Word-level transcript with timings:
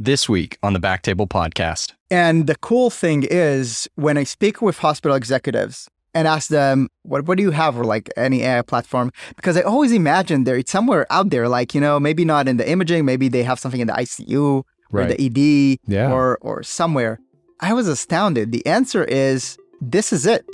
this 0.00 0.28
week 0.28 0.58
on 0.62 0.72
the 0.72 0.80
Backtable 0.80 1.28
Podcast. 1.28 1.92
And 2.10 2.46
the 2.46 2.56
cool 2.56 2.90
thing 2.90 3.24
is, 3.30 3.88
when 3.94 4.16
I 4.16 4.24
speak 4.24 4.60
with 4.62 4.78
hospital 4.78 5.14
executives 5.16 5.88
and 6.14 6.26
ask 6.26 6.48
them, 6.48 6.88
what, 7.02 7.26
what 7.26 7.36
do 7.36 7.42
you 7.44 7.50
have 7.52 7.78
or 7.78 7.84
like 7.84 8.08
any 8.16 8.42
AI 8.42 8.62
platform? 8.62 9.12
Because 9.36 9.56
I 9.56 9.60
always 9.62 9.92
imagine 9.92 10.44
there 10.44 10.56
it's 10.56 10.72
somewhere 10.72 11.06
out 11.10 11.30
there, 11.30 11.48
like, 11.48 11.74
you 11.74 11.80
know, 11.80 12.00
maybe 12.00 12.24
not 12.24 12.48
in 12.48 12.56
the 12.56 12.68
imaging, 12.68 13.04
maybe 13.04 13.28
they 13.28 13.42
have 13.42 13.60
something 13.60 13.80
in 13.80 13.86
the 13.86 13.92
ICU 13.92 14.62
Right. 14.92 15.04
or 15.08 15.14
the 15.14 15.20
ED 15.24 15.78
Yeah. 15.86 16.10
or, 16.10 16.36
or 16.40 16.64
somewhere. 16.64 17.20
I 17.60 17.74
was 17.74 17.86
astounded. 17.86 18.50
The 18.50 18.66
answer 18.66 19.04
is 19.04 19.56
this 19.80 20.12
is 20.12 20.26
it. 20.26 20.44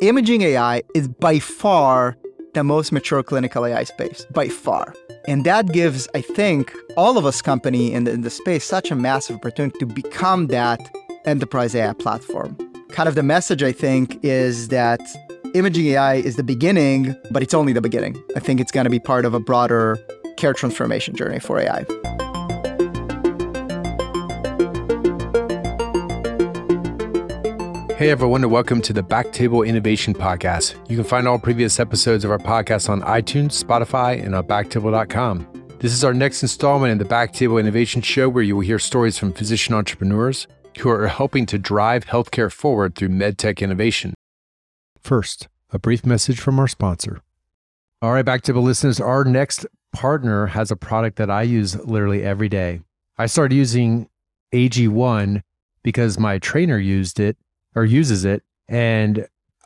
Imaging 0.00 0.42
AI 0.42 0.82
is 0.94 1.08
by 1.08 1.38
far 1.38 2.16
the 2.56 2.64
most 2.64 2.90
mature 2.90 3.22
clinical 3.22 3.66
AI 3.66 3.84
space, 3.84 4.24
by 4.30 4.48
far. 4.48 4.94
And 5.28 5.44
that 5.44 5.72
gives, 5.72 6.08
I 6.14 6.22
think, 6.22 6.72
all 6.96 7.18
of 7.18 7.26
us 7.26 7.42
company 7.42 7.92
in 7.92 8.04
the, 8.04 8.12
in 8.12 8.22
the 8.22 8.30
space 8.30 8.64
such 8.64 8.90
a 8.90 8.96
massive 8.96 9.36
opportunity 9.36 9.78
to 9.78 9.86
become 9.86 10.46
that 10.46 10.80
enterprise 11.26 11.74
AI 11.74 11.92
platform. 11.92 12.56
Kind 12.88 13.10
of 13.10 13.14
the 13.14 13.22
message, 13.22 13.62
I 13.62 13.72
think, 13.72 14.18
is 14.24 14.68
that 14.68 15.00
imaging 15.54 15.86
AI 15.88 16.14
is 16.14 16.36
the 16.36 16.42
beginning, 16.42 17.14
but 17.30 17.42
it's 17.42 17.52
only 17.52 17.74
the 17.74 17.82
beginning. 17.82 18.16
I 18.34 18.40
think 18.40 18.58
it's 18.58 18.72
going 18.72 18.84
to 18.84 18.90
be 18.90 19.00
part 19.00 19.26
of 19.26 19.34
a 19.34 19.40
broader 19.40 19.98
care 20.38 20.54
transformation 20.54 21.14
journey 21.14 21.40
for 21.40 21.58
AI. 21.58 21.84
Hey 28.06 28.12
everyone, 28.12 28.44
and 28.44 28.52
welcome 28.52 28.80
to 28.82 28.92
the 28.92 29.02
Backtable 29.02 29.66
Innovation 29.66 30.14
Podcast. 30.14 30.76
You 30.88 30.96
can 30.96 31.04
find 31.04 31.26
all 31.26 31.40
previous 31.40 31.80
episodes 31.80 32.24
of 32.24 32.30
our 32.30 32.38
podcast 32.38 32.88
on 32.88 33.02
iTunes, 33.02 33.60
Spotify, 33.60 34.24
and 34.24 34.32
on 34.32 34.44
backtable.com. 34.44 35.44
This 35.80 35.92
is 35.92 36.04
our 36.04 36.14
next 36.14 36.40
installment 36.40 36.92
in 36.92 36.98
the 36.98 37.04
Backtable 37.04 37.58
Innovation 37.58 38.02
Show, 38.02 38.28
where 38.28 38.44
you 38.44 38.54
will 38.54 38.62
hear 38.62 38.78
stories 38.78 39.18
from 39.18 39.32
physician 39.32 39.74
entrepreneurs 39.74 40.46
who 40.78 40.88
are 40.88 41.08
helping 41.08 41.46
to 41.46 41.58
drive 41.58 42.04
healthcare 42.04 42.52
forward 42.52 42.94
through 42.94 43.08
medtech 43.08 43.60
innovation. 43.60 44.14
First, 45.00 45.48
a 45.70 45.80
brief 45.80 46.06
message 46.06 46.38
from 46.38 46.60
our 46.60 46.68
sponsor. 46.68 47.22
All 48.00 48.12
right, 48.12 48.24
Backtable 48.24 48.62
listeners, 48.62 49.00
our 49.00 49.24
next 49.24 49.66
partner 49.92 50.46
has 50.46 50.70
a 50.70 50.76
product 50.76 51.16
that 51.16 51.28
I 51.28 51.42
use 51.42 51.74
literally 51.84 52.22
every 52.22 52.48
day. 52.48 52.82
I 53.18 53.26
started 53.26 53.56
using 53.56 54.08
AG1 54.54 55.42
because 55.82 56.20
my 56.20 56.38
trainer 56.38 56.78
used 56.78 57.18
it 57.18 57.36
or 57.76 57.84
uses 57.84 58.24
it. 58.24 58.42
And 58.68 59.20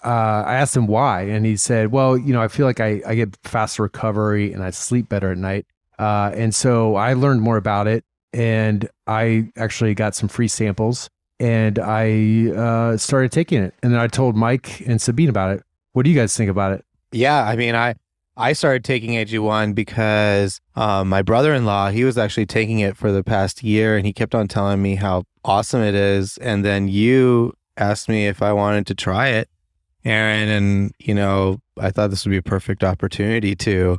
uh, 0.05 0.45
I 0.47 0.57
asked 0.57 0.77
him 0.77 0.87
why. 0.87 1.23
And 1.23 1.47
he 1.47 1.57
said, 1.57 1.93
well, 1.93 2.19
you 2.19 2.33
know, 2.33 2.43
I 2.43 2.49
feel 2.49 2.67
like 2.67 2.81
I, 2.81 3.01
I 3.07 3.15
get 3.15 3.37
faster 3.45 3.83
recovery 3.83 4.53
and 4.53 4.63
I 4.63 4.71
sleep 4.71 5.09
better 5.09 5.33
at 5.33 5.39
night. 5.39 5.67
Uh, 5.99 6.33
and 6.35 6.55
so 6.55 6.97
I 6.97 7.15
learned 7.15 7.43
more 7.43 7.57
about 7.57 7.87
it 7.87 8.05
and 8.33 8.89
I 9.07 9.51
actually 9.57 9.95
got 9.95 10.15
some 10.15 10.29
free 10.29 10.49
samples 10.49 11.09
and 11.39 11.79
I 11.79 12.51
uh, 12.51 12.97
started 12.97 13.33
taking 13.33 13.63
it. 13.63 13.75
And 13.83 13.93
then 13.93 14.01
I 14.01 14.07
told 14.07 14.37
Mike 14.37 14.81
and 14.87 15.01
Sabine 15.01 15.29
about 15.29 15.57
it. 15.57 15.63
What 15.93 16.05
do 16.05 16.11
you 16.11 16.17
guys 16.17 16.37
think 16.37 16.51
about 16.51 16.73
it? 16.73 16.85
Yeah, 17.13 17.43
I 17.43 17.57
mean, 17.57 17.75
I 17.75 17.95
I 18.37 18.53
started 18.53 18.85
taking 18.85 19.11
AG1 19.11 19.75
because 19.75 20.61
um, 20.77 21.09
my 21.09 21.21
brother-in-law 21.21 21.91
he 21.91 22.05
was 22.05 22.17
actually 22.17 22.47
taking 22.47 22.79
it 22.79 22.97
for 22.97 23.11
the 23.11 23.25
past 23.25 23.65
year, 23.65 23.97
and 23.97 24.07
he 24.07 24.13
kept 24.13 24.35
on 24.35 24.47
telling 24.47 24.81
me 24.81 24.95
how 24.95 25.25
awesome 25.45 25.83
it 25.83 25.95
is. 25.95 26.39
And 26.39 26.65
then 26.65 26.89
you 26.89 27.55
asked 27.77 28.09
me 28.09 28.27
if 28.27 28.43
I 28.43 28.53
wanted 28.53 28.87
to 28.89 28.95
try 28.95 29.29
it, 29.29 29.49
Aaron, 30.05 30.49
and 30.49 30.93
you 30.99 31.15
know, 31.15 31.61
I 31.79 31.91
thought 31.91 32.11
this 32.11 32.25
would 32.25 32.31
be 32.31 32.37
a 32.39 32.43
perfect 32.43 32.83
opportunity 32.85 33.55
to, 33.57 33.99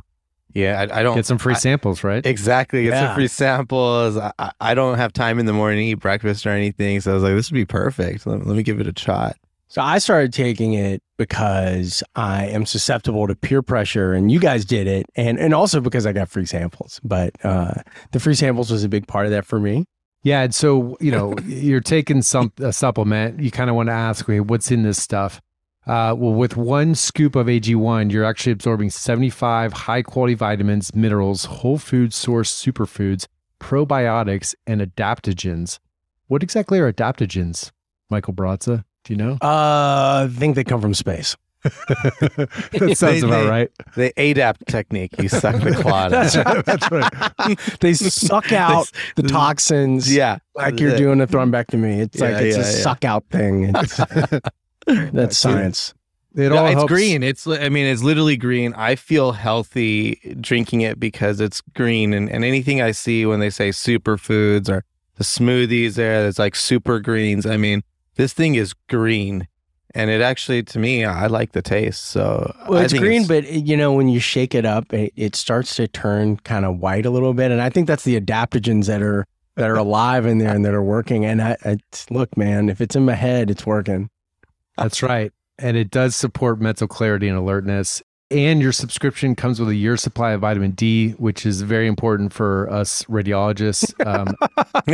yeah, 0.54 0.86
I, 0.90 1.00
I 1.00 1.02
don't 1.02 1.14
Get 1.16 1.26
some 1.26 1.38
free 1.38 1.54
I- 1.54 1.58
samples, 1.58 2.02
right? 2.04 2.24
Exactly. 2.26 2.84
Get 2.84 2.90
Yeah. 2.94 3.06
some 3.08 3.14
free 3.16 3.28
samples. 3.28 4.16
I, 4.16 4.32
I- 4.38 4.52
I 4.60 4.74
don't 4.74 4.98
have 4.98 5.12
time 5.12 5.38
in 5.38 5.46
the 5.46 5.52
morning 5.52 5.78
to 5.78 5.84
eat 5.92 5.94
breakfast 5.94 6.46
or 6.46 6.50
anything. 6.50 7.00
So 7.00 7.12
I 7.12 7.14
was 7.14 7.22
like, 7.22 7.34
this 7.34 7.50
would 7.50 7.56
be 7.56 7.64
perfect. 7.64 8.26
Let, 8.26 8.46
let 8.46 8.56
me 8.56 8.62
give 8.62 8.80
it 8.80 8.86
a 8.86 9.00
shot. 9.00 9.36
So 9.68 9.80
I 9.80 9.96
started 9.98 10.34
taking 10.34 10.74
it 10.74 11.02
because 11.16 12.02
I 12.14 12.46
am 12.48 12.66
susceptible 12.66 13.26
to 13.26 13.34
peer 13.34 13.62
pressure, 13.62 14.12
and 14.12 14.30
you 14.30 14.38
guys 14.38 14.66
did 14.66 14.86
it, 14.86 15.06
and 15.16 15.38
and 15.38 15.54
also 15.54 15.80
because 15.80 16.04
I 16.04 16.12
got 16.12 16.28
free 16.28 16.44
samples. 16.44 17.00
But 17.02 17.32
uh, 17.42 17.72
the 18.10 18.20
free 18.20 18.34
samples 18.34 18.70
was 18.70 18.84
a 18.84 18.88
big 18.90 19.06
part 19.06 19.24
of 19.24 19.30
that 19.32 19.46
for 19.46 19.58
me. 19.58 19.86
Yeah, 20.22 20.42
and 20.42 20.54
so 20.54 20.96
you 21.00 21.10
know 21.10 21.34
you're 21.46 21.80
taking 21.80 22.22
some 22.22 22.52
a 22.58 22.72
supplement. 22.72 23.40
You 23.40 23.50
kind 23.50 23.70
of 23.70 23.76
want 23.76 23.88
to 23.88 23.92
ask, 23.92 24.24
okay, 24.24 24.40
what's 24.40 24.70
in 24.70 24.82
this 24.82 25.02
stuff? 25.02 25.40
Uh, 25.84 26.14
well, 26.16 26.32
with 26.32 26.56
one 26.56 26.94
scoop 26.94 27.34
of 27.34 27.48
AG1, 27.48 28.12
you're 28.12 28.24
actually 28.24 28.52
absorbing 28.52 28.88
75 28.88 29.72
high 29.72 30.02
quality 30.02 30.34
vitamins, 30.34 30.94
minerals, 30.94 31.46
whole 31.46 31.76
food 31.76 32.14
source 32.14 32.54
superfoods, 32.54 33.26
probiotics, 33.58 34.54
and 34.64 34.80
adaptogens. 34.80 35.80
What 36.28 36.44
exactly 36.44 36.78
are 36.78 36.92
adaptogens, 36.92 37.72
Michael 38.10 38.32
Barraza? 38.32 38.84
Do 39.04 39.12
you 39.12 39.16
know? 39.16 39.32
Uh, 39.42 40.28
I 40.28 40.30
think 40.32 40.54
they 40.54 40.62
come 40.62 40.80
from 40.80 40.94
space. 40.94 41.36
that 41.62 42.94
sounds 42.96 43.22
about 43.22 43.48
right. 43.48 43.70
The 43.94 44.12
ADAPT 44.16 44.66
technique. 44.66 45.12
You 45.20 45.28
suck 45.28 45.60
the 45.62 45.72
clot. 45.80 46.12
out. 46.12 46.32
That's 46.32 46.36
right. 46.36 46.64
That's 46.64 46.90
right. 46.90 47.58
they 47.80 47.94
suck 47.94 48.52
out 48.52 48.90
the 49.16 49.22
toxins. 49.24 50.12
Yeah. 50.14 50.38
like 50.54 50.80
you're 50.80 50.96
doing 50.96 51.20
a 51.20 51.26
thrombectomy. 51.26 52.00
It's 52.00 52.20
Yeah, 52.20 52.30
like 52.30 52.42
it's 52.42 52.56
yeah, 52.56 52.62
a 52.64 52.66
yeah. 52.66 52.82
suck 52.82 53.04
out 53.04 53.24
thing. 53.30 53.72
That's 54.86 55.38
science. 55.38 55.94
It 56.34 56.48
No, 56.48 56.56
all 56.58 56.66
it's 56.66 56.74
helps- 56.74 56.92
green. 56.92 57.22
It's 57.22 57.46
I 57.46 57.68
mean 57.68 57.86
it's 57.86 58.02
literally 58.02 58.36
green. 58.36 58.72
I 58.74 58.94
feel 58.96 59.32
healthy 59.32 60.36
drinking 60.40 60.80
it 60.80 60.98
because 60.98 61.40
it's 61.40 61.60
green 61.74 62.12
and, 62.14 62.30
and 62.30 62.44
anything 62.44 62.80
I 62.80 62.92
see 62.92 63.26
when 63.26 63.38
they 63.40 63.50
say 63.50 63.68
superfoods 63.68 64.68
or 64.70 64.82
the 65.16 65.24
smoothies 65.24 65.94
there 65.94 66.22
that's 66.24 66.38
like 66.38 66.56
super 66.56 67.00
greens. 67.00 67.44
I 67.44 67.58
mean, 67.58 67.82
this 68.16 68.32
thing 68.32 68.54
is 68.54 68.72
green. 68.88 69.46
And 69.94 70.10
it 70.10 70.20
actually 70.20 70.62
to 70.64 70.78
me 70.78 71.04
I 71.04 71.26
like 71.26 71.52
the 71.52 71.62
taste. 71.62 72.06
So 72.06 72.54
Well, 72.68 72.80
I 72.80 72.84
it's 72.84 72.92
think 72.92 73.02
green, 73.02 73.26
but 73.26 73.50
you 73.50 73.76
know 73.76 73.92
when 73.92 74.08
you 74.08 74.20
shake 74.20 74.54
it 74.54 74.64
up, 74.64 74.92
it, 74.92 75.12
it 75.16 75.36
starts 75.36 75.76
to 75.76 75.88
turn 75.88 76.38
kind 76.38 76.64
of 76.64 76.78
white 76.78 77.06
a 77.06 77.10
little 77.10 77.34
bit, 77.34 77.50
and 77.50 77.60
I 77.60 77.68
think 77.68 77.86
that's 77.86 78.04
the 78.04 78.20
adaptogens 78.20 78.86
that 78.86 79.02
are 79.02 79.26
that 79.56 79.68
are 79.68 79.76
alive 79.76 80.26
in 80.26 80.38
there 80.38 80.54
and 80.54 80.64
that 80.64 80.74
are 80.74 80.82
working. 80.82 81.24
And 81.24 81.42
I, 81.42 81.56
I 81.64 81.76
look, 82.10 82.36
man, 82.36 82.68
if 82.68 82.80
it's 82.80 82.96
in 82.96 83.04
my 83.04 83.14
head, 83.14 83.50
it's 83.50 83.66
working. 83.66 84.08
That's 84.78 85.02
right. 85.02 85.32
And 85.58 85.76
it 85.76 85.90
does 85.90 86.16
support 86.16 86.60
mental 86.60 86.88
clarity 86.88 87.28
and 87.28 87.36
alertness. 87.36 88.02
And 88.32 88.62
your 88.62 88.72
subscription 88.72 89.36
comes 89.36 89.60
with 89.60 89.68
a 89.68 89.74
year 89.74 89.96
supply 89.98 90.32
of 90.32 90.40
vitamin 90.40 90.70
D, 90.70 91.10
which 91.12 91.44
is 91.44 91.60
very 91.62 91.86
important 91.86 92.32
for 92.32 92.70
us 92.70 93.02
radiologists. 93.04 93.92
Um, 94.06 94.34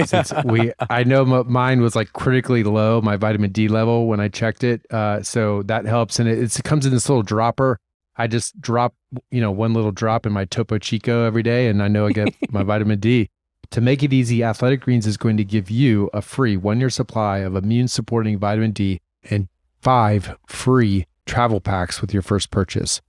since 0.06 0.32
we, 0.44 0.72
I 0.91 1.04
know 1.04 1.25
mine 1.25 1.81
was 1.81 1.94
like 1.94 2.12
critically 2.12 2.65
low, 2.65 3.00
my 3.00 3.16
vitamin 3.16 3.53
D 3.53 3.69
level 3.69 4.06
when 4.09 4.19
I 4.19 4.27
checked 4.28 4.65
it. 4.65 4.84
Uh, 4.91 5.22
so 5.22 5.62
that 5.65 5.84
helps. 5.84 6.19
And 6.19 6.28
it, 6.28 6.32
it's- 6.32 6.59
it 6.59 6.65
comes 6.65 6.84
in 6.84 6.93
this 6.93 7.09
little 7.09 7.22
dropper. 7.22 7.78
I 8.16 8.27
just 8.27 8.60
drop, 8.60 8.94
you 9.31 9.41
know, 9.41 9.53
one 9.53 9.72
little 9.72 9.93
drop 9.93 10.27
in 10.27 10.32
my 10.32 10.44
Topo 10.44 10.78
Chico 10.78 11.25
every 11.25 11.44
day, 11.44 11.69
and 11.69 11.81
I 11.81 11.87
know 11.87 12.06
I 12.06 12.12
get 12.12 12.34
my 12.50 12.62
vitamin 12.65 12.98
D. 12.98 13.28
To 13.71 13.81
make 13.81 14.03
it 14.03 14.12
easy, 14.12 14.43
Athletic 14.43 14.81
Greens 14.81 15.06
is 15.06 15.16
going 15.16 15.37
to 15.37 15.44
give 15.44 15.71
you 15.71 16.10
a 16.12 16.21
free 16.22 16.56
one 16.56 16.81
year 16.81 16.91
supply 16.91 17.38
of 17.38 17.54
immune 17.54 17.87
supporting 17.87 18.37
vitamin 18.38 18.72
D 18.72 18.98
and 19.31 19.47
five 19.81 20.37
free 20.48 21.06
travel 21.27 21.60
packs 21.60 22.00
with 22.00 22.12
your 22.12 22.22
first 22.22 22.50
purchase. 22.50 23.00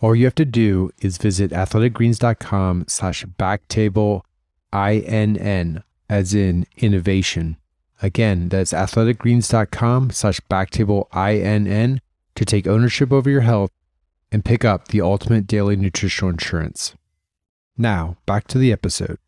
All 0.00 0.14
you 0.14 0.26
have 0.26 0.34
to 0.36 0.44
do 0.44 0.90
is 1.00 1.18
visit 1.18 1.50
athleticgreens.com 1.50 2.84
slash 2.86 3.24
backtable 3.38 4.22
INN 4.72 5.82
as 6.08 6.34
in 6.34 6.66
innovation. 6.76 7.56
Again, 8.00 8.48
that's 8.48 8.72
athleticgreens.com 8.72 10.10
slash 10.10 10.40
backtable 10.48 11.06
INN 11.14 12.00
to 12.36 12.44
take 12.44 12.68
ownership 12.68 13.12
over 13.12 13.28
your 13.28 13.40
health 13.40 13.72
and 14.30 14.44
pick 14.44 14.64
up 14.64 14.88
the 14.88 15.00
ultimate 15.00 15.46
daily 15.48 15.74
nutritional 15.74 16.30
insurance. 16.30 16.94
Now, 17.76 18.16
back 18.26 18.46
to 18.48 18.58
the 18.58 18.70
episode. 18.70 19.18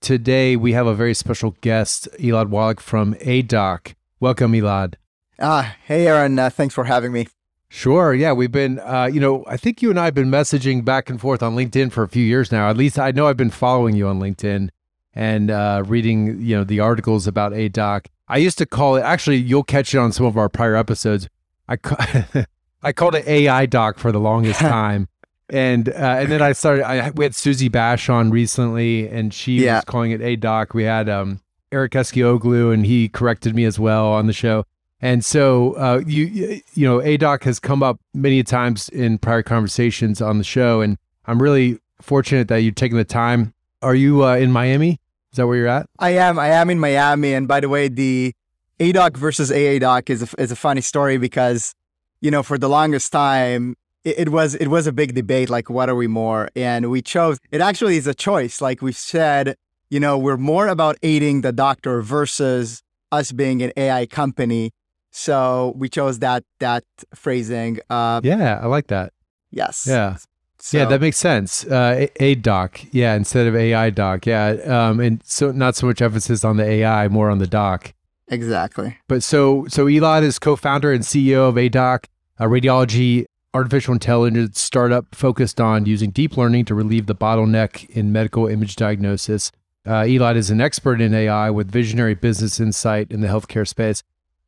Today, 0.00 0.56
we 0.56 0.72
have 0.72 0.86
a 0.86 0.94
very 0.94 1.14
special 1.14 1.56
guest, 1.60 2.08
Elad 2.18 2.46
Walach 2.46 2.80
from 2.80 3.14
Aidoc. 3.16 3.94
Welcome, 4.18 4.52
Elad. 4.52 4.94
Ah, 5.38 5.76
hey, 5.84 6.06
Aaron. 6.06 6.38
Uh, 6.38 6.50
thanks 6.50 6.74
for 6.74 6.84
having 6.84 7.12
me. 7.12 7.28
Sure. 7.72 8.12
Yeah. 8.12 8.32
We've 8.32 8.50
been, 8.50 8.80
uh, 8.80 9.04
you 9.12 9.20
know, 9.20 9.44
I 9.46 9.56
think 9.56 9.80
you 9.80 9.90
and 9.90 9.98
I 9.98 10.06
have 10.06 10.14
been 10.14 10.28
messaging 10.30 10.84
back 10.84 11.08
and 11.08 11.20
forth 11.20 11.40
on 11.40 11.54
LinkedIn 11.54 11.92
for 11.92 12.02
a 12.02 12.08
few 12.08 12.24
years 12.24 12.50
now. 12.50 12.68
At 12.68 12.76
least 12.76 12.98
I 12.98 13.12
know 13.12 13.28
I've 13.28 13.36
been 13.36 13.48
following 13.50 13.94
you 13.94 14.08
on 14.08 14.18
LinkedIn 14.18 14.70
and 15.14 15.50
uh, 15.52 15.84
reading, 15.86 16.40
you 16.42 16.56
know, 16.56 16.64
the 16.64 16.80
articles 16.80 17.28
about 17.28 17.52
Aidoc. 17.52 18.06
I 18.26 18.38
used 18.38 18.58
to 18.58 18.66
call 18.66 18.96
it, 18.96 19.02
actually, 19.02 19.36
you'll 19.36 19.62
catch 19.62 19.94
it 19.94 19.98
on 19.98 20.10
some 20.10 20.26
of 20.26 20.36
our 20.36 20.48
prior 20.48 20.74
episodes. 20.74 21.28
I, 21.68 21.76
ca- 21.76 22.44
I 22.82 22.92
called 22.92 23.14
it 23.14 23.26
AI 23.28 23.66
Doc 23.66 23.98
for 23.98 24.10
the 24.10 24.20
longest 24.20 24.58
time. 24.60 25.06
And 25.48 25.88
uh, 25.88 25.92
and 26.20 26.30
then 26.30 26.42
I 26.42 26.52
started. 26.52 26.84
I, 26.88 27.10
we 27.10 27.24
had 27.24 27.34
Susie 27.34 27.68
Bash 27.68 28.08
on 28.08 28.30
recently, 28.30 29.08
and 29.08 29.34
she 29.34 29.64
Yeah. 29.64 29.78
was 29.78 29.84
calling 29.84 30.12
it 30.12 30.20
a 30.20 30.36
doc. 30.36 30.74
We 30.74 30.84
had 30.84 31.08
um, 31.08 31.40
Eric 31.72 31.90
Eskioglu, 31.90 32.72
and 32.72 32.86
he 32.86 33.08
corrected 33.08 33.56
me 33.56 33.64
as 33.64 33.76
well 33.76 34.06
on 34.12 34.28
the 34.28 34.32
show. 34.32 34.64
And 35.02 35.24
so 35.24 35.72
uh, 35.74 36.02
you 36.06 36.60
you 36.74 36.86
know, 36.86 37.00
a 37.00 37.16
doc 37.16 37.44
has 37.44 37.58
come 37.58 37.82
up 37.82 37.98
many 38.14 38.42
times 38.42 38.88
in 38.90 39.18
prior 39.18 39.42
conversations 39.42 40.20
on 40.20 40.38
the 40.38 40.44
show, 40.44 40.80
and 40.80 40.98
I'm 41.26 41.40
really 41.40 41.78
fortunate 42.02 42.48
that 42.48 42.58
you've 42.58 42.74
taken 42.74 42.96
the 42.98 43.04
time. 43.04 43.54
Are 43.82 43.94
you 43.94 44.24
uh, 44.24 44.36
in 44.36 44.52
Miami? 44.52 44.98
Is 45.32 45.36
that 45.36 45.46
where 45.46 45.56
you're 45.56 45.68
at? 45.68 45.86
I 45.98 46.10
am. 46.10 46.38
I 46.38 46.48
am 46.48 46.70
in 46.70 46.78
Miami. 46.78 47.34
And 47.34 47.46
by 47.46 47.60
the 47.60 47.68
way, 47.68 47.88
the 47.88 48.32
Aidoc 48.80 49.16
versus 49.16 49.50
AADOC 49.50 50.10
is 50.10 50.22
a, 50.22 50.40
is 50.40 50.50
a 50.50 50.56
funny 50.56 50.80
story 50.80 51.18
because, 51.18 51.74
you 52.20 52.30
know, 52.30 52.42
for 52.42 52.58
the 52.58 52.68
longest 52.68 53.12
time, 53.12 53.76
it, 54.04 54.18
it 54.18 54.28
was 54.30 54.54
it 54.56 54.68
was 54.68 54.86
a 54.86 54.92
big 54.92 55.14
debate. 55.14 55.48
Like, 55.48 55.70
what 55.70 55.88
are 55.88 55.94
we 55.94 56.08
more? 56.08 56.48
And 56.56 56.90
we 56.90 57.00
chose. 57.00 57.38
It 57.50 57.60
actually 57.60 57.96
is 57.96 58.06
a 58.06 58.14
choice. 58.14 58.60
Like 58.60 58.82
we 58.82 58.92
said, 58.92 59.56
you 59.88 60.00
know, 60.00 60.18
we're 60.18 60.36
more 60.36 60.66
about 60.66 60.96
aiding 61.02 61.42
the 61.42 61.52
doctor 61.52 62.02
versus 62.02 62.82
us 63.12 63.32
being 63.32 63.62
an 63.62 63.72
AI 63.76 64.06
company. 64.06 64.72
So 65.10 65.74
we 65.76 65.88
chose 65.88 66.18
that 66.20 66.44
that 66.60 66.84
phrasing. 67.14 67.78
Uh, 67.90 68.20
Yeah, 68.22 68.60
I 68.62 68.66
like 68.66 68.86
that. 68.88 69.12
yes. 69.50 69.84
Yeah. 69.88 70.16
So, 70.62 70.76
yeah, 70.76 70.84
that 70.84 71.00
makes 71.00 71.16
sense. 71.16 71.64
Uh, 71.64 71.96
A- 72.06 72.22
aid 72.22 72.42
doc, 72.42 72.80
yeah, 72.92 73.14
instead 73.14 73.46
of 73.46 73.56
AI 73.56 73.88
doc, 73.88 74.26
yeah, 74.26 74.48
um, 74.66 75.00
and 75.00 75.22
so 75.24 75.52
not 75.52 75.74
so 75.74 75.86
much 75.86 76.02
emphasis 76.02 76.44
on 76.44 76.58
the 76.58 76.64
AI, 76.64 77.08
more 77.08 77.30
on 77.30 77.38
the 77.38 77.46
doc. 77.46 77.94
exactly. 78.28 78.98
But 79.08 79.22
so 79.22 79.64
so 79.68 79.86
Elad 79.86 80.22
is 80.22 80.38
co-founder 80.38 80.92
and 80.92 81.02
CEO 81.02 81.48
of 81.48 81.54
Aidoc, 81.54 82.04
a 82.38 82.44
radiology 82.44 83.24
artificial 83.54 83.94
intelligence 83.94 84.60
startup 84.60 85.14
focused 85.14 85.60
on 85.62 85.86
using 85.86 86.10
deep 86.10 86.36
learning 86.36 86.66
to 86.66 86.74
relieve 86.74 87.06
the 87.06 87.14
bottleneck 87.16 87.88
in 87.90 88.12
medical 88.12 88.46
image 88.46 88.76
diagnosis. 88.76 89.50
Uh, 89.86 90.02
Elad 90.04 90.36
is 90.36 90.50
an 90.50 90.60
expert 90.60 91.00
in 91.00 91.14
AI 91.14 91.48
with 91.50 91.70
visionary 91.70 92.14
business 92.14 92.60
insight 92.60 93.10
in 93.10 93.22
the 93.22 93.28
healthcare 93.28 93.66
space. 93.66 94.02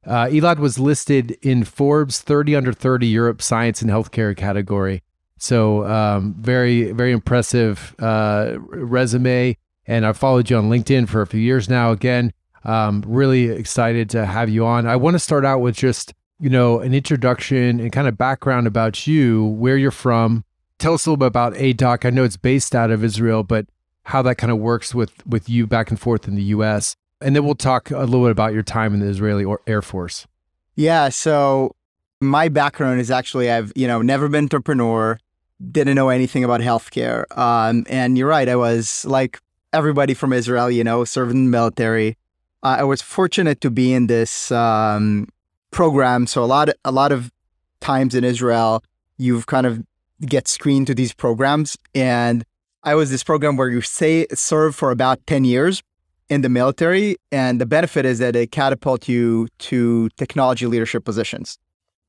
Uh, 0.06 0.26
Elad 0.26 0.58
was 0.58 0.78
listed 0.78 1.32
in 1.42 1.64
Forbes 1.64 2.20
30 2.20 2.56
under 2.56 2.72
30 2.72 3.06
Europe 3.06 3.40
Science 3.40 3.82
and 3.82 3.90
Healthcare 3.90 4.36
category. 4.36 5.02
So 5.42 5.84
um, 5.86 6.34
very 6.38 6.92
very 6.92 7.10
impressive 7.10 7.96
uh, 7.98 8.54
resume, 8.58 9.56
and 9.86 10.06
I've 10.06 10.16
followed 10.16 10.48
you 10.48 10.56
on 10.56 10.70
LinkedIn 10.70 11.08
for 11.08 11.20
a 11.20 11.26
few 11.26 11.40
years 11.40 11.68
now. 11.68 11.90
Again, 11.90 12.32
um, 12.64 13.02
really 13.04 13.48
excited 13.48 14.08
to 14.10 14.24
have 14.24 14.48
you 14.48 14.64
on. 14.64 14.86
I 14.86 14.94
want 14.94 15.14
to 15.14 15.18
start 15.18 15.44
out 15.44 15.58
with 15.58 15.74
just 15.74 16.14
you 16.38 16.48
know 16.48 16.78
an 16.78 16.94
introduction 16.94 17.80
and 17.80 17.90
kind 17.90 18.06
of 18.06 18.16
background 18.16 18.68
about 18.68 19.08
you, 19.08 19.46
where 19.46 19.76
you're 19.76 19.90
from. 19.90 20.44
Tell 20.78 20.94
us 20.94 21.06
a 21.06 21.10
little 21.10 21.16
bit 21.16 21.26
about 21.26 21.54
Aidoc. 21.54 22.04
I 22.04 22.10
know 22.10 22.22
it's 22.22 22.36
based 22.36 22.76
out 22.76 22.92
of 22.92 23.02
Israel, 23.02 23.42
but 23.42 23.66
how 24.04 24.22
that 24.22 24.36
kind 24.36 24.52
of 24.52 24.58
works 24.58 24.94
with 24.94 25.26
with 25.26 25.48
you 25.48 25.66
back 25.66 25.90
and 25.90 25.98
forth 25.98 26.28
in 26.28 26.36
the 26.36 26.44
U.S. 26.44 26.94
And 27.22 27.36
then 27.36 27.44
we'll 27.44 27.54
talk 27.54 27.90
a 27.90 28.00
little 28.00 28.22
bit 28.22 28.30
about 28.30 28.52
your 28.52 28.62
time 28.62 28.94
in 28.94 29.00
the 29.00 29.06
Israeli 29.06 29.44
Air 29.66 29.82
Force. 29.82 30.26
Yeah. 30.74 31.08
So 31.08 31.74
my 32.20 32.48
background 32.48 33.00
is 33.00 33.10
actually 33.10 33.50
I've 33.50 33.72
you 33.74 33.86
know 33.86 34.00
never 34.00 34.28
been 34.28 34.44
entrepreneur, 34.44 35.18
didn't 35.70 35.94
know 35.94 36.08
anything 36.08 36.44
about 36.44 36.60
healthcare. 36.60 37.24
Um, 37.36 37.84
and 37.88 38.16
you're 38.16 38.28
right. 38.28 38.48
I 38.48 38.56
was 38.56 39.04
like 39.04 39.40
everybody 39.72 40.14
from 40.14 40.32
Israel, 40.32 40.70
you 40.70 40.84
know, 40.84 41.04
serving 41.04 41.36
in 41.36 41.44
the 41.46 41.50
military. 41.50 42.16
Uh, 42.62 42.76
I 42.80 42.84
was 42.84 43.02
fortunate 43.02 43.60
to 43.62 43.70
be 43.70 43.92
in 43.92 44.06
this 44.06 44.52
um, 44.52 45.28
program. 45.70 46.26
So 46.26 46.44
a 46.44 46.46
lot, 46.46 46.68
a 46.84 46.92
lot 46.92 47.10
of 47.10 47.32
times 47.80 48.14
in 48.14 48.22
Israel, 48.22 48.84
you've 49.18 49.46
kind 49.46 49.66
of 49.66 49.84
get 50.20 50.46
screened 50.46 50.86
to 50.86 50.94
these 50.94 51.12
programs, 51.12 51.76
and 51.94 52.44
I 52.84 52.94
was 52.94 53.10
this 53.10 53.24
program 53.24 53.56
where 53.56 53.68
you 53.68 53.80
say 53.80 54.26
serve 54.32 54.76
for 54.76 54.90
about 54.90 55.26
ten 55.26 55.44
years 55.44 55.82
in 56.28 56.40
the 56.40 56.48
military, 56.48 57.16
and 57.30 57.60
the 57.60 57.66
benefit 57.66 58.04
is 58.04 58.18
that 58.18 58.36
it 58.36 58.50
catapult 58.52 59.08
you 59.08 59.48
to 59.58 60.08
technology 60.16 60.66
leadership 60.66 61.04
positions. 61.04 61.58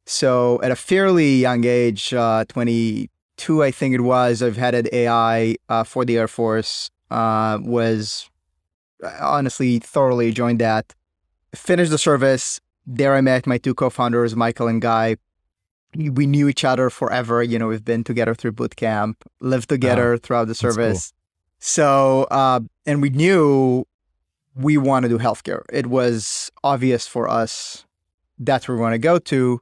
So 0.05 0.61
at 0.61 0.71
a 0.71 0.75
fairly 0.75 1.35
young 1.35 1.63
age, 1.65 2.13
uh, 2.13 2.45
22, 2.49 3.63
I 3.63 3.71
think 3.71 3.95
it 3.95 4.01
was, 4.01 4.41
I've 4.41 4.57
headed 4.57 4.89
AI 4.91 5.55
uh, 5.69 5.83
for 5.83 6.05
the 6.05 6.17
Air 6.17 6.27
Force. 6.27 6.89
Uh, 7.09 7.59
was 7.61 8.29
honestly 9.21 9.79
thoroughly 9.79 10.31
joined 10.31 10.59
that. 10.61 10.93
Finished 11.53 11.91
the 11.91 11.97
service. 11.97 12.59
There 12.87 13.13
I 13.15 13.21
met 13.21 13.45
my 13.45 13.57
two 13.57 13.75
co-founders, 13.75 14.35
Michael 14.35 14.67
and 14.67 14.81
Guy. 14.81 15.17
We 15.95 16.25
knew 16.25 16.49
each 16.49 16.65
other 16.65 16.89
forever. 16.89 17.43
You 17.43 17.59
know, 17.59 17.67
we've 17.67 17.85
been 17.85 18.03
together 18.03 18.33
through 18.33 18.53
boot 18.53 18.75
camp, 18.75 19.23
lived 19.39 19.69
together 19.69 20.17
throughout 20.17 20.47
the 20.47 20.55
cool. 20.55 20.71
service. 20.71 21.13
So, 21.59 22.23
uh, 22.31 22.61
and 22.85 23.01
we 23.01 23.09
knew 23.09 23.85
we 24.55 24.77
want 24.77 25.03
to 25.03 25.09
do 25.09 25.17
healthcare. 25.17 25.61
It 25.71 25.87
was 25.87 26.51
obvious 26.63 27.07
for 27.07 27.27
us 27.27 27.85
that's 28.39 28.67
where 28.67 28.75
we 28.75 28.81
want 28.81 28.93
to 28.93 28.99
go 28.99 29.19
to. 29.19 29.59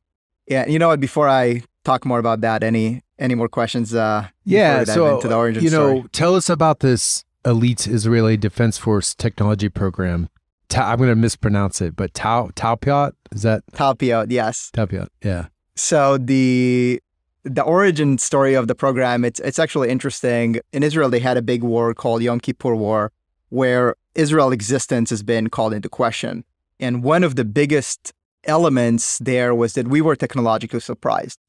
Yeah, 0.47 0.67
you 0.67 0.79
know 0.79 0.87
what? 0.87 0.99
Before 0.99 1.29
I 1.29 1.63
talk 1.83 2.05
more 2.05 2.19
about 2.19 2.41
that, 2.41 2.63
any 2.63 3.03
any 3.19 3.35
more 3.35 3.47
questions? 3.47 3.93
Uh, 3.93 4.27
Yeah, 4.43 4.83
so 4.83 5.15
into 5.15 5.27
the 5.27 5.35
origin 5.35 5.63
you 5.63 5.69
know, 5.69 5.95
story? 5.95 6.09
tell 6.11 6.35
us 6.35 6.49
about 6.49 6.79
this 6.79 7.23
elite 7.45 7.87
Israeli 7.87 8.37
Defense 8.37 8.77
Force 8.77 9.13
technology 9.15 9.69
program. 9.69 10.29
Ta- 10.69 10.91
I'm 10.91 10.97
going 10.97 11.09
to 11.09 11.15
mispronounce 11.15 11.81
it, 11.81 11.95
but 11.95 12.13
Tau 12.13 12.49
Taupiot 12.55 13.13
is 13.31 13.43
that 13.43 13.63
Talpiot, 13.73 14.31
yes. 14.31 14.71
Taupiot? 14.73 15.07
Yeah. 15.23 15.47
So 15.75 16.17
the 16.17 17.01
the 17.43 17.63
origin 17.63 18.17
story 18.19 18.53
of 18.53 18.67
the 18.67 18.75
program 18.75 19.25
it's 19.25 19.39
it's 19.41 19.59
actually 19.59 19.89
interesting. 19.89 20.59
In 20.73 20.83
Israel, 20.83 21.09
they 21.09 21.19
had 21.19 21.37
a 21.37 21.41
big 21.41 21.63
war 21.63 21.93
called 21.93 22.21
Yom 22.23 22.39
Kippur 22.39 22.75
War, 22.75 23.11
where 23.49 23.95
Israel 24.15 24.51
existence 24.51 25.09
has 25.09 25.23
been 25.23 25.49
called 25.49 25.73
into 25.73 25.89
question. 25.89 26.43
And 26.79 27.03
one 27.03 27.23
of 27.23 27.35
the 27.35 27.45
biggest 27.45 28.13
elements 28.45 29.19
there 29.19 29.53
was 29.53 29.73
that 29.73 29.87
we 29.87 30.01
were 30.01 30.15
technologically 30.15 30.79
surprised. 30.79 31.39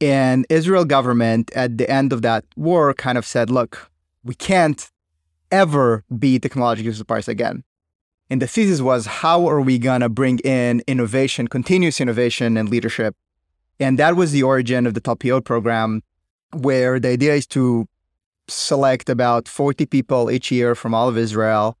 And 0.00 0.46
Israel 0.50 0.84
government 0.84 1.50
at 1.54 1.78
the 1.78 1.88
end 1.88 2.12
of 2.12 2.22
that 2.22 2.44
war 2.56 2.92
kind 2.94 3.16
of 3.16 3.24
said, 3.24 3.50
look, 3.50 3.90
we 4.24 4.34
can't 4.34 4.90
ever 5.50 6.04
be 6.18 6.38
technologically 6.38 6.92
surprised 6.92 7.28
again. 7.28 7.64
And 8.28 8.40
the 8.40 8.46
thesis 8.46 8.80
was 8.80 9.06
how 9.06 9.46
are 9.48 9.60
we 9.60 9.78
going 9.78 10.00
to 10.00 10.08
bring 10.08 10.38
in 10.40 10.82
innovation, 10.86 11.48
continuous 11.48 12.00
innovation 12.00 12.56
and 12.56 12.68
leadership 12.68 13.14
and 13.82 13.98
that 13.98 14.14
was 14.14 14.30
the 14.30 14.44
origin 14.44 14.86
of 14.86 14.94
the 14.94 15.00
Talpiot 15.00 15.44
program, 15.44 16.02
where 16.52 17.00
the 17.00 17.08
idea 17.08 17.34
is 17.34 17.46
to 17.48 17.88
select 18.46 19.08
about 19.08 19.48
40 19.48 19.86
people 19.86 20.30
each 20.30 20.52
year 20.52 20.74
from 20.76 20.94
all 20.94 21.08
of 21.08 21.18
Israel 21.18 21.76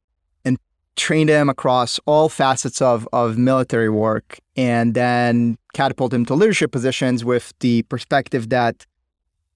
and 0.96 1.28
him 1.28 1.48
across 1.48 1.98
all 2.06 2.28
facets 2.28 2.82
of, 2.82 3.08
of 3.12 3.38
military 3.38 3.88
work 3.88 4.38
and 4.56 4.94
then 4.94 5.56
catapult 5.74 6.12
him 6.12 6.24
to 6.26 6.34
leadership 6.34 6.70
positions 6.70 7.24
with 7.24 7.52
the 7.60 7.82
perspective 7.84 8.48
that 8.50 8.86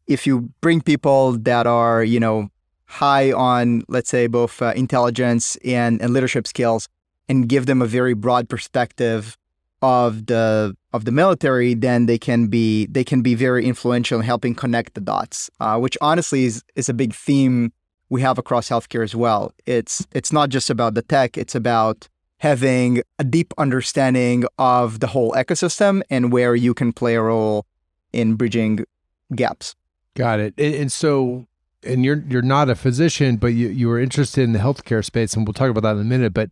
if 0.07 0.27
you 0.27 0.51
bring 0.61 0.81
people 0.81 1.33
that 1.39 1.67
are, 1.67 2.05
you 2.05 2.21
know, 2.21 2.49
high 2.87 3.33
on, 3.33 3.83
let's 3.89 4.09
say, 4.09 4.27
both 4.27 4.63
uh, 4.63 4.73
intelligence 4.77 5.57
and, 5.65 6.01
and 6.01 6.13
leadership 6.13 6.47
skills 6.47 6.89
and 7.29 7.49
give 7.49 7.67
them 7.67 7.83
a 7.83 7.87
very 7.87 8.15
broad 8.15 8.49
perspective 8.49 9.37
of 9.83 10.27
the 10.27 10.75
of 10.93 11.05
the 11.05 11.13
military, 11.13 11.75
then 11.75 12.07
they 12.07 12.19
can 12.19 12.47
be 12.47 12.87
they 12.87 13.05
can 13.05 13.21
be 13.21 13.35
very 13.35 13.67
influential 13.67 14.19
in 14.19 14.25
helping 14.25 14.55
connect 14.55 14.95
the 14.95 15.01
dots, 15.01 15.51
uh, 15.61 15.79
which 15.79 15.99
honestly 16.01 16.45
is 16.45 16.63
is 16.77 16.89
a 16.89 16.95
big 16.95 17.13
theme 17.13 17.73
we 18.09 18.23
have 18.23 18.39
across 18.39 18.69
healthcare 18.69 19.03
as 19.03 19.15
well. 19.15 19.53
It's 19.67 20.07
it's 20.13 20.33
not 20.33 20.49
just 20.51 20.71
about 20.71 20.95
the 20.95 21.03
tech; 21.03 21.37
it's 21.37 21.55
about 21.55 22.09
having 22.39 23.03
a 23.19 23.25
deep 23.25 23.55
understanding 23.59 24.45
of 24.59 25.01
the 25.01 25.09
whole 25.09 25.33
ecosystem 25.33 26.03
and 26.11 26.31
where 26.31 26.55
you 26.55 26.75
can 26.75 26.93
play 26.93 27.15
a 27.15 27.23
role 27.23 27.65
in 28.13 28.35
bridging 28.35 28.85
gaps. 29.35 29.75
Got 30.15 30.41
it. 30.41 30.55
And, 30.59 30.91
so, 30.93 31.47
and 31.83 32.05
you're 32.05 32.23
you're 32.29 32.43
not 32.43 32.71
a 32.71 32.75
physician, 32.75 33.37
but 33.37 33.49
you 33.49 33.69
you 33.69 33.89
were 33.89 34.01
interested 34.01 34.43
in 34.43 34.53
the 34.53 34.59
healthcare 34.59 35.05
space, 35.05 35.35
and 35.35 35.47
we'll 35.47 35.55
talk 35.55 35.71
about 35.71 35.83
that 35.83 35.97
in 35.97 36.01
a 36.01 36.05
minute. 36.05 36.33
But 36.33 36.51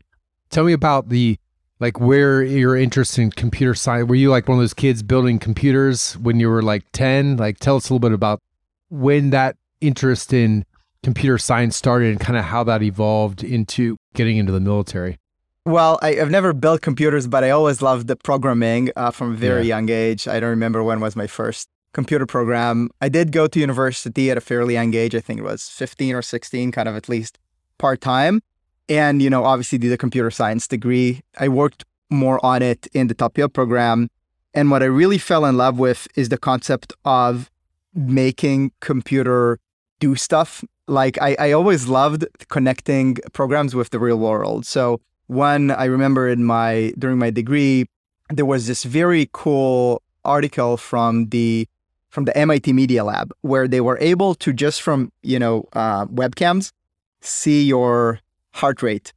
tell 0.50 0.64
me 0.64 0.72
about 0.72 1.08
the 1.08 1.38
like 1.80 1.98
where 1.98 2.42
your 2.42 2.76
interest 2.76 3.18
in 3.18 3.30
computer 3.30 3.74
science. 3.74 4.08
Were 4.08 4.14
you 4.14 4.30
like 4.30 4.48
one 4.48 4.58
of 4.58 4.62
those 4.62 4.74
kids 4.74 5.02
building 5.02 5.38
computers 5.38 6.14
when 6.18 6.40
you 6.40 6.48
were 6.48 6.62
like 6.62 6.84
ten? 6.92 7.36
Like, 7.36 7.58
tell 7.58 7.76
us 7.76 7.88
a 7.88 7.94
little 7.94 8.06
bit 8.06 8.12
about 8.12 8.42
when 8.90 9.30
that 9.30 9.56
interest 9.80 10.32
in 10.32 10.64
computer 11.04 11.38
science 11.38 11.76
started 11.76 12.10
and 12.10 12.18
kind 12.20 12.36
of 12.38 12.44
how 12.44 12.64
that 12.64 12.82
evolved 12.82 13.44
into 13.44 13.96
getting 14.14 14.36
into 14.36 14.52
the 14.52 14.60
military. 14.60 15.18
Well, 15.66 15.98
I, 16.02 16.20
I've 16.20 16.30
never 16.30 16.52
built 16.52 16.82
computers, 16.82 17.26
but 17.26 17.44
I 17.44 17.50
always 17.50 17.80
loved 17.80 18.06
the 18.08 18.16
programming 18.16 18.90
uh, 18.96 19.10
from 19.10 19.32
a 19.32 19.36
very 19.36 19.62
Yeah. 19.62 19.76
young 19.76 19.88
age. 19.90 20.26
I 20.28 20.40
don't 20.40 20.50
remember 20.50 20.82
when 20.82 21.00
was 21.00 21.14
my 21.16 21.26
first 21.26 21.68
computer 21.92 22.26
program. 22.26 22.90
I 23.00 23.08
did 23.08 23.30
go 23.32 23.46
to 23.46 23.60
university 23.60 24.30
at 24.30 24.36
a 24.36 24.40
fairly 24.40 24.74
young 24.74 24.92
age. 24.94 25.14
I 25.14 25.20
think 25.20 25.38
it 25.40 25.44
was 25.44 25.68
15 25.68 26.14
or 26.16 26.22
16, 26.22 26.72
kind 26.72 26.88
of 26.88 26.96
at 26.96 27.08
least 27.08 27.38
part 27.78 28.00
time. 28.00 28.40
And, 28.88 29.22
you 29.22 29.30
know, 29.30 29.44
obviously 29.44 29.78
did 29.78 29.92
a 29.92 29.96
computer 29.96 30.30
science 30.30 30.66
degree. 30.68 31.22
I 31.38 31.48
worked 31.48 31.84
more 32.10 32.44
on 32.44 32.60
it 32.60 32.86
in 32.92 33.06
the 33.06 33.14
Talpiot 33.14 33.52
program. 33.54 34.08
And 34.52 34.70
what 34.70 34.82
I 34.82 34.86
really 34.86 35.18
fell 35.18 35.44
in 35.46 35.56
love 35.56 35.78
with 35.78 36.06
is 36.14 36.28
the 36.28 36.36
concept 36.36 36.92
of 37.04 37.50
making 37.94 38.72
computer 38.80 39.58
do 40.00 40.14
stuff. 40.16 40.62
Like 40.86 41.20
I, 41.20 41.36
I 41.38 41.52
always 41.52 41.88
loved 41.88 42.26
connecting 42.48 43.16
programs 43.32 43.74
with 43.74 43.90
the 43.90 43.98
real 43.98 44.18
world. 44.18 44.66
So 44.66 45.00
one 45.26 45.70
I 45.70 45.84
remember 45.84 46.28
in 46.28 46.44
my 46.44 46.92
during 46.98 47.18
my 47.18 47.30
degree, 47.30 47.86
there 48.28 48.44
was 48.44 48.66
this 48.66 48.84
very 48.84 49.28
cool 49.32 50.02
article 50.24 50.76
from 50.76 51.28
the 51.28 51.66
from 52.08 52.24
the 52.26 52.36
MIT 52.36 52.72
Media 52.72 53.04
Lab 53.04 53.32
where 53.40 53.66
they 53.66 53.80
were 53.80 53.98
able 53.98 54.34
to 54.36 54.52
just 54.52 54.82
from 54.82 55.10
you 55.22 55.38
know 55.38 55.66
uh, 55.72 56.06
webcams 56.06 56.72
see 57.20 57.64
your 57.64 58.20
heart 58.52 58.82
rate 58.82 59.12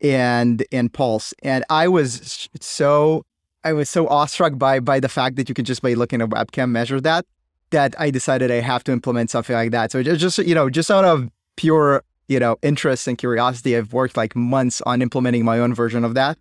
and 0.00 0.64
and 0.72 0.92
Pulse. 0.92 1.34
And 1.42 1.64
I 1.70 1.88
was 1.88 2.48
so 2.60 3.24
I 3.64 3.72
was 3.72 3.90
so 3.90 4.06
awestruck 4.08 4.58
by 4.58 4.80
by 4.80 5.00
the 5.00 5.08
fact 5.08 5.36
that 5.36 5.48
you 5.48 5.54
can 5.54 5.64
just 5.64 5.82
by 5.82 5.94
looking 5.94 6.20
at 6.20 6.28
a 6.28 6.30
webcam 6.30 6.70
measure 6.70 7.00
that 7.00 7.26
that 7.70 7.94
I 7.98 8.10
decided 8.10 8.50
I 8.50 8.60
have 8.60 8.84
to 8.84 8.92
implement 8.92 9.30
something 9.30 9.54
like 9.54 9.70
that. 9.72 9.92
So 9.92 10.02
just 10.02 10.38
you 10.38 10.54
know, 10.54 10.70
just 10.70 10.90
out 10.90 11.04
of 11.04 11.30
pure 11.56 12.02
you 12.28 12.38
know 12.38 12.56
interest 12.62 13.06
and 13.08 13.18
curiosity, 13.18 13.76
I've 13.76 13.92
worked 13.92 14.16
like 14.16 14.36
months 14.36 14.80
on 14.82 15.02
implementing 15.02 15.44
my 15.44 15.58
own 15.58 15.74
version 15.74 16.04
of 16.04 16.14
that. 16.14 16.38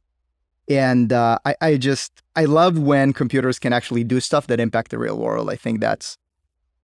And 0.67 1.13
uh, 1.13 1.37
I, 1.45 1.55
I 1.61 1.77
just 1.77 2.23
I 2.35 2.45
love 2.45 2.77
when 2.77 3.13
computers 3.13 3.59
can 3.59 3.73
actually 3.73 4.03
do 4.03 4.19
stuff 4.19 4.47
that 4.47 4.59
impact 4.59 4.91
the 4.91 4.97
real 4.97 5.17
world. 5.17 5.49
I 5.49 5.55
think 5.55 5.79
that's 5.79 6.17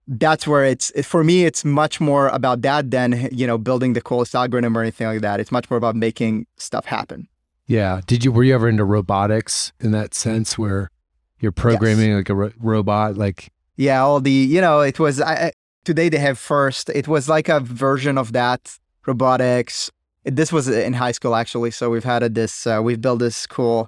that's 0.07 0.47
where 0.47 0.65
it's 0.65 0.91
for 1.05 1.23
me. 1.23 1.45
It's 1.45 1.63
much 1.63 2.01
more 2.01 2.27
about 2.29 2.61
that 2.61 2.91
than 2.91 3.29
you 3.31 3.47
know 3.47 3.57
building 3.57 3.93
the 3.93 4.01
coolest 4.01 4.35
algorithm 4.35 4.77
or 4.77 4.81
anything 4.81 5.07
like 5.07 5.21
that. 5.21 5.39
It's 5.39 5.51
much 5.51 5.69
more 5.69 5.77
about 5.77 5.95
making 5.95 6.47
stuff 6.57 6.85
happen. 6.85 7.27
Yeah. 7.67 8.01
Did 8.05 8.25
you 8.25 8.31
were 8.31 8.43
you 8.43 8.53
ever 8.53 8.67
into 8.67 8.83
robotics 8.83 9.71
in 9.79 9.91
that 9.91 10.13
sense 10.13 10.57
where 10.57 10.91
you're 11.39 11.51
programming 11.51 12.15
like 12.15 12.29
a 12.29 12.35
ro- 12.35 12.51
robot 12.59 13.15
like 13.15 13.51
Yeah, 13.77 14.01
all 14.01 14.19
the 14.19 14.31
you 14.31 14.61
know 14.61 14.81
it 14.81 14.99
was 14.99 15.21
I, 15.21 15.51
today 15.83 16.09
they 16.09 16.19
have 16.19 16.37
first. 16.37 16.89
It 16.89 17.07
was 17.07 17.29
like 17.29 17.49
a 17.49 17.59
version 17.59 18.17
of 18.17 18.33
that 18.33 18.77
robotics. 19.05 19.91
This 20.23 20.51
was 20.51 20.67
in 20.67 20.93
high 20.93 21.13
school 21.13 21.35
actually, 21.35 21.71
so 21.71 21.89
we've 21.89 22.03
had 22.03 22.35
this. 22.35 22.67
Uh, 22.67 22.81
we've 22.83 23.01
built 23.01 23.19
this 23.19 23.47
cool. 23.47 23.87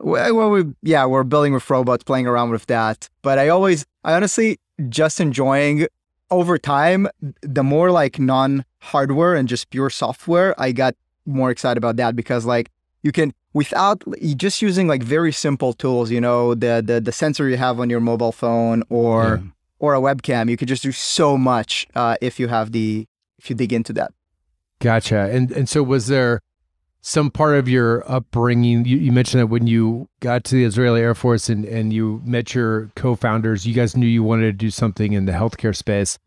Well, 0.00 0.50
we 0.50 0.64
yeah, 0.82 1.06
we're 1.06 1.24
building 1.24 1.52
with 1.52 1.68
robots, 1.68 2.04
playing 2.04 2.26
around 2.26 2.50
with 2.50 2.66
that. 2.66 3.08
But 3.22 3.38
I 3.38 3.48
always, 3.48 3.84
I 4.04 4.14
honestly 4.14 4.58
just 4.88 5.20
enjoying 5.20 5.86
over 6.30 6.58
time. 6.58 7.08
The 7.42 7.64
more 7.64 7.90
like 7.90 8.18
non-hardware 8.18 9.34
and 9.34 9.48
just 9.48 9.70
pure 9.70 9.90
software, 9.90 10.54
I 10.60 10.72
got 10.72 10.94
more 11.26 11.50
excited 11.50 11.78
about 11.78 11.96
that 11.96 12.16
because 12.16 12.44
like 12.44 12.70
you 13.02 13.12
can 13.12 13.32
without 13.52 14.02
just 14.36 14.60
using 14.62 14.88
like 14.88 15.02
very 15.02 15.32
simple 15.32 15.72
tools. 15.72 16.10
You 16.10 16.20
know, 16.20 16.54
the 16.54 16.82
the 16.84 17.00
the 17.00 17.12
sensor 17.12 17.48
you 17.48 17.56
have 17.56 17.80
on 17.80 17.90
your 17.90 18.00
mobile 18.00 18.32
phone 18.32 18.82
or 18.88 19.36
Yeah. 19.36 19.50
or 19.78 19.94
a 19.94 20.00
webcam, 20.00 20.50
you 20.50 20.56
could 20.56 20.68
just 20.68 20.82
do 20.82 20.92
so 20.92 21.36
much 21.38 21.86
uh, 21.94 22.16
if 22.20 22.38
you 22.40 22.48
have 22.48 22.72
the 22.72 23.06
if 23.38 23.48
you 23.50 23.56
dig 23.56 23.72
into 23.72 23.92
that. 23.94 24.12
Gotcha. 24.80 25.28
And 25.30 25.50
and 25.52 25.68
so 25.68 25.82
was 25.82 26.06
there 26.06 26.40
some 27.00 27.30
part 27.30 27.54
of 27.56 27.68
your 27.68 28.08
upbringing? 28.10 28.84
You, 28.84 28.96
you 28.98 29.12
mentioned 29.12 29.40
that 29.40 29.46
when 29.46 29.66
you 29.66 30.08
got 30.20 30.44
to 30.44 30.54
the 30.56 30.64
Israeli 30.64 31.00
Air 31.00 31.14
Force 31.14 31.48
and, 31.48 31.64
and 31.64 31.92
you 31.92 32.20
met 32.24 32.54
your 32.54 32.90
co-founders, 32.96 33.66
you 33.66 33.74
guys 33.74 33.96
knew 33.96 34.06
you 34.06 34.22
wanted 34.22 34.46
to 34.46 34.52
do 34.52 34.70
something 34.70 35.12
in 35.12 35.24
the 35.24 35.32
healthcare 35.32 35.74
space. 35.74 36.18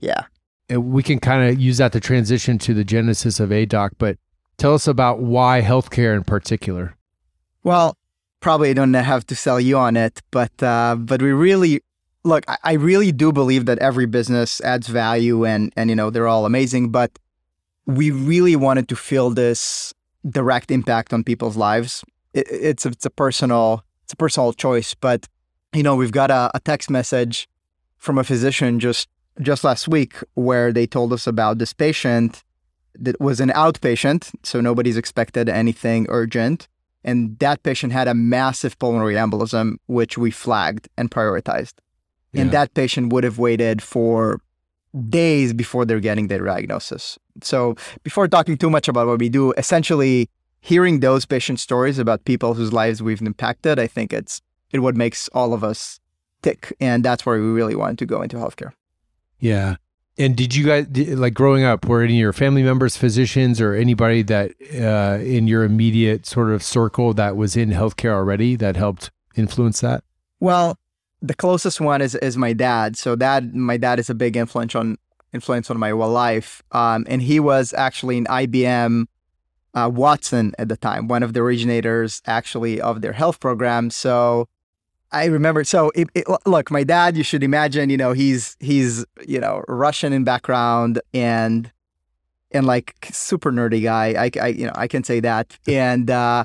Yeah. 0.00 0.24
And 0.68 0.92
we 0.92 1.02
can 1.02 1.18
kind 1.18 1.48
of 1.50 1.60
use 1.60 1.78
that 1.78 1.92
to 1.92 2.00
transition 2.00 2.58
to 2.58 2.74
the 2.74 2.84
genesis 2.84 3.40
of 3.40 3.50
Aidoc, 3.50 3.90
but 3.98 4.16
tell 4.60 4.74
us 4.74 4.86
about 4.86 5.20
why 5.20 5.62
healthcare 5.62 6.14
in 6.14 6.22
particular. 6.22 6.94
Well, 7.64 7.96
probably 8.40 8.72
don't 8.74 8.94
have 8.94 9.26
to 9.26 9.34
sell 9.34 9.58
you 9.58 9.76
on 9.76 9.96
it, 9.96 10.20
but 10.30 10.62
uh, 10.62 10.96
but 10.96 11.20
we 11.22 11.32
really 11.32 11.80
look. 12.24 12.44
I, 12.46 12.58
I 12.62 12.72
really 12.74 13.10
do 13.10 13.32
believe 13.32 13.66
that 13.66 13.78
every 13.78 14.06
business 14.06 14.60
adds 14.60 14.86
value, 14.86 15.44
and 15.44 15.72
and 15.76 15.90
you 15.90 15.96
know 15.96 16.10
they're 16.10 16.28
all 16.28 16.46
amazing, 16.46 16.90
but 16.90 17.18
we 17.86 18.10
really 18.10 18.54
wanted 18.54 18.88
to 18.88 18.96
feel 18.96 19.30
this 19.30 19.92
direct 20.28 20.70
impact 20.70 21.12
on 21.12 21.24
people's 21.24 21.56
lives. 21.56 22.04
It, 22.34 22.46
it's 22.50 22.86
a, 22.86 22.90
it's 22.90 23.06
a 23.06 23.10
personal 23.10 23.82
it's 24.04 24.12
a 24.12 24.16
personal 24.16 24.52
choice, 24.52 24.94
but 24.94 25.26
you 25.72 25.82
know 25.82 25.96
we've 25.96 26.12
got 26.12 26.30
a, 26.30 26.50
a 26.54 26.60
text 26.60 26.90
message 26.90 27.48
from 27.96 28.18
a 28.18 28.24
physician 28.24 28.78
just 28.78 29.08
just 29.40 29.64
last 29.64 29.88
week 29.88 30.14
where 30.34 30.70
they 30.72 30.86
told 30.86 31.12
us 31.12 31.26
about 31.26 31.58
this 31.58 31.72
patient 31.72 32.42
that 32.94 33.20
was 33.20 33.40
an 33.40 33.50
outpatient, 33.50 34.32
so 34.42 34.60
nobody's 34.60 34.96
expected 34.96 35.48
anything 35.48 36.06
urgent 36.08 36.68
and 37.04 37.38
that 37.38 37.62
patient 37.62 37.92
had 37.92 38.08
a 38.08 38.14
massive 38.14 38.78
pulmonary 38.78 39.14
embolism, 39.14 39.76
which 39.86 40.18
we 40.18 40.30
flagged 40.30 40.88
and 40.96 41.10
prioritized. 41.10 41.74
And 42.32 42.52
that 42.52 42.74
patient 42.74 43.12
would 43.12 43.24
have 43.24 43.38
waited 43.38 43.82
for 43.82 44.40
days 45.08 45.52
before 45.52 45.84
they're 45.84 45.98
getting 45.98 46.28
their 46.28 46.44
diagnosis. 46.44 47.18
So, 47.42 47.74
before 48.04 48.28
talking 48.28 48.56
too 48.56 48.70
much 48.70 48.86
about 48.86 49.08
what 49.08 49.18
we 49.18 49.28
do, 49.28 49.52
essentially 49.52 50.28
hearing 50.60 51.00
those 51.00 51.24
patient 51.24 51.58
stories 51.58 51.98
about 51.98 52.24
people 52.24 52.54
whose 52.54 52.72
lives 52.72 53.02
we've 53.02 53.20
impacted, 53.20 53.80
I 53.80 53.88
think 53.88 54.12
it's 54.12 54.40
it 54.70 54.78
what 54.78 54.94
makes 54.94 55.28
all 55.32 55.52
of 55.52 55.64
us 55.64 55.98
tick, 56.42 56.72
and 56.78 57.04
that's 57.04 57.26
where 57.26 57.40
we 57.40 57.46
really 57.46 57.74
wanted 57.74 57.98
to 57.98 58.06
go 58.06 58.22
into 58.22 58.36
healthcare. 58.36 58.72
Yeah. 59.40 59.76
And 60.20 60.36
did 60.36 60.54
you 60.54 60.66
guys 60.66 60.86
like 61.18 61.32
growing 61.32 61.64
up? 61.64 61.86
Were 61.86 62.02
any 62.02 62.16
of 62.16 62.20
your 62.20 62.34
family 62.34 62.62
members 62.62 62.94
physicians 62.94 63.58
or 63.58 63.72
anybody 63.72 64.20
that 64.24 64.52
uh, 64.74 65.18
in 65.24 65.48
your 65.48 65.64
immediate 65.64 66.26
sort 66.26 66.50
of 66.50 66.62
circle 66.62 67.14
that 67.14 67.38
was 67.38 67.56
in 67.56 67.70
healthcare 67.70 68.12
already 68.12 68.54
that 68.56 68.76
helped 68.76 69.10
influence 69.34 69.80
that? 69.80 70.04
Well, 70.38 70.78
the 71.22 71.32
closest 71.32 71.80
one 71.80 72.02
is 72.02 72.14
is 72.16 72.36
my 72.36 72.52
dad. 72.52 72.98
So 72.98 73.16
that 73.16 73.54
my 73.54 73.78
dad 73.78 73.98
is 73.98 74.10
a 74.10 74.14
big 74.14 74.36
influence 74.36 74.74
on 74.74 74.98
influence 75.32 75.70
on 75.70 75.78
my 75.78 75.88
whole 75.88 76.10
life. 76.10 76.62
Um, 76.72 77.06
and 77.08 77.22
he 77.22 77.40
was 77.40 77.72
actually 77.72 78.18
in 78.18 78.26
IBM 78.26 79.06
uh, 79.72 79.90
Watson 79.90 80.52
at 80.58 80.68
the 80.68 80.76
time, 80.76 81.08
one 81.08 81.22
of 81.22 81.32
the 81.32 81.40
originators 81.40 82.20
actually 82.26 82.78
of 82.78 83.00
their 83.00 83.14
health 83.14 83.40
program. 83.40 83.88
So 83.88 84.48
I 85.12 85.26
remember. 85.26 85.64
So 85.64 85.90
it, 85.94 86.08
it, 86.14 86.26
look, 86.46 86.70
my 86.70 86.84
dad. 86.84 87.16
You 87.16 87.22
should 87.22 87.42
imagine. 87.42 87.90
You 87.90 87.96
know, 87.96 88.12
he's 88.12 88.56
he's 88.60 89.04
you 89.26 89.40
know 89.40 89.62
Russian 89.68 90.12
in 90.12 90.24
background 90.24 91.00
and 91.12 91.70
and 92.52 92.66
like 92.66 92.94
super 93.12 93.50
nerdy 93.52 93.82
guy. 93.82 94.14
I, 94.24 94.30
I 94.40 94.48
you 94.48 94.66
know 94.66 94.72
I 94.74 94.86
can 94.86 95.04
say 95.04 95.20
that. 95.20 95.58
And 95.66 96.10
uh, 96.10 96.44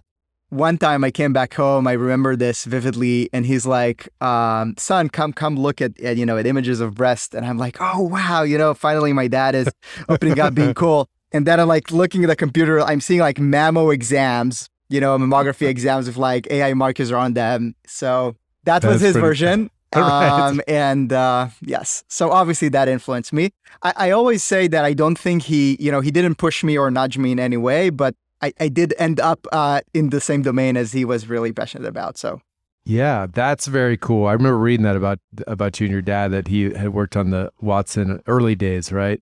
one 0.49 0.77
time 0.77 1.03
I 1.03 1.11
came 1.11 1.33
back 1.33 1.53
home, 1.53 1.87
I 1.87 1.93
remember 1.93 2.35
this 2.35 2.65
vividly, 2.65 3.29
and 3.33 3.45
he's 3.45 3.65
like, 3.65 4.09
um, 4.21 4.75
"Son, 4.77 5.09
come, 5.09 5.33
come, 5.33 5.57
look 5.57 5.81
at, 5.81 5.99
at 5.99 6.17
you 6.17 6.25
know 6.25 6.37
at 6.37 6.47
images 6.47 6.79
of 6.79 6.95
breast," 6.95 7.35
and 7.35 7.45
I'm 7.45 7.57
like, 7.57 7.77
"Oh 7.79 8.01
wow, 8.01 8.43
you 8.43 8.57
know, 8.57 8.73
finally 8.73 9.13
my 9.13 9.27
dad 9.27 9.55
is 9.55 9.69
opening 10.09 10.39
up, 10.39 10.53
being 10.55 10.73
cool." 10.73 11.09
And 11.31 11.45
then 11.45 11.59
I'm 11.59 11.67
like 11.67 11.91
looking 11.91 12.23
at 12.23 12.27
the 12.27 12.35
computer, 12.35 12.79
I'm 12.81 13.01
seeing 13.01 13.19
like 13.19 13.37
mammo 13.37 13.93
exams, 13.93 14.69
you 14.89 15.01
know, 15.01 15.17
mammography 15.17 15.67
exams 15.75 16.07
with 16.07 16.17
like 16.17 16.47
AI 16.49 16.73
markers 16.73 17.11
on 17.11 17.33
them. 17.33 17.75
So 17.85 18.35
that 18.65 18.83
was 18.83 19.01
his 19.01 19.15
version. 19.15 19.69
Um, 19.95 20.59
and 20.67 21.13
uh, 21.13 21.47
yes, 21.61 22.03
so 22.09 22.29
obviously 22.29 22.67
that 22.69 22.89
influenced 22.89 23.31
me. 23.31 23.51
I, 23.81 23.93
I 23.95 24.11
always 24.11 24.43
say 24.43 24.67
that 24.67 24.83
I 24.83 24.93
don't 24.93 25.17
think 25.17 25.43
he, 25.43 25.77
you 25.79 25.89
know, 25.89 26.01
he 26.01 26.11
didn't 26.11 26.35
push 26.35 26.65
me 26.65 26.77
or 26.77 26.91
nudge 26.91 27.17
me 27.17 27.31
in 27.31 27.39
any 27.39 27.55
way, 27.55 27.89
but 27.91 28.13
I, 28.41 28.51
I 28.59 28.67
did 28.67 28.93
end 28.97 29.21
up 29.21 29.47
uh, 29.53 29.79
in 29.93 30.09
the 30.09 30.19
same 30.19 30.41
domain 30.41 30.75
as 30.75 30.91
he 30.91 31.05
was 31.05 31.29
really 31.29 31.53
passionate 31.53 31.87
about. 31.87 32.17
So 32.17 32.41
Yeah, 32.83 33.27
that's 33.31 33.67
very 33.67 33.95
cool. 33.95 34.27
I 34.27 34.33
remember 34.33 34.57
reading 34.57 34.83
that 34.83 34.97
about 34.97 35.19
about 35.47 35.79
you 35.79 35.85
and 35.85 35.93
your 35.93 36.01
dad 36.01 36.29
that 36.33 36.49
he 36.49 36.73
had 36.73 36.89
worked 36.89 37.15
on 37.15 37.29
the 37.29 37.53
Watson 37.61 38.21
early 38.27 38.55
days, 38.55 38.91
right, 38.91 39.21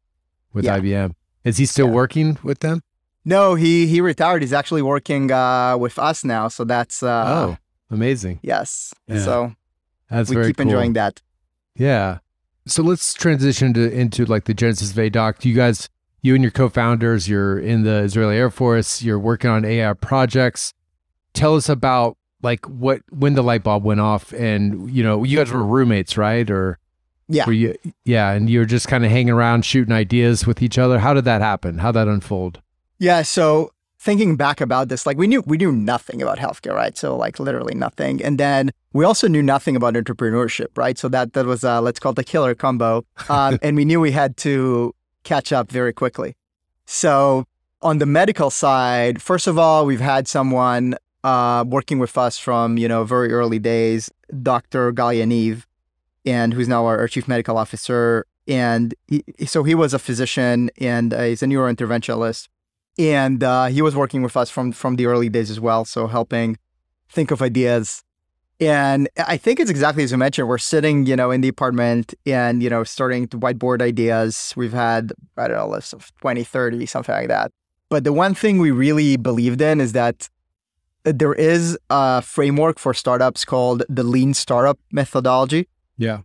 with 0.54 0.66
Yeah. 0.66 0.80
IBM. 0.80 1.14
Is 1.44 1.58
he 1.58 1.68
still 1.68 1.88
Yeah. 1.88 1.94
working 1.94 2.40
with 2.42 2.60
them? 2.62 2.82
no, 3.26 3.54
he 3.54 3.86
he 3.86 4.02
retired. 4.02 4.42
He's 4.42 4.54
actually 4.54 4.82
working 4.82 5.32
uh, 5.32 5.78
with 5.78 6.00
us 6.00 6.24
now. 6.26 6.48
So 6.48 6.64
that's 6.64 7.04
uh, 7.04 7.26
oh, 7.28 7.58
amazing. 7.94 8.40
yes. 8.44 8.94
Yeah. 9.08 9.20
So 9.20 9.56
That's 10.10 10.30
we 10.30 10.44
keep 10.46 10.58
cool. 10.58 10.66
enjoying 10.68 10.94
that. 10.94 11.22
Yeah. 11.76 12.20
So 12.66 12.82
let's 12.84 13.14
transition 13.14 13.74
to 13.74 13.92
into 13.92 14.26
like 14.26 14.46
the 14.46 14.54
Genesis 14.54 14.92
of 14.92 14.98
Aidoc. 14.98 15.44
You 15.44 15.54
guys, 15.54 15.90
you 16.22 16.34
and 16.36 16.44
your 16.44 16.52
co-founders, 16.52 17.28
you're 17.28 17.60
in 17.60 17.84
the 17.84 18.00
Israeli 18.04 18.38
Air 18.38 18.50
Force. 18.50 19.02
You're 19.02 19.20
working 19.20 19.50
on 19.50 19.66
AI 19.66 19.92
projects. 19.94 20.74
Tell 21.34 21.56
us 21.56 21.68
about 21.68 22.16
like 22.42 22.66
what 22.66 23.02
when 23.10 23.34
the 23.34 23.44
light 23.44 23.64
bulb 23.64 23.84
went 23.84 24.00
off, 24.00 24.32
and 24.34 24.90
you 24.90 25.04
know, 25.04 25.24
you 25.24 25.38
guys 25.38 25.52
were 25.52 25.64
roommates, 25.64 26.18
right? 26.18 26.50
Or 26.50 26.80
Yeah. 27.28 27.46
were 27.48 27.52
you? 27.54 27.76
Yeah, 28.06 28.32
and 28.32 28.50
you're 28.50 28.66
just 28.66 28.88
kind 28.88 29.04
of 29.04 29.12
hanging 29.12 29.32
around 29.34 29.66
shooting 29.66 29.94
ideas 29.94 30.46
with 30.48 30.62
each 30.62 30.78
other. 30.78 31.00
How 31.00 31.14
did 31.14 31.26
that 31.26 31.42
happen? 31.42 31.80
How 31.80 31.92
did 31.92 32.00
that 32.00 32.08
unfold? 32.08 32.62
Yeah. 33.00 33.24
So 33.24 33.73
thinking 34.04 34.36
back 34.36 34.60
about 34.60 34.90
this, 34.90 35.06
like 35.06 35.18
we 35.18 35.28
knew 35.28 35.42
we 35.46 35.58
knew 35.58 35.72
nothing 35.72 36.22
about 36.22 36.38
healthcare, 36.38 36.76
right? 36.76 36.98
So 36.98 37.16
like 37.16 37.40
literally 37.40 37.74
nothing. 37.74 38.22
And 38.22 38.38
then 38.38 38.72
we 38.92 39.06
also 39.06 39.30
knew 39.30 39.42
nothing 39.42 39.78
about 39.78 39.94
entrepreneurship, 39.94 40.68
right? 40.76 40.98
So 40.98 41.08
that 41.10 41.32
that 41.34 41.46
was 41.46 41.64
uh, 41.64 41.82
let's 41.82 42.00
call 42.00 42.12
it 42.12 42.16
the 42.16 42.24
killer 42.24 42.54
combo. 42.54 43.06
Um, 43.30 43.58
and 43.64 43.78
we 43.78 43.86
knew 43.86 44.02
we 44.02 44.12
had 44.12 44.36
to 44.38 44.94
catch 45.24 45.54
up 45.54 45.72
very 45.72 45.94
quickly. 45.94 46.36
So 46.86 47.46
on 47.82 48.00
the 48.00 48.06
medical 48.06 48.50
side, 48.50 49.22
first 49.22 49.48
of 49.48 49.58
all, 49.58 49.86
we've 49.86 50.02
had 50.02 50.28
someone 50.28 50.96
uh, 51.24 51.64
working 51.66 52.00
with 52.00 52.18
us 52.18 52.38
from 52.38 52.78
you 52.78 52.88
know 52.90 53.06
very 53.06 53.32
early 53.32 53.60
days, 53.60 54.12
Dr. 54.42 54.92
Gal 54.92 55.14
Yaniv, 55.20 55.64
and 56.26 56.54
who's 56.54 56.68
now 56.68 56.86
our, 56.86 57.00
our 57.00 57.08
chief 57.08 57.28
medical 57.30 57.58
officer. 57.58 58.26
And 58.46 58.94
he, 59.08 59.24
so 59.46 59.64
he 59.64 59.74
was 59.74 59.94
a 59.94 60.00
physician 60.00 60.70
and 60.78 61.14
uh, 61.14 61.22
he's 61.22 61.42
a 61.42 61.46
neurointerventionalist 61.46 62.50
and 62.98 63.44
uh, 63.44 63.66
he 63.66 63.82
was 63.82 63.96
working 63.96 64.22
with 64.22 64.36
us 64.38 64.50
from 64.50 64.72
from 64.72 64.96
the 64.96 65.06
early 65.06 65.30
days 65.30 65.50
as 65.50 65.60
well 65.60 65.86
so 65.86 66.08
helping 66.08 66.58
think 67.10 67.32
of 67.32 67.42
ideas 67.42 68.04
and 68.60 69.10
i 69.18 69.38
think 69.38 69.60
it's 69.60 69.70
exactly 69.70 70.04
as 70.04 70.12
you 70.12 70.18
mentioned 70.18 70.48
we're 70.48 70.58
sitting 70.58 71.06
you 71.06 71.16
know 71.16 71.32
in 71.32 71.42
the 71.42 71.48
apartment 71.48 72.14
and 72.26 72.62
you 72.62 72.70
know 72.70 72.84
starting 72.84 73.28
to 73.28 73.38
whiteboard 73.40 73.82
ideas 73.82 74.54
we've 74.56 74.74
had 74.74 75.12
i 75.38 75.48
don't 75.48 75.58
know 75.58 75.66
a 75.66 75.68
list 75.68 75.94
of 75.94 76.12
20 76.22 76.44
30 76.44 76.86
something 76.86 77.16
like 77.16 77.28
that 77.28 77.52
But 77.90 78.04
the 78.04 78.14
one 78.14 78.34
thing 78.34 78.58
we 78.58 78.72
really 78.72 79.18
believed 79.18 79.62
in 79.62 79.80
is 79.80 79.94
that 79.94 80.28
there 81.04 81.34
is 81.34 81.78
a 81.90 82.22
framework 82.22 82.80
for 82.80 82.94
startups 82.94 83.46
called 83.46 83.84
the 83.90 84.04
lean 84.04 84.34
startup 84.34 84.80
methodology. 84.92 85.68
Yeah. 85.98 86.22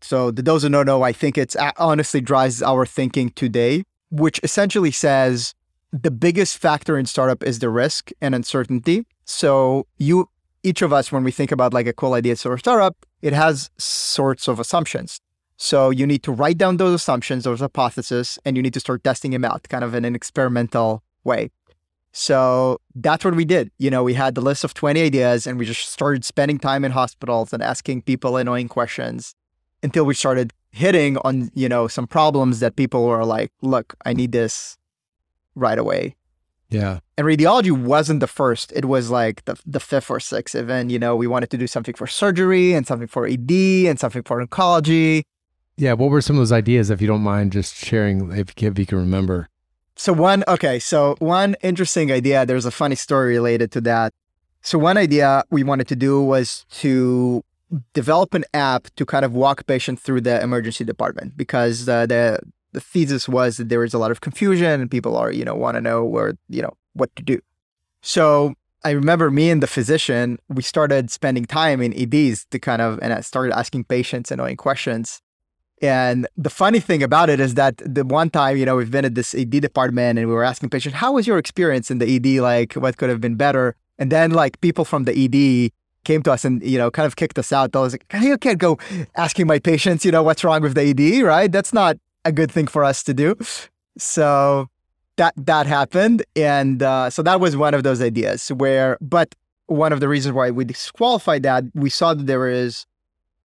So 0.00 0.30
the 0.30 0.42
those 0.42 0.62
who 0.62 0.68
don't 0.68 0.86
know, 0.86 1.02
I 1.02 1.12
think 1.12 1.38
it's 1.38 1.56
honestly 1.78 2.20
drives 2.20 2.62
our 2.62 2.84
thinking 2.84 3.30
today, 3.30 3.84
which 4.10 4.40
essentially 4.42 4.90
says 4.90 5.54
the 5.92 6.10
biggest 6.10 6.58
factor 6.58 6.98
in 6.98 7.06
startup 7.06 7.42
is 7.42 7.58
the 7.58 7.70
risk 7.70 8.10
and 8.20 8.34
uncertainty. 8.34 9.06
So 9.24 9.86
you 9.98 10.28
each 10.62 10.82
of 10.82 10.92
us, 10.92 11.12
when 11.12 11.22
we 11.22 11.30
think 11.30 11.52
about 11.52 11.72
like 11.72 11.86
a 11.86 11.92
cool 11.92 12.14
idea 12.14 12.34
for 12.34 12.54
a 12.54 12.58
startup, 12.58 13.06
it 13.22 13.32
has 13.32 13.70
sorts 13.78 14.48
of 14.48 14.58
assumptions. 14.58 15.20
So 15.56 15.90
you 15.90 16.06
need 16.06 16.24
to 16.24 16.32
write 16.32 16.58
down 16.58 16.76
those 16.76 16.92
assumptions, 16.92 17.44
those 17.44 17.60
hypotheses, 17.60 18.38
and 18.44 18.56
you 18.56 18.62
need 18.62 18.74
to 18.74 18.80
start 18.80 19.04
testing 19.04 19.30
them 19.30 19.44
out 19.44 19.68
kind 19.68 19.84
of 19.84 19.94
in 19.94 20.04
an 20.04 20.16
experimental 20.16 21.04
way. 21.22 21.50
So 22.12 22.80
that's 22.94 23.24
what 23.24 23.36
we 23.36 23.44
did. 23.44 23.70
You 23.78 23.90
know, 23.90 24.02
we 24.02 24.14
had 24.14 24.34
the 24.34 24.40
list 24.40 24.64
of 24.64 24.74
20 24.74 25.00
ideas 25.00 25.46
and 25.46 25.58
we 25.58 25.66
just 25.66 25.88
started 25.90 26.24
spending 26.24 26.58
time 26.58 26.84
in 26.84 26.92
hospitals 26.92 27.52
and 27.52 27.62
asking 27.62 28.02
people 28.02 28.36
annoying 28.36 28.68
questions 28.68 29.34
until 29.82 30.04
we 30.04 30.14
started 30.14 30.52
hitting 30.72 31.16
on, 31.18 31.50
you 31.54 31.68
know, 31.68 31.86
some 31.86 32.06
problems 32.06 32.60
that 32.60 32.74
people 32.74 33.06
were 33.06 33.24
like, 33.24 33.52
look, 33.62 33.94
I 34.04 34.14
need 34.14 34.32
this 34.32 34.76
right 35.56 35.78
away. 35.78 36.14
Yeah. 36.68 37.00
And 37.16 37.26
radiology 37.26 37.70
wasn't 37.70 38.20
the 38.20 38.26
first. 38.26 38.72
It 38.72 38.86
was 38.86 39.10
like 39.10 39.44
the, 39.44 39.56
the 39.66 39.80
fifth 39.80 40.10
or 40.10 40.20
sixth 40.20 40.54
even. 40.54 40.90
You 40.90 40.98
know, 40.98 41.16
we 41.16 41.26
wanted 41.26 41.50
to 41.50 41.58
do 41.58 41.66
something 41.66 41.94
for 41.94 42.06
surgery 42.06 42.72
and 42.72 42.86
something 42.86 43.08
for 43.08 43.26
ED 43.26 43.50
and 43.86 43.98
something 43.98 44.22
for 44.22 44.44
oncology. 44.44 45.22
Yeah. 45.76 45.92
What 45.92 46.10
were 46.10 46.20
some 46.20 46.36
of 46.36 46.40
those 46.40 46.52
ideas, 46.52 46.90
if 46.90 47.00
you 47.00 47.06
don't 47.06 47.22
mind 47.22 47.52
just 47.52 47.76
sharing, 47.76 48.32
if, 48.32 48.52
if 48.56 48.78
you 48.78 48.86
can 48.86 48.98
remember? 48.98 49.48
So 49.94 50.12
one, 50.12 50.44
okay, 50.46 50.78
so 50.78 51.16
one 51.20 51.56
interesting 51.62 52.12
idea, 52.12 52.44
there's 52.44 52.66
a 52.66 52.70
funny 52.70 52.96
story 52.96 53.34
related 53.34 53.72
to 53.72 53.80
that. 53.82 54.12
So 54.60 54.78
one 54.78 54.98
idea 54.98 55.44
we 55.50 55.62
wanted 55.62 55.88
to 55.88 55.96
do 55.96 56.20
was 56.20 56.66
to 56.80 57.42
develop 57.94 58.34
an 58.34 58.44
app 58.52 58.88
to 58.96 59.06
kind 59.06 59.24
of 59.24 59.32
walk 59.32 59.66
patients 59.66 60.02
through 60.02 60.20
the 60.20 60.42
emergency 60.42 60.84
department 60.84 61.36
because 61.36 61.88
uh, 61.88 62.04
the 62.06 62.40
the 62.76 62.80
thesis 62.82 63.26
was 63.26 63.56
that 63.56 63.70
there 63.70 63.82
is 63.84 63.94
a 63.94 63.98
lot 63.98 64.10
of 64.10 64.20
confusion 64.20 64.82
and 64.82 64.90
people 64.90 65.16
are, 65.16 65.32
you 65.32 65.46
know, 65.46 65.54
want 65.54 65.76
to 65.76 65.80
know 65.80 66.04
where, 66.04 66.36
you 66.50 66.60
know, 66.60 66.76
what 66.92 67.08
to 67.16 67.22
do. 67.22 67.40
So 68.02 68.52
I 68.84 68.90
remember 68.90 69.30
me 69.30 69.48
and 69.48 69.62
the 69.62 69.66
physician, 69.66 70.38
we 70.50 70.62
started 70.62 71.10
spending 71.10 71.46
time 71.46 71.80
in 71.80 71.94
EDs 71.94 72.44
to 72.50 72.58
kind 72.58 72.82
of, 72.82 72.98
and 73.00 73.14
I 73.14 73.22
started 73.22 73.56
asking 73.56 73.84
patients 73.84 74.30
annoying 74.30 74.58
questions. 74.58 75.22
And 75.80 76.28
the 76.36 76.50
funny 76.50 76.78
thing 76.80 77.02
about 77.02 77.30
it 77.30 77.40
is 77.40 77.54
that 77.54 77.78
the 77.78 78.04
one 78.04 78.28
time, 78.28 78.58
you 78.58 78.66
know, 78.66 78.76
we've 78.76 78.90
been 78.90 79.06
at 79.06 79.14
this 79.14 79.34
ED 79.34 79.52
department 79.62 80.18
and 80.18 80.28
we 80.28 80.34
were 80.34 80.44
asking 80.44 80.68
patients, 80.68 80.96
how 80.96 81.12
was 81.12 81.26
your 81.26 81.38
experience 81.38 81.90
in 81.90 81.96
the 81.96 82.06
ED? 82.16 82.42
Like, 82.42 82.74
what 82.74 82.98
could 82.98 83.08
have 83.08 83.22
been 83.22 83.36
better? 83.36 83.74
And 83.98 84.12
then, 84.12 84.32
like, 84.32 84.60
people 84.60 84.84
from 84.84 85.04
the 85.04 85.14
ED 85.16 85.72
came 86.04 86.22
to 86.24 86.32
us 86.32 86.44
and, 86.44 86.62
you 86.62 86.76
know, 86.76 86.90
kind 86.90 87.06
of 87.06 87.16
kicked 87.16 87.38
us 87.38 87.52
out. 87.52 87.74
I 87.74 87.80
was 87.80 87.94
like, 87.94 88.04
you 88.20 88.36
can't 88.38 88.58
go 88.58 88.78
asking 89.16 89.46
my 89.46 89.58
patients, 89.58 90.04
you 90.04 90.12
know, 90.12 90.22
what's 90.22 90.44
wrong 90.44 90.60
with 90.60 90.74
the 90.74 90.82
ED, 90.90 91.22
right? 91.22 91.50
That's 91.50 91.72
not 91.72 91.96
a 92.26 92.32
good 92.32 92.50
thing 92.50 92.66
for 92.66 92.82
us 92.84 93.02
to 93.04 93.14
do. 93.14 93.36
So 93.98 94.68
that 95.16 95.34
that 95.36 95.66
happened. 95.66 96.22
And 96.34 96.82
uh, 96.82 97.10
so 97.10 97.22
that 97.22 97.40
was 97.40 97.56
one 97.56 97.74
of 97.74 97.82
those 97.82 98.02
ideas 98.02 98.48
where, 98.50 98.98
but 99.00 99.34
one 99.66 99.92
of 99.92 100.00
the 100.00 100.08
reasons 100.08 100.32
why 100.34 100.50
we 100.50 100.64
disqualified 100.64 101.42
that, 101.44 101.64
we 101.74 101.90
saw 101.90 102.14
that 102.14 102.26
there 102.26 102.48
is, 102.48 102.86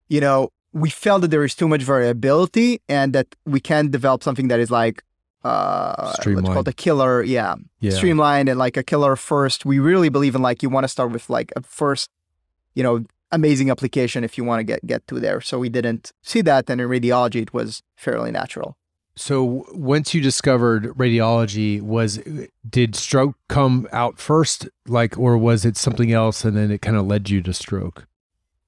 you 0.08 0.20
know, 0.20 0.50
we 0.72 0.90
felt 0.90 1.22
that 1.22 1.30
there 1.30 1.44
is 1.44 1.54
too 1.54 1.68
much 1.68 1.82
variability 1.82 2.80
and 2.88 3.12
that 3.14 3.26
we 3.46 3.60
can 3.60 3.90
develop 3.90 4.22
something 4.22 4.48
that 4.48 4.60
is 4.60 4.70
like 4.70 5.02
uh 5.44 5.94
what's 5.98 6.20
Streamlined. 6.20 6.54
called 6.54 6.68
a 6.68 6.72
killer 6.72 7.22
yeah, 7.22 7.56
Yeah. 7.80 7.90
streamlined 7.90 8.48
and 8.48 8.58
like 8.60 8.76
a 8.76 8.84
killer 8.84 9.16
first 9.16 9.64
we 9.66 9.80
really 9.80 10.08
believe 10.08 10.36
in 10.36 10.42
like 10.42 10.62
you 10.62 10.70
want 10.70 10.84
to 10.84 10.88
start 10.88 11.10
with 11.10 11.28
like 11.28 11.50
a 11.56 11.62
first 11.62 12.08
you 12.76 12.82
know 12.84 13.04
amazing 13.32 13.70
application 13.70 14.22
if 14.24 14.36
you 14.38 14.44
want 14.44 14.60
to 14.60 14.64
get 14.64 14.84
get 14.86 15.06
to 15.08 15.18
there 15.18 15.40
so 15.40 15.58
we 15.58 15.68
didn't 15.68 16.12
see 16.22 16.40
that 16.42 16.68
and 16.70 16.80
in 16.80 16.88
radiology 16.88 17.42
it 17.42 17.52
was 17.52 17.82
fairly 17.96 18.30
natural 18.30 18.76
So 19.14 19.66
once 19.74 20.14
you 20.14 20.20
discovered 20.22 20.84
radiology, 20.96 21.82
was 21.82 22.18
did 22.76 22.96
stroke 22.96 23.34
come 23.48 23.86
out 23.92 24.18
first, 24.18 24.68
like, 24.86 25.18
or 25.18 25.36
was 25.36 25.66
it 25.68 25.76
something 25.76 26.10
else, 26.12 26.46
and 26.46 26.56
then 26.56 26.70
it 26.70 26.80
kind 26.80 26.96
of 26.96 27.04
led 27.06 27.28
you 27.28 27.42
to 27.42 27.52
stroke? 27.52 28.06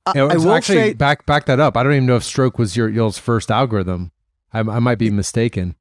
I, 0.05 0.13
I 0.19 0.37
will 0.37 0.53
actually 0.53 0.93
say 0.93 0.93
back 0.93 1.25
back 1.25 1.47
that 1.47 1.61
up. 1.61 1.79
I 1.79 1.83
don't 1.83 1.95
even 1.95 2.05
know 2.07 2.17
if 2.17 2.25
stroke 2.25 2.59
was 2.59 2.77
your 2.77 2.91
y'all's 2.91 3.17
first 3.17 3.51
algorithm. 3.51 4.13
I, 4.53 4.61
I 4.61 4.81
might 4.81 4.99
be 4.99 5.09
mistaken. 5.11 5.77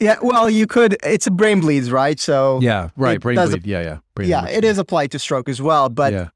yeah 0.00 0.16
well 0.22 0.48
you 0.48 0.66
could 0.66 0.96
it's 1.02 1.26
a 1.26 1.30
brain 1.30 1.58
bleeds 1.60 1.90
right 1.90 2.18
so 2.20 2.60
Yeah, 2.62 2.90
right. 2.96 3.20
Brain 3.20 3.36
bleed. 3.36 3.66
Yeah, 3.66 3.82
yeah. 3.82 3.98
Brain 4.14 4.28
yeah 4.28 4.42
bleed. 4.42 4.56
it 4.58 4.64
is 4.64 4.78
applied 4.78 5.10
to 5.12 5.18
stroke 5.18 5.48
as 5.48 5.60
well 5.60 5.88
but 5.88 6.12
yeah, 6.12 6.28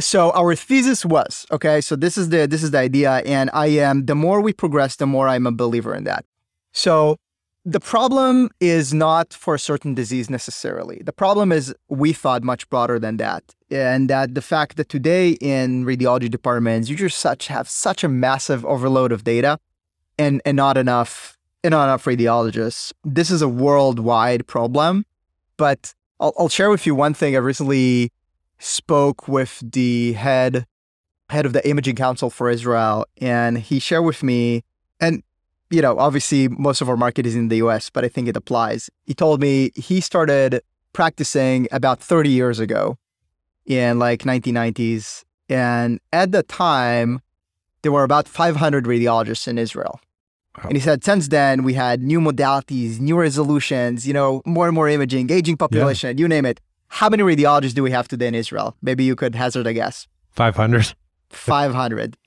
so 0.00 0.30
our 0.32 0.54
thesis 0.54 1.04
was 1.04 1.46
okay 1.50 1.80
so 1.80 1.94
this 1.94 2.16
is 2.16 2.30
the 2.30 2.46
this 2.46 2.62
is 2.62 2.70
the 2.70 2.78
idea 2.78 3.22
and 3.26 3.50
i 3.52 3.66
am 3.66 4.06
the 4.06 4.14
more 4.14 4.40
we 4.40 4.52
progress 4.52 4.96
the 4.96 5.06
more 5.06 5.28
i'm 5.28 5.46
a 5.46 5.52
believer 5.52 5.94
in 5.94 6.04
that. 6.04 6.24
So 6.72 7.18
the 7.64 7.80
problem 7.80 8.50
is 8.60 8.92
not 8.92 9.32
for 9.32 9.54
a 9.54 9.58
certain 9.58 9.94
disease 9.94 10.28
necessarily. 10.28 11.00
The 11.04 11.12
problem 11.12 11.52
is 11.52 11.72
we 11.88 12.12
thought 12.12 12.42
much 12.42 12.68
broader 12.70 12.98
than 12.98 13.18
that 13.18 13.44
and 13.70 14.10
that 14.10 14.34
the 14.34 14.42
fact 14.42 14.76
that 14.76 14.88
today 14.88 15.30
in 15.40 15.84
radiology 15.84 16.30
departments 16.30 16.88
you 16.88 16.96
just 16.96 17.18
such 17.18 17.46
have 17.46 17.68
such 17.68 18.02
a 18.02 18.08
massive 18.08 18.64
overload 18.64 19.12
of 19.12 19.24
data 19.24 19.58
and 20.18 20.42
and 20.44 20.56
not 20.56 20.76
enough 20.76 21.38
and 21.62 21.72
not 21.72 21.84
enough 21.84 22.04
radiologists. 22.04 22.92
This 23.04 23.30
is 23.30 23.42
a 23.42 23.48
worldwide 23.48 24.46
problem 24.46 25.04
but 25.56 25.94
I'll, 26.18 26.32
I'll 26.38 26.48
share 26.48 26.70
with 26.70 26.86
you 26.86 26.94
one 26.94 27.14
thing 27.14 27.36
i 27.36 27.38
recently 27.38 28.10
spoke 28.62 29.26
with 29.26 29.60
the 29.72 30.12
head 30.12 30.66
head 31.30 31.44
of 31.44 31.52
the 31.52 31.68
imaging 31.68 31.96
council 31.96 32.30
for 32.30 32.48
Israel 32.48 33.04
and 33.20 33.58
he 33.58 33.80
shared 33.80 34.04
with 34.04 34.22
me 34.22 34.62
and 35.00 35.22
you 35.70 35.82
know 35.82 35.98
obviously 35.98 36.46
most 36.46 36.80
of 36.80 36.88
our 36.88 36.96
market 36.96 37.26
is 37.26 37.34
in 37.34 37.48
the 37.48 37.56
US 37.56 37.90
but 37.90 38.04
I 38.04 38.08
think 38.08 38.28
it 38.28 38.36
applies. 38.36 38.88
He 39.04 39.14
told 39.14 39.40
me 39.40 39.72
he 39.74 40.00
started 40.00 40.60
practicing 40.92 41.66
about 41.72 42.00
30 42.00 42.30
years 42.30 42.60
ago 42.60 42.98
in 43.66 43.98
like 43.98 44.20
1990s 44.22 45.24
and 45.48 45.98
at 46.12 46.30
the 46.30 46.44
time 46.44 47.20
there 47.82 47.90
were 47.90 48.04
about 48.04 48.28
500 48.28 48.84
radiologists 48.84 49.48
in 49.48 49.58
Israel. 49.58 50.00
And 50.62 50.74
he 50.74 50.80
said 50.80 51.02
since 51.02 51.28
then 51.28 51.64
we 51.64 51.74
had 51.74 52.00
new 52.00 52.20
modalities 52.20 53.00
new 53.00 53.18
resolutions 53.18 54.06
you 54.06 54.14
know 54.14 54.40
more 54.46 54.66
and 54.68 54.74
more 54.74 54.88
imaging 54.88 55.32
aging 55.32 55.56
population 55.56 56.16
you 56.18 56.28
name 56.28 56.44
it 56.44 56.60
how 56.98 57.08
many 57.08 57.22
radiologists 57.22 57.74
do 57.74 57.82
we 57.82 57.90
have 57.90 58.06
today 58.06 58.26
in 58.26 58.34
Israel? 58.34 58.76
Maybe 58.82 59.02
you 59.04 59.16
could 59.16 59.34
hazard 59.34 59.66
a 59.66 59.72
guess. 59.72 59.96
five 60.30 60.56
hundred. 60.56 60.86
500. 61.30 62.16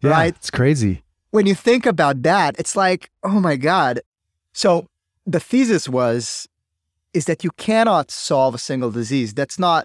Yeah, 0.00 0.10
Right. 0.10 0.34
It's 0.36 0.50
crazy. 0.50 1.02
when 1.30 1.46
you 1.46 1.54
think 1.54 1.86
about 1.86 2.22
that, 2.22 2.54
it's 2.60 2.76
like, 2.76 3.10
oh 3.30 3.40
my 3.48 3.56
God. 3.56 3.94
So 4.52 4.86
the 5.34 5.40
thesis 5.40 5.88
was 5.88 6.46
is 7.18 7.24
that 7.24 7.42
you 7.44 7.50
cannot 7.68 8.10
solve 8.10 8.52
a 8.54 8.58
single 8.58 8.90
disease. 9.00 9.32
That's 9.40 9.58
not 9.58 9.82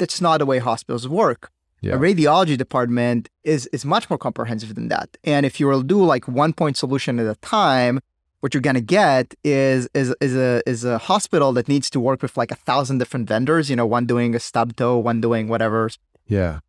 that's 0.00 0.20
not 0.26 0.38
the 0.38 0.46
way 0.46 0.58
hospitals 0.58 1.06
work. 1.22 1.42
Yeah. 1.82 1.94
A 1.94 1.98
radiology 1.98 2.56
department 2.64 3.22
is 3.44 3.60
is 3.76 3.84
much 3.84 4.04
more 4.10 4.18
comprehensive 4.26 4.74
than 4.74 4.88
that. 4.94 5.08
And 5.32 5.42
if 5.48 5.54
you 5.60 5.66
will 5.70 5.82
do 5.94 5.98
like 6.14 6.24
one 6.26 6.52
point 6.60 6.76
solution 6.84 7.12
at 7.22 7.26
a 7.26 7.38
time, 7.60 7.94
what 8.40 8.54
you're 8.54 8.60
gonna 8.60 8.80
get 8.80 9.34
is 9.44 9.88
is 9.94 10.14
is 10.20 10.34
a 10.34 10.62
is 10.66 10.84
a 10.84 10.98
hospital 10.98 11.52
that 11.52 11.68
needs 11.68 11.88
to 11.90 12.00
work 12.00 12.22
with 12.22 12.36
like 12.36 12.50
a 12.50 12.56
thousand 12.56 12.98
different 12.98 13.28
vendors. 13.28 13.68
You 13.70 13.76
know, 13.76 13.86
one 13.86 14.06
doing 14.06 14.34
a 14.34 14.40
stub 14.40 14.76
toe, 14.76 14.98
one 14.98 15.20
doing 15.20 15.48
whatever 15.48 15.90
Yeah. 16.26 16.60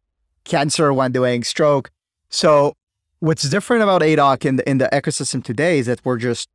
cancer, 0.44 0.92
one 0.94 1.12
doing 1.12 1.44
stroke. 1.44 1.90
So 2.30 2.76
what's 3.20 3.48
different 3.50 3.84
about 3.84 4.02
Aidoc 4.02 4.46
in 4.46 4.56
the 4.58 4.70
in 4.70 4.78
the 4.80 4.90
ecosystem 4.92 5.44
today 5.44 5.80
is 5.80 5.86
that 5.86 6.02
we're 6.04 6.18
just 6.18 6.50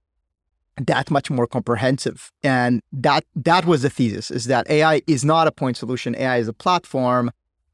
that 0.78 1.10
much 1.10 1.30
more 1.30 1.46
comprehensive. 1.46 2.30
And 2.42 2.82
that 2.92 3.24
that 3.34 3.64
was 3.64 3.82
the 3.82 3.90
thesis 3.90 4.30
is 4.30 4.44
that 4.46 4.68
AI 4.68 5.00
is 5.06 5.24
not 5.24 5.46
a 5.46 5.52
point 5.52 5.76
solution. 5.78 6.14
AI 6.14 6.36
is 6.38 6.48
a 6.48 6.52
platform. 6.52 7.30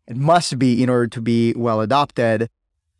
It 0.07 0.17
must 0.17 0.59
be 0.59 0.83
in 0.83 0.89
order 0.89 1.09
to 1.09 1.21
be 1.21 1.53
well 1.57 1.81
adopted. 1.81 2.49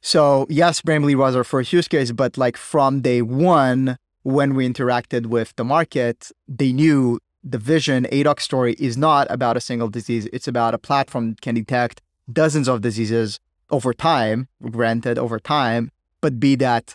So 0.01 0.47
yes, 0.51 0.81
brain 0.81 1.03
bleed 1.03 1.15
was 1.17 1.37
our 1.37 1.45
first 1.45 1.73
use 1.73 1.87
case, 1.87 2.11
but 2.11 2.37
like 2.37 2.57
from 2.57 3.01
day 3.03 3.23
one, 3.23 3.97
when 4.23 4.55
we 4.55 4.69
interacted 4.69 5.27
with 5.27 5.55
the 5.57 5.65
market, 5.65 6.31
they 6.49 6.73
knew 6.73 7.19
the 7.45 7.59
vision 7.59 8.07
Aidoc 8.13 8.41
story 8.41 8.75
is 8.79 8.97
not 8.97 9.27
about 9.31 9.57
a 9.57 9.61
single 9.61 9.89
disease. 9.89 10.29
It's 10.33 10.47
about 10.47 10.75
a 10.75 10.79
platform 10.79 11.31
that 11.31 11.41
can 11.41 11.55
detect 11.57 12.01
dozens 12.33 12.69
of 12.69 12.81
diseases 12.83 13.41
over 13.71 13.93
time, 13.93 14.49
granted 14.71 15.19
over 15.19 15.41
time, 15.41 15.91
but 16.21 16.39
be 16.39 16.55
that 16.57 16.95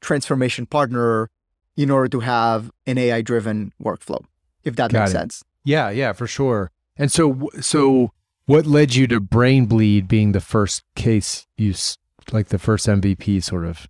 transformation 0.00 0.66
partner 0.66 1.30
in 1.76 1.90
order 1.90 2.08
to 2.08 2.20
have 2.20 2.70
an 2.86 2.98
AI 2.98 3.22
driven 3.22 3.72
workflow, 3.82 4.24
if 4.64 4.76
that 4.76 4.92
Got 4.92 5.00
makes 5.00 5.10
it. 5.10 5.14
sense. 5.14 5.44
Yeah, 5.64 5.90
yeah, 5.90 6.12
for 6.12 6.26
sure. 6.26 6.70
And 6.96 7.10
so, 7.10 7.48
so 7.60 8.12
what 8.46 8.66
led 8.66 8.94
you 8.94 9.06
to 9.08 9.20
brain 9.20 9.66
bleed 9.66 10.06
being 10.08 10.32
the 10.32 10.40
first 10.40 10.82
case 10.94 11.46
use, 11.56 11.98
like 12.32 12.48
the 12.48 12.58
first 12.58 12.86
MVP, 12.86 13.42
sort 13.42 13.64
of? 13.64 13.88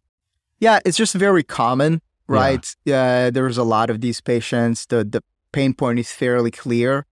Yeah, 0.58 0.80
it's 0.84 0.96
just 0.96 1.14
very 1.14 1.42
common, 1.42 2.00
right? 2.28 2.76
Yeah. 2.84 3.30
there's 3.30 3.58
a 3.58 3.64
lot 3.64 3.90
of 3.90 4.00
these 4.00 4.20
patients. 4.20 4.86
The 4.86 5.04
the 5.04 5.22
pain 5.52 5.74
point 5.74 5.98
is 5.98 6.12
fairly 6.12 6.50
clear. 6.50 7.06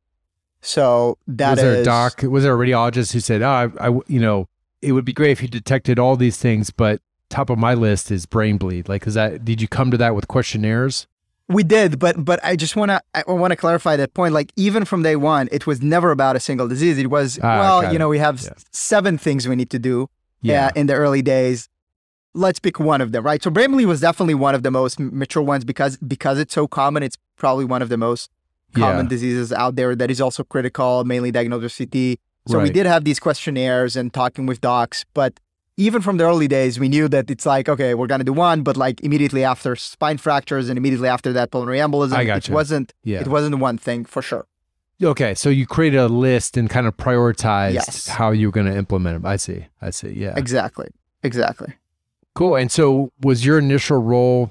So 0.63 1.19
that 1.27 1.53
was 1.53 1.61
there 1.61 1.81
a 1.81 1.85
doc? 1.85 2.23
Was 2.23 2.43
there 2.45 2.55
a 2.55 2.67
radiologist 2.67 3.13
who 3.13 3.21
said, 3.21 3.43
"Oh, 3.43 3.49
I, 3.79 3.89
I, 3.89 4.01
you 4.09 4.21
know, 4.21 4.49
it 4.83 4.93
would 4.93 5.05
be 5.05 5.13
great 5.13 5.31
if 5.33 5.43
you 5.43 5.49
detected 5.49 5.99
all 5.99 6.17
these 6.17 6.37
things, 6.39 6.71
but 6.71 7.01
top 7.29 7.51
of 7.51 7.59
my 7.59 7.75
list 7.75 8.11
is 8.11 8.27
brain 8.27 8.57
bleed." 8.59 8.89
Like, 8.89 9.07
is 9.07 9.15
that? 9.15 9.45
Did 9.45 9.61
you 9.61 9.69
come 9.69 9.91
to 9.91 9.97
that 9.99 10.15
with 10.15 10.27
questionnaires? 10.29 11.07
We 11.49 11.63
did, 11.63 12.01
but 12.01 12.25
but 12.25 12.41
I 12.45 12.57
just 12.57 12.75
want 12.75 12.91
to 12.91 13.01
I 13.15 13.23
want 13.31 13.53
to 13.53 13.57
clarify 13.57 13.95
that 13.97 14.15
point. 14.15 14.35
Like 14.35 14.51
even 14.57 14.85
from 14.85 15.03
day 15.05 15.15
one, 15.15 15.49
it 15.53 15.67
was 15.67 15.81
never 15.81 16.11
about 16.11 16.35
a 16.35 16.41
single 16.41 16.67
disease. 16.67 16.99
It 16.99 17.09
was 17.11 17.39
Ah, 17.41 17.59
well, 17.61 17.93
you 17.93 17.99
know, 18.01 18.09
we 18.09 18.19
have 18.19 18.41
Yeah. 18.43 18.51
seven 18.73 19.17
things 19.19 19.47
we 19.47 19.55
need 19.55 19.71
to 19.71 19.79
do 19.79 20.09
Yeah, 20.43 20.67
uh, 20.67 20.71
in 20.75 20.87
the 20.89 20.95
early 20.95 21.23
days. 21.23 21.69
Let's 22.37 22.59
pick 22.59 22.79
one 22.79 23.01
of 23.01 23.13
them, 23.13 23.25
right? 23.25 23.43
So 23.43 23.51
brain 23.51 23.71
bleed 23.73 23.87
was 23.87 24.01
definitely 24.01 24.35
one 24.35 24.55
of 24.55 24.63
the 24.63 24.71
most 24.71 25.01
mature 25.01 25.43
ones 25.43 25.65
because 25.65 25.97
because 26.15 26.39
it's 26.39 26.55
so 26.55 26.67
common. 26.81 27.03
It's 27.03 27.19
probably 27.37 27.65
one 27.65 27.83
of 27.83 27.89
the 27.89 27.97
most 27.97 28.31
common 28.75 29.07
Yeah. 29.07 29.09
diseases 29.15 29.53
out 29.53 29.77
there 29.77 29.97
that 30.01 30.11
is 30.11 30.21
also 30.21 30.45
critical, 30.45 31.05
mainly 31.05 31.31
diagnosed 31.31 31.63
with 31.63 31.77
CT. 31.79 32.19
So 32.49 32.61
we 32.61 32.71
did 32.71 32.87
have 32.87 33.03
these 33.05 33.19
questionnaires 33.19 33.97
and 33.97 34.13
talking 34.13 34.45
with 34.47 34.61
docs, 34.61 35.05
but 35.15 35.33
even 35.77 36.01
from 36.01 36.17
the 36.17 36.25
early 36.25 36.49
days, 36.59 36.79
we 36.79 36.89
knew 36.89 37.07
that 37.09 37.31
it's 37.31 37.45
like, 37.45 37.69
okay, 37.69 37.93
we're 37.95 38.07
gonna 38.07 38.25
do 38.33 38.33
one, 38.33 38.63
but 38.63 38.77
like 38.77 39.01
immediately 39.03 39.43
after 39.45 39.75
spine 39.77 40.19
fractures 40.19 40.69
and 40.69 40.79
immediately 40.79 41.09
after 41.09 41.33
that 41.33 41.51
pulmonary 41.51 41.79
embolism, 41.79 42.15
I 42.15 42.23
it 42.37 42.49
wasn't 42.51 42.93
yeah. 43.03 43.21
it 43.21 43.29
wasn't 43.29 43.57
one 43.59 43.79
thing 43.79 44.05
for 44.05 44.23
sure. 44.23 44.47
Okay, 45.03 45.35
so 45.35 45.51
you 45.51 45.67
created 45.67 45.99
a 45.99 46.09
list 46.09 46.57
and 46.57 46.71
kind 46.71 46.87
of 46.87 46.97
prioritized 46.97 47.75
Yes. 47.75 48.07
how 48.09 48.31
you 48.31 48.49
were 48.49 48.53
going 48.53 48.67
to 48.73 48.77
implement 48.77 49.15
them. 49.23 49.27
I 49.31 49.37
see. 49.37 49.67
I 49.83 49.91
see. 49.91 50.13
Yeah. 50.25 50.33
Exactly. 50.37 50.89
Exactly. 51.23 51.75
Cool. 52.37 52.55
And 52.57 52.71
so 52.71 53.11
was 53.23 53.45
your 53.45 53.59
initial 53.59 53.99
role 53.99 54.51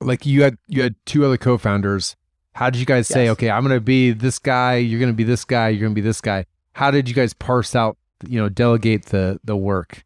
like 0.00 0.24
you 0.24 0.42
had 0.44 0.56
you 0.68 0.82
had 0.82 0.94
two 1.06 1.24
other 1.24 1.36
co-founders. 1.36 2.16
How 2.54 2.70
did 2.70 2.78
you 2.78 2.86
guys 2.86 3.06
say, 3.08 3.24
Yes. 3.24 3.32
okay, 3.32 3.50
I'm 3.50 3.62
going 3.64 3.76
to 3.76 3.80
be 3.80 4.12
this 4.12 4.38
guy, 4.38 4.76
you're 4.76 4.98
going 5.00 5.12
to 5.12 5.16
be 5.16 5.24
this 5.24 5.44
guy, 5.44 5.68
you're 5.68 5.80
going 5.80 5.92
to 5.92 5.94
be 5.94 6.00
this 6.00 6.20
guy. 6.22 6.46
How 6.72 6.90
did 6.90 7.08
you 7.08 7.14
guys 7.14 7.34
parse 7.34 7.74
out, 7.76 7.98
you 8.26 8.38
know, 8.40 8.48
delegate 8.48 9.06
the 9.06 9.40
the 9.44 9.56
work? 9.56 10.04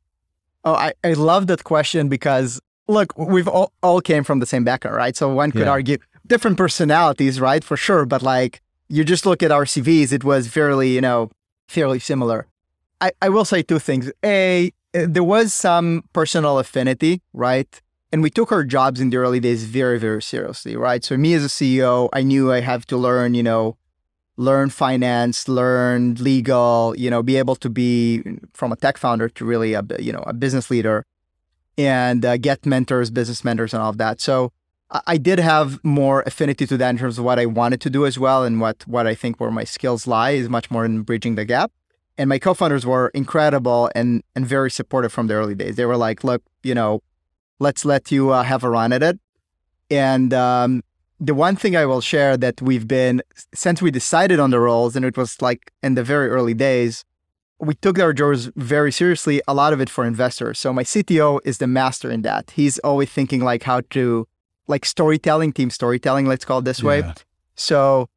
Oh, 0.65 0.75
I, 0.75 0.93
I 1.05 1.13
love 1.13 1.47
that 1.49 1.63
question 1.65 2.09
because 2.09 2.61
look, 2.89 3.17
we've 3.17 3.47
all, 3.49 3.73
all 3.83 4.01
came 4.01 4.25
from 4.25 4.41
the 4.41 4.47
same 4.47 4.65
background, 4.65 4.97
right? 4.97 5.15
So 5.17 5.29
one 5.33 5.53
could 5.53 5.63
Yeah. 5.63 5.71
argue 5.71 5.99
different 6.27 6.57
personalities, 6.57 7.41
right? 7.41 7.63
For 7.63 7.77
sure. 7.77 8.05
But 8.07 8.23
like 8.23 8.61
you 8.89 9.05
just 9.05 9.27
look 9.27 9.43
at 9.43 9.53
our 9.53 9.65
CVs, 9.65 10.13
it 10.13 10.25
was 10.25 10.49
fairly, 10.49 10.91
you 10.95 11.01
know, 11.01 11.31
fairly 11.69 11.99
similar. 11.99 12.47
I, 13.01 13.13
I 13.23 13.29
will 13.29 13.45
say 13.45 13.63
two 13.63 13.79
things. 13.79 14.11
A, 14.25 14.73
there 14.93 15.25
was 15.25 15.55
some 15.55 16.05
personal 16.13 16.59
affinity, 16.59 17.23
right? 17.33 17.81
And 18.13 18.23
we 18.23 18.31
took 18.31 18.51
our 18.51 18.65
jobs 18.65 19.01
in 19.01 19.11
the 19.11 19.19
early 19.19 19.39
days 19.39 19.65
very, 19.65 19.99
very 19.99 20.21
seriously, 20.21 20.77
right? 20.77 21.05
So 21.05 21.17
me 21.17 21.35
as 21.35 21.45
a 21.45 21.49
CEO, 21.49 22.09
I 22.13 22.23
knew 22.23 22.53
I 22.53 22.61
have 22.61 22.85
to 22.87 22.97
learn, 22.97 23.35
you 23.35 23.43
know, 23.43 23.77
learn 24.37 24.71
finance, 24.71 25.49
learn 25.49 26.15
legal, 26.15 26.95
you 26.97 27.11
know, 27.11 27.23
be 27.23 27.37
able 27.37 27.55
to 27.57 27.69
be 27.69 28.23
from 28.53 28.73
a 28.73 28.77
tech 28.77 28.97
founder 28.97 29.29
to 29.29 29.45
really 29.45 29.75
a 29.75 29.85
you 29.99 30.13
know 30.13 30.25
a 30.27 30.33
business 30.33 30.71
leader, 30.71 31.05
and 31.79 32.25
uh, 32.25 32.37
get 32.37 32.67
mentors, 32.67 33.11
business 33.11 33.45
mentors, 33.45 33.75
and 33.75 33.83
all 33.83 33.91
of 33.91 33.99
that. 33.99 34.21
So 34.21 34.53
I, 34.91 35.03
I 35.07 35.17
did 35.19 35.39
have 35.39 35.79
more 35.85 36.23
affinity 36.23 36.67
to 36.67 36.77
that 36.79 36.91
in 36.91 36.99
terms 36.99 37.19
of 37.19 37.25
what 37.25 37.39
I 37.39 37.47
wanted 37.47 37.81
to 37.83 37.91
do 37.91 38.07
as 38.07 38.19
well, 38.19 38.43
and 38.45 38.61
what 38.61 38.87
what 38.89 39.07
I 39.07 39.15
think 39.15 39.39
where 39.39 39.51
my 39.51 39.65
skills 39.65 40.07
lie 40.07 40.31
is 40.31 40.49
much 40.49 40.71
more 40.71 40.85
in 40.85 41.03
bridging 41.03 41.35
the 41.35 41.45
gap. 41.45 41.71
And 42.21 42.29
my 42.29 42.39
co-founders 42.39 42.85
were 42.85 43.09
incredible 43.15 43.91
and 43.95 44.23
and 44.35 44.45
very 44.47 44.71
supportive 44.71 45.11
from 45.11 45.27
the 45.27 45.35
early 45.41 45.55
days. 45.55 45.77
They 45.77 45.87
were 45.87 45.97
like, 45.97 46.23
"Look, 46.23 46.43
you 46.63 46.75
know, 46.75 47.03
let's 47.61 47.83
let 47.87 48.13
you 48.13 48.29
uh, 48.29 48.43
have 48.43 48.63
a 48.63 48.69
run 48.69 48.93
at 48.93 49.03
it." 49.03 49.19
And 49.91 50.35
um, 50.35 50.83
the 51.19 51.35
one 51.35 51.57
thing 51.57 51.77
I 51.77 51.87
will 51.87 52.03
share 52.03 52.37
that 52.37 52.61
we've 52.61 52.87
been 52.87 53.23
since 53.55 53.81
we 53.81 53.91
decided 53.91 54.39
on 54.39 54.51
the 54.51 54.61
roles, 54.61 54.97
and 54.97 55.05
it 55.07 55.17
was 55.17 55.41
like 55.41 55.73
in 55.83 55.95
the 55.95 56.05
very 56.05 56.29
early 56.29 56.53
days, 56.53 57.07
we 57.59 57.75
took 57.75 57.99
our 57.99 58.13
jobs 58.13 58.51
very 58.55 58.93
seriously. 58.93 59.41
A 59.49 59.55
lot 59.55 59.73
of 59.73 59.81
it 59.81 59.89
for 59.89 60.05
investors. 60.05 60.59
So 60.59 60.75
my 60.75 60.83
CTO 60.83 61.41
is 61.47 61.57
the 61.57 61.67
master 61.67 62.11
in 62.11 62.21
that. 62.29 62.51
He's 62.51 62.79
always 62.81 63.09
thinking 63.09 63.41
like 63.43 63.63
how 63.63 63.81
to 63.97 64.29
like 64.67 64.85
storytelling, 64.85 65.55
team 65.55 65.71
storytelling, 65.71 66.27
let's 66.27 66.45
call 66.45 66.59
it 66.59 66.67
this 66.67 66.83
way. 66.83 67.01
So 67.55 68.11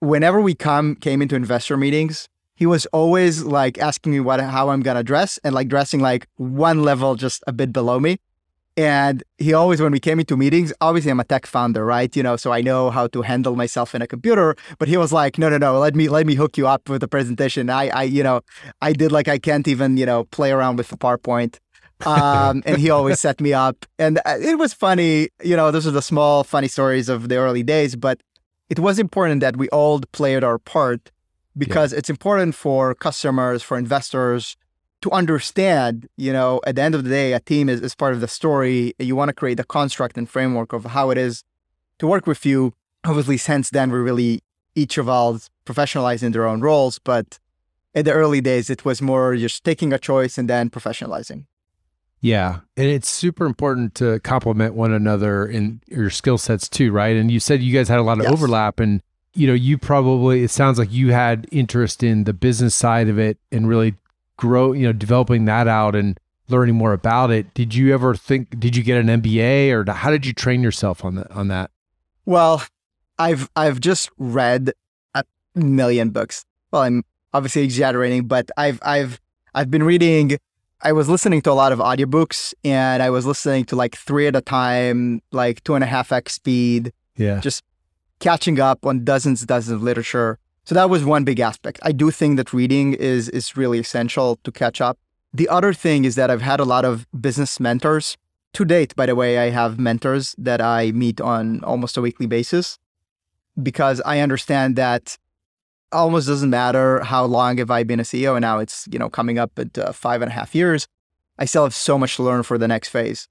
whenever 0.00 0.42
we 0.42 0.54
come 0.54 0.94
came 0.96 1.22
into 1.22 1.36
investor 1.36 1.78
meetings, 1.78 2.28
he 2.56 2.66
was 2.66 2.86
always 2.86 3.44
like 3.44 3.78
asking 3.78 4.12
me 4.12 4.20
what 4.20 4.40
how 4.40 4.70
I'm 4.70 4.80
gonna 4.80 5.04
dress 5.04 5.38
and 5.44 5.54
like 5.54 5.68
dressing 5.68 6.00
like 6.00 6.26
one 6.36 6.82
level 6.82 7.14
just 7.14 7.44
a 7.46 7.52
bit 7.52 7.72
below 7.72 8.00
me. 8.00 8.18
And 8.78 9.22
he 9.38 9.54
always, 9.54 9.80
when 9.80 9.90
we 9.92 10.00
came 10.00 10.20
into 10.20 10.36
meetings, 10.36 10.70
obviously 10.82 11.10
I'm 11.10 11.18
a 11.18 11.24
tech 11.24 11.46
founder, 11.46 11.82
right? 11.82 12.14
You 12.14 12.22
know, 12.22 12.36
so 12.36 12.52
I 12.52 12.60
know 12.60 12.90
how 12.90 13.06
to 13.06 13.22
handle 13.22 13.56
myself 13.56 13.94
in 13.94 14.02
a 14.02 14.06
computer. 14.06 14.54
But 14.78 14.88
he 14.88 14.98
was 14.98 15.14
like, 15.14 15.38
no, 15.38 15.48
no, 15.48 15.56
no, 15.56 15.78
let 15.78 15.94
me 15.94 16.08
let 16.08 16.26
me 16.26 16.34
hook 16.34 16.58
you 16.58 16.66
up 16.66 16.88
with 16.90 17.00
the 17.00 17.08
presentation. 17.08 17.70
I, 17.70 17.88
I, 17.88 18.02
you 18.02 18.22
know, 18.22 18.42
I 18.82 18.92
did 18.92 19.12
like 19.12 19.28
I 19.28 19.38
can't 19.38 19.66
even, 19.66 19.96
you 19.96 20.04
know, 20.04 20.24
play 20.24 20.50
around 20.50 20.76
with 20.76 20.88
the 20.88 20.98
PowerPoint. 20.98 21.58
Um, 22.04 22.62
and 22.66 22.76
he 22.76 22.90
always 22.90 23.18
set 23.18 23.40
me 23.40 23.54
up, 23.54 23.86
and 23.98 24.18
uh, 24.26 24.36
it 24.38 24.58
was 24.58 24.74
funny. 24.74 25.30
You 25.42 25.56
know, 25.56 25.70
those 25.70 25.86
are 25.86 25.90
the 25.90 26.02
small 26.02 26.44
funny 26.44 26.68
stories 26.68 27.08
of 27.08 27.30
the 27.30 27.36
early 27.36 27.62
days. 27.62 27.96
But 27.96 28.20
it 28.68 28.78
was 28.78 28.98
important 28.98 29.40
that 29.40 29.56
we 29.56 29.70
all 29.70 30.00
played 30.12 30.44
our 30.44 30.58
part 30.58 31.10
because 31.56 31.92
it's 31.92 32.10
important 32.10 32.54
for 32.54 32.94
customers, 32.94 33.62
for 33.62 33.78
investors 33.78 34.56
to 35.02 35.10
understand, 35.10 36.08
you 36.16 36.32
know, 36.32 36.60
at 36.66 36.76
the 36.76 36.82
end 36.82 36.94
of 36.94 37.04
the 37.04 37.10
day, 37.10 37.32
a 37.32 37.40
team 37.40 37.68
is, 37.68 37.80
is 37.80 37.94
part 37.94 38.14
of 38.14 38.20
the 38.20 38.28
story. 38.28 38.94
You 38.98 39.14
want 39.14 39.28
to 39.28 39.34
create 39.34 39.56
the 39.56 39.64
construct 39.64 40.16
and 40.16 40.28
framework 40.28 40.72
of 40.72 40.84
how 40.86 41.10
it 41.10 41.18
is 41.18 41.44
to 41.98 42.06
work 42.06 42.26
with 42.26 42.44
you. 42.46 42.72
Obviously, 43.04 43.36
since 43.36 43.70
then, 43.70 43.90
we 43.90 43.98
really 43.98 44.42
each 44.74 44.98
evolved, 44.98 45.48
professionalized 45.64 46.22
in 46.22 46.32
their 46.32 46.46
own 46.46 46.60
roles. 46.60 46.98
But 46.98 47.38
in 47.94 48.04
the 48.04 48.12
early 48.12 48.40
days, 48.40 48.68
it 48.70 48.84
was 48.84 49.00
more 49.00 49.36
just 49.36 49.64
taking 49.64 49.92
a 49.92 49.98
choice 49.98 50.38
and 50.38 50.48
then 50.48 50.70
professionalizing. 50.70 51.46
Yeah. 52.20 52.60
And 52.76 52.86
it's 52.86 53.08
super 53.08 53.44
important 53.46 53.94
to 53.96 54.18
complement 54.20 54.74
one 54.74 54.92
another 54.92 55.46
in 55.46 55.82
your 55.86 56.10
skill 56.10 56.38
sets 56.38 56.68
too, 56.68 56.90
right? 56.90 57.16
And 57.16 57.30
you 57.30 57.38
said 57.40 57.62
you 57.62 57.72
guys 57.72 57.88
had 57.88 57.98
a 57.98 58.02
lot 58.02 58.18
of 58.18 58.24
Yes. 58.24 58.32
overlap 58.32 58.80
and 58.80 59.02
you 59.36 59.46
know, 59.46 59.52
you 59.54 59.78
probably 59.78 60.42
it 60.44 60.50
sounds 60.50 60.78
like 60.78 60.92
you 60.92 61.12
had 61.12 61.46
interest 61.52 62.02
in 62.02 62.24
the 62.24 62.32
business 62.32 62.74
side 62.74 63.08
of 63.08 63.18
it 63.18 63.38
and 63.52 63.68
really 63.68 63.94
grow, 64.36 64.72
you 64.72 64.86
know, 64.86 64.92
developing 64.92 65.44
that 65.46 65.68
out 65.68 65.94
and 65.94 66.18
learning 66.48 66.74
more 66.74 66.92
about 66.92 67.30
it. 67.30 67.52
Did 67.54 67.74
you 67.74 67.92
ever 67.94 68.14
think 68.14 68.58
did 68.58 68.76
you 68.76 68.82
get 68.82 68.98
an 68.98 69.06
MBA 69.22 69.70
or 69.72 69.90
how 69.92 70.10
did 70.10 70.24
you 70.26 70.32
train 70.32 70.62
yourself 70.62 71.04
on 71.04 71.16
that 71.16 71.30
on 71.32 71.48
that? 71.48 71.70
Well, 72.24 72.62
I've 73.18 73.48
I've 73.56 73.80
just 73.80 74.10
read 74.18 74.72
a 75.14 75.24
million 75.54 76.10
books. 76.10 76.44
Well, 76.70 76.82
I'm 76.82 77.04
obviously 77.32 77.62
exaggerating, 77.62 78.26
but 78.26 78.50
I've 78.56 78.78
I've 78.82 79.20
I've 79.54 79.70
been 79.70 79.82
reading. 79.82 80.38
I 80.82 80.92
was 80.92 81.08
listening 81.08 81.40
to 81.42 81.50
a 81.50 81.54
lot 81.54 81.72
of 81.72 81.78
audiobooks, 81.78 82.52
and 82.62 83.02
I 83.02 83.08
was 83.10 83.24
listening 83.24 83.64
to 83.66 83.76
like 83.76 83.96
three 83.96 84.26
at 84.26 84.36
a 84.36 84.42
time, 84.42 85.22
like 85.32 85.64
two 85.64 85.74
and 85.74 85.82
a 85.82 85.86
half 85.86 86.12
x 86.12 86.34
speed, 86.34 86.92
Yeah. 87.16 87.40
just 87.40 87.64
catching 88.20 88.60
up 88.60 88.84
on 88.86 89.04
dozens 89.04 89.40
and 89.40 89.48
dozens 89.48 89.74
of 89.74 89.82
literature. 89.82 90.38
So 90.64 90.74
that 90.74 90.90
was 90.90 91.04
one 91.04 91.24
big 91.24 91.40
aspect. 91.40 91.78
I 91.82 91.92
do 91.92 92.10
think 92.10 92.36
that 92.36 92.52
reading 92.52 92.94
is 92.94 93.28
is 93.28 93.56
really 93.56 93.78
essential 93.78 94.36
to 94.44 94.50
catch 94.52 94.80
up. 94.80 94.98
The 95.32 95.48
other 95.48 95.72
thing 95.72 96.04
is 96.04 96.14
that 96.14 96.30
I've 96.30 96.42
had 96.42 96.60
a 96.60 96.64
lot 96.64 96.84
of 96.84 97.06
business 97.20 97.60
mentors. 97.60 98.16
To 98.54 98.64
date, 98.64 98.96
by 98.96 99.06
the 99.06 99.14
way, 99.14 99.38
I 99.38 99.50
have 99.50 99.78
mentors 99.78 100.34
that 100.38 100.62
I 100.62 100.90
meet 100.92 101.20
on 101.20 101.62
almost 101.62 101.98
a 101.98 102.00
weekly 102.00 102.26
basis 102.26 102.78
because 103.62 104.00
I 104.06 104.20
understand 104.20 104.76
that 104.76 105.18
almost 105.92 106.26
doesn't 106.26 106.50
matter 106.50 107.00
how 107.04 107.24
long 107.24 107.58
have 107.58 107.70
I 107.70 107.82
been 107.84 108.00
a 108.00 108.02
CEO, 108.02 108.34
and 108.34 108.42
now 108.42 108.58
it's 108.58 108.88
you 108.90 108.98
know 108.98 109.10
coming 109.10 109.38
up 109.38 109.58
at 109.58 109.76
uh, 109.78 109.92
five 109.92 110.22
and 110.22 110.30
a 110.30 110.34
half 110.34 110.54
years. 110.54 110.86
I 111.38 111.44
still 111.44 111.64
have 111.64 111.74
so 111.74 111.98
much 111.98 112.16
to 112.16 112.22
learn 112.22 112.42
for 112.42 112.56
the 112.58 112.68
next 112.68 112.88
phase. 112.88 113.28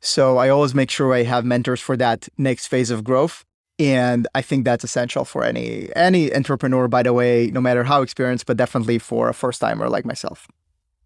So 0.00 0.38
I 0.38 0.48
always 0.48 0.74
make 0.74 0.90
sure 0.90 1.12
I 1.12 1.22
have 1.22 1.44
mentors 1.44 1.80
for 1.80 1.96
that 1.98 2.28
next 2.36 2.66
phase 2.66 2.90
of 2.90 3.04
growth. 3.04 3.44
And 3.78 4.28
I 4.34 4.42
think 4.42 4.64
that's 4.64 4.84
essential 4.84 5.24
for 5.24 5.44
any 5.44 5.88
any 5.96 6.32
entrepreneur, 6.34 6.88
by 6.88 7.02
the 7.02 7.12
way, 7.12 7.50
no 7.52 7.60
matter 7.60 7.84
how 7.84 8.02
experienced, 8.02 8.46
but 8.46 8.56
definitely 8.56 8.98
for 8.98 9.28
a 9.28 9.34
first 9.34 9.60
timer 9.60 9.88
like 9.88 10.04
myself. 10.04 10.46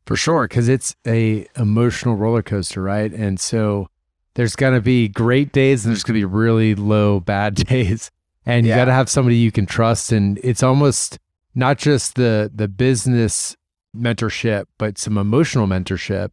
For 0.05 0.17
sure, 0.17 0.47
because 0.47 0.69
it's 0.69 0.95
a 1.07 1.47
emotional 1.57 2.17
roller 2.17 2.43
coaster, 2.43 2.83
right? 2.83 3.13
And 3.13 3.41
so 3.41 3.89
there's 4.35 4.57
gonna 4.57 4.81
be 4.81 5.09
great 5.09 5.53
days 5.53 5.85
and 5.85 5.93
there's 5.95 6.03
gonna 6.03 6.19
be 6.19 6.25
really 6.25 6.75
low 6.75 7.21
bad 7.35 7.55
days, 7.55 8.11
and 8.45 8.67
you 8.67 8.71
Yeah. 8.71 8.77
got 8.79 8.85
to 8.87 8.93
have 8.93 9.09
somebody 9.09 9.37
you 9.37 9.51
can 9.53 9.67
trust. 9.67 10.13
And 10.13 10.39
it's 10.43 10.63
almost 10.63 11.19
not 11.55 11.79
just 11.79 12.17
the 12.17 12.51
the 12.55 12.69
business 12.69 13.57
mentorship, 13.97 14.67
but 14.77 14.99
some 14.99 15.17
emotional 15.17 15.67
mentorship 15.67 16.33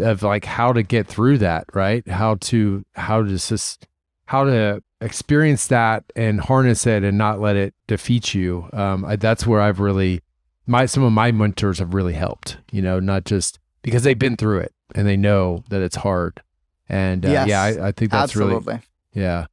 of 0.00 0.22
like 0.22 0.44
how 0.44 0.72
to 0.72 0.82
get 0.82 1.06
through 1.06 1.38
that, 1.38 1.64
right? 1.74 2.06
How 2.08 2.36
to 2.36 2.84
how 2.94 3.22
to 3.22 3.28
just 3.28 3.86
how 4.26 4.44
to 4.44 4.82
experience 5.00 5.66
that 5.68 6.04
and 6.16 6.40
harness 6.40 6.86
it 6.86 7.04
and 7.04 7.16
not 7.16 7.40
let 7.40 7.56
it 7.56 7.74
defeat 7.86 8.34
you. 8.34 8.68
Um, 8.72 9.04
I, 9.04 9.16
that's 9.16 9.46
where 9.46 9.60
I've 9.60 9.80
really 9.80 10.22
my 10.66 10.86
some 10.86 11.02
of 11.02 11.12
my 11.12 11.32
mentors 11.32 11.78
have 11.78 11.94
really 11.94 12.14
helped. 12.14 12.58
You 12.70 12.82
know, 12.82 13.00
not 13.00 13.24
just 13.24 13.58
because 13.82 14.02
they've 14.02 14.18
been 14.18 14.36
through 14.36 14.58
it 14.60 14.74
and 14.94 15.06
they 15.06 15.16
know 15.16 15.64
that 15.70 15.82
it's 15.82 15.96
hard. 15.96 16.42
And 16.88 17.24
uh, 17.24 17.30
Yes, 17.30 17.48
yeah, 17.48 17.62
I, 17.62 17.88
I 17.88 17.92
think 17.92 18.10
that's 18.10 18.32
Absolutely. 18.32 18.74
really 18.74 18.80
yeah. 19.14 19.46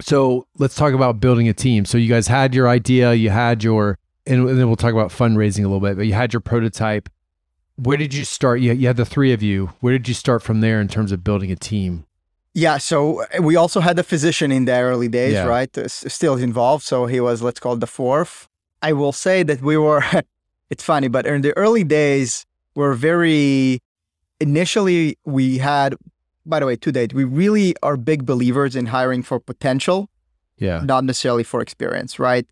So 0.00 0.46
let's 0.58 0.74
talk 0.74 0.92
about 0.92 1.20
building 1.20 1.48
a 1.48 1.54
team. 1.54 1.84
So 1.84 1.98
you 1.98 2.08
guys 2.08 2.28
had 2.28 2.54
your 2.54 2.68
idea, 2.68 3.14
you 3.14 3.30
had 3.30 3.64
your, 3.64 3.98
and 4.26 4.46
then 4.46 4.66
we'll 4.66 4.76
talk 4.76 4.92
about 4.92 5.10
fundraising 5.10 5.60
a 5.60 5.68
little 5.68 5.80
bit, 5.80 5.96
but 5.96 6.06
you 6.06 6.12
had 6.12 6.32
your 6.32 6.40
prototype. 6.40 7.08
Where 7.76 7.96
did 7.96 8.12
you 8.12 8.24
start? 8.24 8.60
You, 8.60 8.72
you 8.72 8.86
had 8.86 8.96
the 8.96 9.04
three 9.06 9.32
of 9.32 9.42
you. 9.42 9.70
Where 9.80 9.92
did 9.92 10.08
you 10.08 10.14
start 10.14 10.42
from 10.42 10.60
there 10.60 10.80
in 10.80 10.88
terms 10.88 11.12
of 11.12 11.24
building 11.24 11.50
a 11.50 11.56
team? 11.56 12.04
Yeah, 12.64 12.78
so 12.78 13.20
uh, 13.22 13.42
we 13.42 13.54
also 13.62 13.80
had 13.80 13.98
a 13.98 14.02
physician 14.02 14.50
in 14.50 14.64
the 14.64 14.78
early 14.90 15.08
days, 15.08 15.34
Yeah. 15.34 15.44
right? 15.56 15.72
Uh, 15.76 15.88
Still 15.88 16.36
involved. 16.36 16.84
So 16.84 17.04
he 17.04 17.20
was, 17.20 17.42
let's 17.42 17.60
call 17.60 17.74
it 17.74 17.80
the 17.80 17.86
fourth. 18.00 18.48
I 18.88 18.92
will 18.94 19.12
say 19.12 19.42
that 19.42 19.60
we 19.60 19.76
were, 19.76 20.02
it's 20.72 20.82
funny, 20.82 21.08
but 21.08 21.26
in 21.26 21.42
the 21.42 21.54
early 21.56 21.84
days, 21.84 22.46
we're 22.74 22.94
very, 22.94 23.80
initially, 24.40 25.18
we 25.26 25.58
had, 25.58 25.96
by 26.46 26.60
the 26.60 26.66
way, 26.66 26.76
to 26.76 26.90
date, 26.92 27.12
we 27.12 27.24
really 27.24 27.74
are 27.82 27.96
big 27.98 28.24
believers 28.24 28.74
in 28.74 28.86
hiring 28.86 29.22
for 29.22 29.38
potential, 29.38 30.08
Yeah. 30.56 30.80
not 30.92 31.04
necessarily 31.04 31.44
for 31.44 31.60
experience, 31.60 32.18
right? 32.18 32.46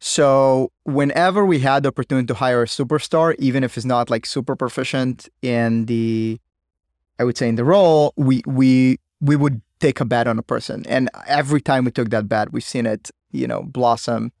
So 0.00 0.70
whenever 0.82 1.46
we 1.46 1.60
had 1.60 1.84
the 1.84 1.88
opportunity 1.94 2.26
to 2.26 2.34
hire 2.34 2.62
a 2.62 2.66
superstar, 2.66 3.34
even 3.38 3.62
if 3.64 3.76
it's 3.76 3.86
not 3.86 4.10
like 4.10 4.26
super 4.26 4.56
proficient 4.56 5.28
in 5.42 5.86
the, 5.86 6.40
I 7.20 7.24
would 7.24 7.38
say 7.38 7.48
in 7.48 7.54
the 7.54 7.64
role, 7.64 8.12
we 8.16 8.42
we 8.60 8.98
we 9.24 9.36
would 9.36 9.60
take 9.80 10.00
a 10.00 10.04
bet 10.04 10.26
on 10.26 10.38
a 10.38 10.42
person, 10.42 10.84
and 10.88 11.10
every 11.26 11.60
time 11.60 11.84
we 11.84 11.90
took 11.90 12.10
that 12.10 12.28
bet, 12.28 12.52
we've 12.52 12.64
seen 12.64 12.86
it, 12.86 13.10
you 13.32 13.46
know, 13.46 13.62
blossom. 13.62 14.32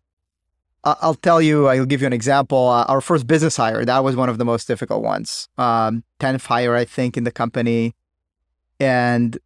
I'll 0.84 1.14
tell 1.14 1.40
you, 1.40 1.68
I'll 1.68 1.86
give 1.86 2.02
you 2.02 2.06
an 2.06 2.12
example. 2.12 2.68
Uh, 2.68 2.84
our 2.84 3.00
first 3.00 3.26
business 3.26 3.56
hire, 3.56 3.86
that 3.86 4.04
was 4.04 4.16
one 4.16 4.28
of 4.28 4.36
the 4.36 4.44
most 4.44 4.68
difficult 4.68 5.02
ones. 5.02 5.48
Um, 5.56 6.04
10th 6.20 6.44
hire, 6.44 6.76
I 6.76 6.84
think, 6.84 7.16
in 7.16 7.24
the 7.24 7.30
company. 7.30 7.94
And 8.78 9.38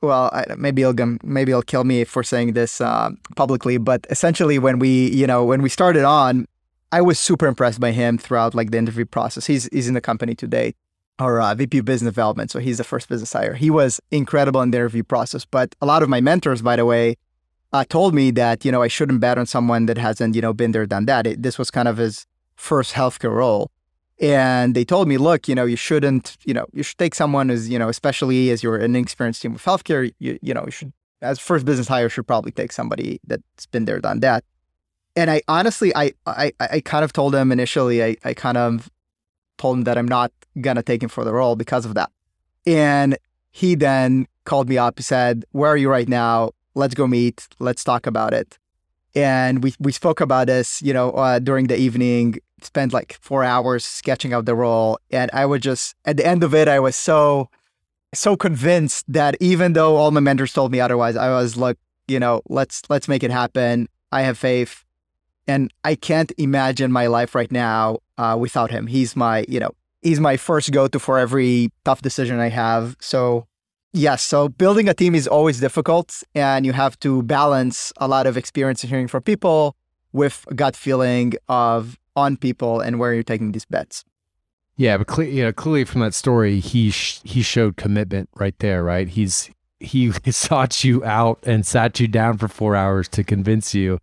well, 0.00 0.30
I, 0.32 0.46
maybe 0.56 0.82
he'll 0.82 0.94
maybe 1.22 1.52
he'll 1.52 1.62
kill 1.62 1.84
me 1.84 2.04
for 2.04 2.22
saying 2.22 2.54
this 2.54 2.80
uh, 2.80 3.10
publicly, 3.36 3.76
but 3.76 4.06
essentially, 4.08 4.58
when 4.58 4.78
we 4.78 5.10
you 5.10 5.26
know 5.26 5.44
when 5.44 5.60
we 5.60 5.68
started 5.68 6.04
on, 6.04 6.46
I 6.92 7.02
was 7.02 7.18
super 7.18 7.46
impressed 7.46 7.80
by 7.80 7.92
him 7.92 8.16
throughout 8.16 8.54
like 8.54 8.70
the 8.70 8.78
interview 8.78 9.04
process. 9.04 9.46
He's 9.46 9.68
he's 9.72 9.88
in 9.88 9.94
the 9.94 10.00
company 10.00 10.34
today, 10.34 10.74
our 11.20 11.40
uh, 11.40 11.54
VP 11.54 11.78
of 11.78 11.84
Business 11.84 12.12
Development, 12.12 12.50
so 12.50 12.58
he's 12.58 12.78
the 12.78 12.84
first 12.84 13.08
business 13.08 13.32
hire. 13.32 13.54
He 13.54 13.70
was 13.70 14.00
incredible 14.10 14.60
in 14.62 14.70
the 14.70 14.78
interview 14.78 15.02
process. 15.02 15.44
But 15.44 15.74
a 15.80 15.86
lot 15.86 16.02
of 16.02 16.08
my 16.08 16.20
mentors, 16.20 16.62
by 16.62 16.76
the 16.76 16.86
way, 16.86 17.16
uh, 17.72 17.84
told 17.88 18.14
me 18.14 18.30
that 18.32 18.64
you 18.64 18.72
know 18.72 18.82
I 18.82 18.88
shouldn't 18.88 19.20
bet 19.20 19.38
on 19.38 19.46
someone 19.46 19.86
that 19.86 19.98
hasn't 19.98 20.34
you 20.34 20.42
know 20.42 20.52
been 20.52 20.72
there, 20.72 20.86
done 20.86 21.06
that. 21.06 21.26
It, 21.26 21.42
this 21.42 21.58
was 21.58 21.70
kind 21.70 21.88
of 21.88 21.96
his 21.98 22.26
first 22.56 22.94
healthcare 22.94 23.34
role. 23.34 23.70
And 24.20 24.74
they 24.74 24.84
told 24.84 25.08
me, 25.08 25.16
look, 25.16 25.48
you 25.48 25.54
know, 25.54 25.64
you 25.64 25.76
shouldn't, 25.76 26.36
you 26.44 26.52
know, 26.52 26.66
you 26.74 26.82
should 26.82 26.98
take 26.98 27.14
someone 27.14 27.48
who's, 27.48 27.70
you 27.70 27.78
know, 27.78 27.88
especially 27.88 28.50
as 28.50 28.62
you're 28.62 28.76
an 28.76 28.94
inexperienced 28.94 29.40
team 29.40 29.54
with 29.54 29.64
healthcare, 29.64 30.12
you, 30.18 30.38
you 30.42 30.52
know, 30.52 30.64
you 30.66 30.70
should, 30.70 30.92
as 31.22 31.38
first 31.38 31.64
business 31.64 31.88
hire, 31.88 32.10
should 32.10 32.26
probably 32.26 32.52
take 32.52 32.70
somebody 32.70 33.18
that's 33.26 33.64
been 33.66 33.86
there, 33.86 33.98
done 33.98 34.20
that. 34.20 34.44
And 35.16 35.30
I 35.30 35.40
honestly, 35.48 35.94
I, 35.96 36.12
I, 36.26 36.52
I 36.60 36.80
kind 36.80 37.02
of 37.02 37.14
told 37.14 37.34
him 37.34 37.50
initially, 37.50 38.04
I, 38.04 38.16
I 38.22 38.34
kind 38.34 38.58
of 38.58 38.90
told 39.60 39.78
him 39.78 39.84
that 39.84 39.96
I'm 39.98 40.12
not 40.18 40.30
gonna 40.60 40.82
take 40.90 41.02
him 41.04 41.12
for 41.16 41.24
the 41.24 41.34
role 41.40 41.54
because 41.64 41.84
of 41.88 41.94
that. 41.98 42.10
And 42.66 43.10
he 43.50 43.70
then 43.74 44.26
called 44.44 44.68
me 44.68 44.76
up. 44.86 44.94
He 44.98 45.04
said, 45.14 45.34
"Where 45.58 45.70
are 45.72 45.80
you 45.82 45.90
right 45.90 46.08
now? 46.08 46.34
Let's 46.74 46.94
go 47.00 47.06
meet. 47.06 47.36
Let's 47.66 47.84
talk 47.90 48.06
about 48.12 48.32
it." 48.40 48.58
And 49.14 49.62
we 49.64 49.70
we 49.86 49.92
spoke 49.92 50.20
about 50.26 50.46
this, 50.46 50.68
you 50.86 50.92
know, 50.96 51.08
uh, 51.24 51.38
during 51.48 51.66
the 51.68 51.78
evening. 51.86 52.26
Spent 52.62 52.92
like 52.92 53.10
four 53.28 53.42
hours 53.42 53.82
sketching 54.00 54.32
out 54.34 54.44
the 54.44 54.54
role, 54.54 54.98
and 55.18 55.28
I 55.42 55.44
was 55.50 55.60
just 55.70 55.84
at 56.04 56.16
the 56.18 56.26
end 56.32 56.42
of 56.44 56.52
it, 56.60 56.66
I 56.68 56.78
was 56.86 56.96
so 57.10 57.48
so 58.14 58.36
convinced 58.36 59.04
that 59.12 59.32
even 59.40 59.72
though 59.72 59.96
all 59.96 60.10
my 60.10 60.20
mentors 60.20 60.52
told 60.52 60.70
me 60.72 60.80
otherwise, 60.80 61.16
I 61.16 61.30
was 61.30 61.56
like, 61.56 61.78
you 62.08 62.20
know, 62.20 62.42
let's 62.48 62.82
let's 62.92 63.08
make 63.08 63.22
it 63.22 63.30
happen. 63.30 63.88
I 64.12 64.22
have 64.22 64.36
faith, 64.36 64.84
and 65.46 65.72
I 65.84 65.94
can't 65.94 66.32
imagine 66.38 66.92
my 66.92 67.06
life 67.06 67.34
right 67.34 67.50
now 67.50 67.98
uh, 68.18 68.36
without 68.38 68.70
him. 68.70 68.86
He's 68.86 69.16
my, 69.16 69.44
you 69.48 69.60
know, 69.60 69.70
he's 70.02 70.20
my 70.20 70.36
first 70.36 70.72
go 70.72 70.88
to 70.88 70.98
for 70.98 71.18
every 71.18 71.70
tough 71.84 72.02
decision 72.02 72.38
I 72.38 72.48
have. 72.48 72.96
So, 73.00 73.46
yes, 73.92 74.22
so 74.22 74.48
building 74.48 74.88
a 74.88 74.94
team 74.94 75.14
is 75.14 75.26
always 75.26 75.60
difficult, 75.60 76.22
and 76.34 76.64
you 76.64 76.72
have 76.72 76.98
to 77.00 77.22
balance 77.22 77.92
a 77.96 78.08
lot 78.08 78.26
of 78.26 78.36
experience 78.36 78.82
and 78.82 78.90
hearing 78.90 79.08
from 79.08 79.22
people 79.22 79.76
with 80.12 80.46
gut 80.54 80.76
feeling 80.76 81.34
of 81.48 81.98
on 82.16 82.36
people 82.36 82.80
and 82.80 82.98
where 82.98 83.14
you're 83.14 83.22
taking 83.22 83.52
these 83.52 83.64
bets. 83.64 84.04
Yeah, 84.76 84.96
but 84.96 85.06
cle- 85.06 85.24
you 85.24 85.42
know, 85.44 85.52
clearly 85.52 85.84
from 85.84 86.00
that 86.00 86.14
story, 86.14 86.58
he 86.58 86.90
sh- 86.90 87.20
he 87.22 87.42
showed 87.42 87.76
commitment 87.76 88.28
right 88.34 88.58
there, 88.60 88.82
right? 88.82 89.08
He's 89.08 89.50
he 89.78 90.10
sought 90.30 90.84
you 90.84 91.04
out 91.04 91.38
and 91.44 91.66
sat 91.66 92.00
you 92.00 92.08
down 92.08 92.38
for 92.38 92.48
four 92.48 92.76
hours 92.76 93.08
to 93.08 93.24
convince 93.24 93.74
you 93.74 93.98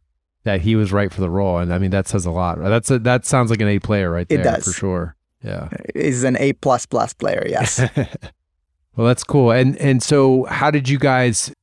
that 0.48 0.62
he 0.62 0.78
was 0.78 0.94
right 0.94 1.12
for 1.12 1.20
the 1.20 1.30
role, 1.30 1.58
and 1.58 1.74
I 1.74 1.78
mean 1.78 1.92
that 1.92 2.08
says 2.08 2.26
a 2.26 2.32
lot. 2.32 2.58
Right? 2.58 2.70
That's 2.70 2.90
a, 2.90 3.00
that 3.00 3.26
sounds 3.26 3.50
like 3.52 3.60
an 3.60 3.68
A 3.68 3.80
player 3.80 4.10
right 4.10 4.28
there. 4.28 4.40
It 4.40 4.44
does. 4.44 4.64
for 4.64 4.72
sure. 4.72 5.16
Yeah. 5.44 5.70
He's 5.94 6.24
an 6.24 6.38
A 6.38 6.54
plus 6.54 6.86
plus 6.86 7.14
player, 7.14 7.46
yes. 7.48 7.80
well, 8.96 9.08
that's 9.08 9.26
cool. 9.26 9.52
And 9.52 9.76
and 9.78 10.02
so, 10.02 10.46
how 10.46 10.72
did 10.72 10.88
you 10.88 10.98
guys 10.98 11.54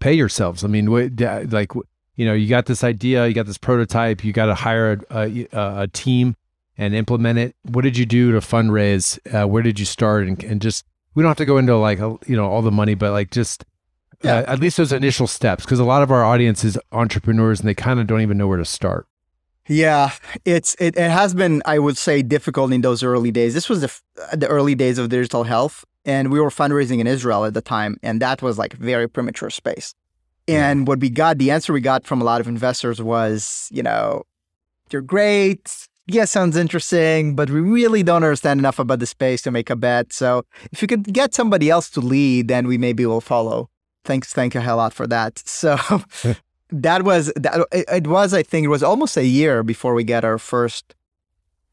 pay 0.00 0.12
yourselves? 0.12 0.64
I 0.64 0.66
mean, 0.66 0.90
what, 0.90 1.20
like 1.50 1.72
you 2.16 2.26
know, 2.26 2.34
you 2.34 2.48
got 2.48 2.66
this 2.66 2.82
idea, 2.82 3.26
you 3.28 3.32
got 3.32 3.46
this 3.46 3.58
prototype, 3.58 4.24
you 4.24 4.32
got 4.32 4.46
to 4.46 4.54
hire 4.54 5.00
a, 5.10 5.46
a, 5.52 5.82
a 5.82 5.88
team 5.88 6.34
and 6.76 6.94
implement 6.94 7.38
it. 7.38 7.54
What 7.62 7.82
did 7.82 7.96
you 7.96 8.06
do 8.06 8.32
to 8.32 8.40
fundraise? 8.40 9.18
Uh, 9.32 9.46
where 9.46 9.62
did 9.62 9.78
you 9.78 9.86
start? 9.86 10.26
And, 10.26 10.42
and 10.42 10.60
just 10.60 10.84
we 11.14 11.22
don't 11.22 11.30
have 11.30 11.36
to 11.36 11.44
go 11.44 11.58
into 11.58 11.76
like 11.76 12.00
a, 12.00 12.16
you 12.26 12.36
know 12.36 12.50
all 12.50 12.62
the 12.62 12.72
money, 12.72 12.94
but 12.94 13.12
like 13.12 13.30
just 13.30 13.64
Yeah. 14.22 14.36
uh, 14.38 14.52
at 14.52 14.60
least 14.60 14.76
those 14.76 14.92
initial 14.92 15.26
steps, 15.26 15.64
because 15.64 15.78
a 15.78 15.84
lot 15.84 16.02
of 16.02 16.10
our 16.10 16.24
audience 16.24 16.64
is 16.64 16.78
entrepreneurs 16.92 17.60
and 17.60 17.68
they 17.68 17.74
kind 17.74 18.00
of 18.00 18.06
don't 18.06 18.20
even 18.20 18.38
know 18.38 18.46
where 18.46 18.58
to 18.58 18.64
start. 18.64 19.06
Yeah, 19.68 20.10
it's 20.44 20.74
it, 20.80 20.96
it 20.96 21.10
has 21.10 21.34
been 21.34 21.62
I 21.66 21.78
would 21.78 21.96
say 21.96 22.22
difficult 22.22 22.72
in 22.72 22.80
those 22.80 23.02
early 23.02 23.30
days. 23.30 23.54
This 23.54 23.68
was 23.68 23.80
the 23.80 23.86
f- 23.86 24.02
the 24.32 24.48
early 24.48 24.74
days 24.74 24.98
of 24.98 25.08
digital 25.08 25.44
health, 25.44 25.84
and 26.04 26.32
we 26.32 26.40
were 26.40 26.50
fundraising 26.50 26.98
in 26.98 27.06
Israel 27.06 27.44
at 27.44 27.54
the 27.54 27.62
time, 27.62 27.96
and 28.02 28.20
that 28.20 28.42
was 28.42 28.58
like 28.58 28.72
very 28.74 29.08
premature 29.08 29.50
space. 29.50 29.94
And 30.48 30.88
what 30.88 30.98
we 30.98 31.08
got, 31.08 31.38
the 31.38 31.52
answer 31.52 31.72
we 31.72 31.80
got 31.80 32.04
from 32.04 32.20
a 32.20 32.24
lot 32.24 32.40
of 32.40 32.48
investors 32.48 33.00
was, 33.00 33.68
you 33.70 33.82
know, 33.82 34.24
you're 34.90 35.00
great. 35.00 35.88
Yeah, 36.08 36.24
sounds 36.24 36.56
interesting, 36.56 37.36
but 37.36 37.48
we 37.48 37.60
really 37.60 38.02
don't 38.02 38.24
understand 38.24 38.58
enough 38.58 38.80
about 38.80 38.98
the 38.98 39.06
space 39.06 39.40
to 39.42 39.52
make 39.52 39.70
a 39.70 39.76
bet. 39.76 40.12
So 40.12 40.42
if 40.72 40.82
you 40.82 40.88
could 40.88 41.04
get 41.12 41.32
somebody 41.32 41.70
else 41.70 41.88
to 41.90 42.00
lead, 42.00 42.48
then 42.48 42.66
we 42.66 42.76
maybe 42.76 43.06
will 43.06 43.20
follow. 43.20 43.70
Thanks, 44.04 44.32
thank 44.32 44.54
you 44.54 44.60
a 44.60 44.62
hell 44.62 44.76
lot 44.78 44.92
for 44.92 45.06
that. 45.06 45.42
So 45.46 45.76
that 46.70 47.02
was 47.04 47.32
that. 47.36 47.66
It, 47.72 47.84
it 47.88 48.06
was, 48.06 48.34
I 48.34 48.42
think, 48.42 48.64
it 48.64 48.68
was 48.68 48.82
almost 48.82 49.16
a 49.16 49.24
year 49.26 49.62
before 49.62 49.94
we 49.94 50.04
got 50.04 50.24
our 50.24 50.38
first 50.38 50.94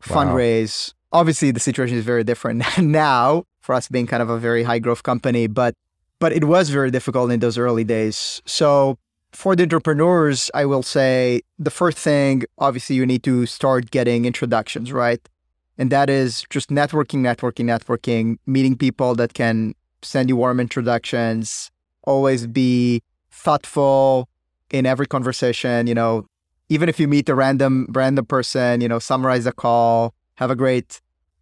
Wow. 0.10 0.16
fundraise. 0.16 0.94
Obviously, 1.12 1.52
the 1.52 1.60
situation 1.60 1.98
is 1.98 2.06
very 2.06 2.24
different 2.24 2.64
now 2.80 3.44
for 3.60 3.76
us 3.76 3.88
being 3.90 4.08
kind 4.08 4.22
of 4.24 4.30
a 4.30 4.38
very 4.38 4.64
high 4.64 4.80
growth 4.80 5.04
company, 5.04 5.48
but 5.48 5.74
but 6.20 6.32
it 6.34 6.46
was 6.46 6.70
very 6.70 6.92
difficult 6.92 7.32
in 7.32 7.40
those 7.40 7.58
early 7.58 7.84
days. 7.84 8.42
So 8.46 8.98
for 9.32 9.56
the 9.56 9.64
entrepreneurs, 9.64 10.50
I 10.54 10.66
will 10.66 10.84
say 10.84 11.42
the 11.58 11.70
first 11.72 11.98
thing, 11.98 12.44
obviously, 12.58 12.96
you 12.96 13.06
need 13.06 13.24
to 13.24 13.46
start 13.46 13.92
getting 13.92 14.26
introductions, 14.26 14.92
right? 14.92 15.22
And 15.78 15.92
that 15.92 16.10
is 16.10 16.46
just 16.50 16.70
networking, 16.70 17.22
networking, 17.22 17.66
networking, 17.66 18.38
meeting 18.46 18.76
people 18.78 19.16
that 19.16 19.34
can 19.34 19.76
send 20.02 20.28
you 20.30 20.36
warm 20.36 20.60
introductions, 20.60 21.72
always 22.04 22.48
be 22.48 23.02
thoughtful 23.32 24.28
in 24.70 24.86
every 24.86 25.08
conversation, 25.08 25.88
you 25.88 25.96
know, 25.96 26.26
even 26.70 26.90
if 26.90 27.00
you 27.00 27.08
meet 27.08 27.28
a 27.30 27.36
random 27.36 27.88
random 27.90 28.26
person, 28.26 28.82
you 28.82 28.88
know, 28.88 29.00
summarize 29.00 29.44
the 29.44 29.52
call, 29.52 30.14
have 30.36 30.52
a 30.52 30.56
great 30.56 31.02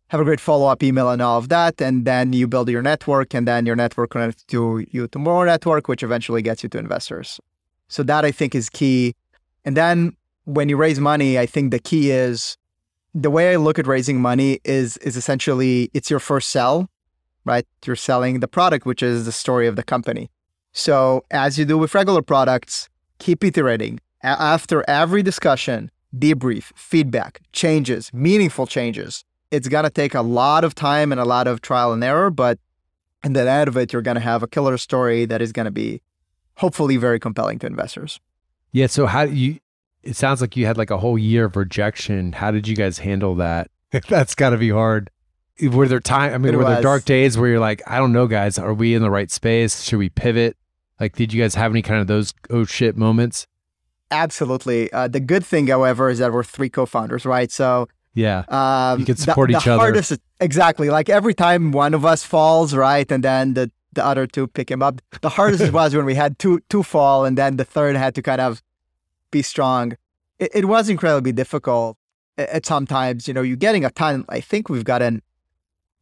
have 0.10 0.22
a 0.22 0.24
great 0.24 0.40
follow-up 0.40 0.82
email 0.82 1.10
and 1.10 1.22
all 1.22 1.38
of 1.38 1.50
that, 1.50 1.82
and 1.82 2.06
then 2.06 2.32
you 2.32 2.48
build 2.48 2.70
your 2.70 2.82
network, 2.82 3.34
and 3.34 3.46
then 3.46 3.66
your 3.66 3.76
network 3.76 4.12
connects 4.12 4.44
to 4.46 4.86
you 4.90 5.08
to 5.10 5.20
more 5.20 5.46
network, 5.46 5.90
which 5.90 6.02
eventually 6.02 6.42
gets 6.42 6.64
you 6.64 6.70
to 6.70 6.78
investors. 6.78 7.42
So 7.90 8.04
that 8.04 8.24
I 8.24 8.32
think 8.32 8.56
is 8.56 8.70
key. 8.70 9.16
And 9.66 9.76
then 9.76 10.16
when 10.46 10.70
you 10.70 10.78
raise 10.78 11.00
money, 11.00 11.38
I 11.38 11.46
think 11.46 11.72
the 11.72 11.80
key 11.80 12.12
is 12.12 12.58
the 13.14 13.30
way 13.30 13.52
I 13.52 13.58
look 13.58 13.80
at 13.80 13.88
raising 13.88 14.22
money 14.22 14.60
is 14.64 14.96
is 14.98 15.18
essentially 15.18 15.90
it's 15.94 16.10
your 16.10 16.20
first 16.22 16.50
sell, 16.50 16.90
right? 17.44 17.66
You're 17.86 17.98
selling 17.98 18.40
the 18.40 18.48
product, 18.48 18.86
which 18.86 19.04
is 19.04 19.26
the 19.26 19.32
story 19.32 19.68
of 19.68 19.76
the 19.76 19.84
company. 19.84 20.30
So 20.78 21.26
as 21.32 21.58
you 21.58 21.66
do 21.66 21.76
with 21.76 21.96
regular 21.96 22.22
products, 22.22 22.88
keep 23.18 23.44
iterating. 23.44 24.00
After 24.22 24.86
every 24.88 25.24
discussion, 25.24 25.90
debrief, 26.16 26.72
feedback, 26.76 27.42
changes, 27.52 28.14
meaningful 28.14 28.68
changes. 28.68 29.26
It's 29.50 29.68
gonna 29.68 29.90
take 29.90 30.14
a 30.14 30.22
lot 30.22 30.64
of 30.64 30.76
time 30.76 31.12
and 31.12 31.20
a 31.20 31.26
lot 31.26 31.48
of 31.48 31.62
trial 31.62 31.94
and 31.94 32.04
error, 32.04 32.30
but 32.30 32.60
in 33.24 33.34
the 33.34 33.50
end 33.50 33.68
of 33.68 33.76
it, 33.76 33.92
you're 33.92 34.04
gonna 34.04 34.20
have 34.20 34.44
a 34.44 34.48
killer 34.48 34.78
story 34.78 35.26
that 35.26 35.42
is 35.42 35.52
gonna 35.52 35.72
be 35.72 36.04
hopefully 36.58 36.98
very 36.98 37.20
compelling 37.20 37.58
to 37.60 37.66
investors. 37.66 38.20
Yeah. 38.72 38.86
So 38.86 39.08
how 39.08 39.24
you? 39.24 39.58
It 40.04 40.16
sounds 40.16 40.42
like 40.42 40.56
you 40.56 40.68
had 40.68 40.78
like 40.78 40.92
a 40.92 41.00
whole 41.00 41.18
year 41.18 41.46
of 41.46 41.56
rejection. 41.56 42.34
How 42.34 42.52
did 42.52 42.68
you 42.68 42.76
guys 42.76 43.00
handle 43.00 43.34
that? 43.36 43.72
That's 44.10 44.36
got 44.36 44.52
to 44.52 44.58
be 44.58 44.70
hard. 44.70 45.10
Were 45.60 45.88
there 45.88 46.00
time? 46.00 46.36
I 46.36 46.38
mean, 46.38 46.54
It 46.54 46.58
were 46.58 46.66
there 46.66 46.84
dark 46.84 47.04
days 47.04 47.36
where 47.36 47.50
you're 47.50 47.60
like, 47.60 47.82
I 47.88 47.98
don't 47.98 48.14
know, 48.14 48.28
guys, 48.28 48.60
are 48.60 48.76
we 48.76 48.94
in 48.94 49.02
the 49.02 49.10
right 49.10 49.32
space? 49.32 49.82
Should 49.82 49.98
we 49.98 50.10
pivot? 50.10 50.56
Like, 51.00 51.16
did 51.16 51.32
you 51.34 51.42
guys 51.42 51.56
have 51.56 51.72
any 51.72 51.82
kind 51.82 52.02
of 52.02 52.08
those 52.08 52.34
oh 52.50 52.66
shit 52.66 52.98
moments? 52.98 53.46
Absolutely. 54.12 54.92
Uh, 54.94 55.08
the 55.08 55.20
good 55.20 55.46
thing, 55.46 55.68
however, 55.68 56.10
is 56.10 56.20
that 56.20 56.32
we're 56.32 56.44
three 56.44 56.70
co-founders, 56.70 57.26
right? 57.26 57.52
So 57.52 57.88
Yeah. 58.14 58.44
um, 58.48 59.00
You 59.00 59.06
can 59.06 59.16
the- 59.16 59.22
support 59.22 59.52
the 59.52 59.58
each 59.58 59.68
other. 59.68 59.80
hardest- 59.80 60.20
exactly. 60.40 60.90
Like 60.90 61.10
every 61.10 61.34
time 61.34 61.72
one 61.72 61.94
of 61.94 62.06
us 62.06 62.24
falls, 62.24 62.74
right, 62.74 63.10
and 63.12 63.24
then 63.24 63.54
the 63.54 63.72
the 63.94 64.06
other 64.06 64.28
two 64.28 64.46
pick 64.48 64.70
him 64.70 64.84
up. 64.84 65.02
The 65.22 65.30
hardest 65.30 65.72
was 65.80 65.96
when 65.96 66.06
we 66.06 66.14
had 66.16 66.38
two 66.40 66.62
two 66.70 66.84
fall, 66.84 67.26
and 67.26 67.38
then 67.38 67.58
the 67.58 67.66
third 67.66 67.96
had 67.96 68.14
to 68.16 68.22
kind 68.22 68.40
of 68.42 68.62
be 69.32 69.42
strong. 69.42 69.94
It, 70.40 70.52
it 70.54 70.66
was 70.66 70.88
incredibly 70.88 71.32
difficult 71.32 71.98
at, 72.38 72.50
at 72.50 72.66
some 72.66 72.86
times. 72.86 73.28
You 73.28 73.34
know, 73.34 73.42
you're 73.42 73.58
getting 73.58 73.84
a 73.84 73.90
ton. 73.90 74.24
I 74.30 74.40
think 74.40 74.70
we've 74.70 74.86
gotten. 74.86 75.22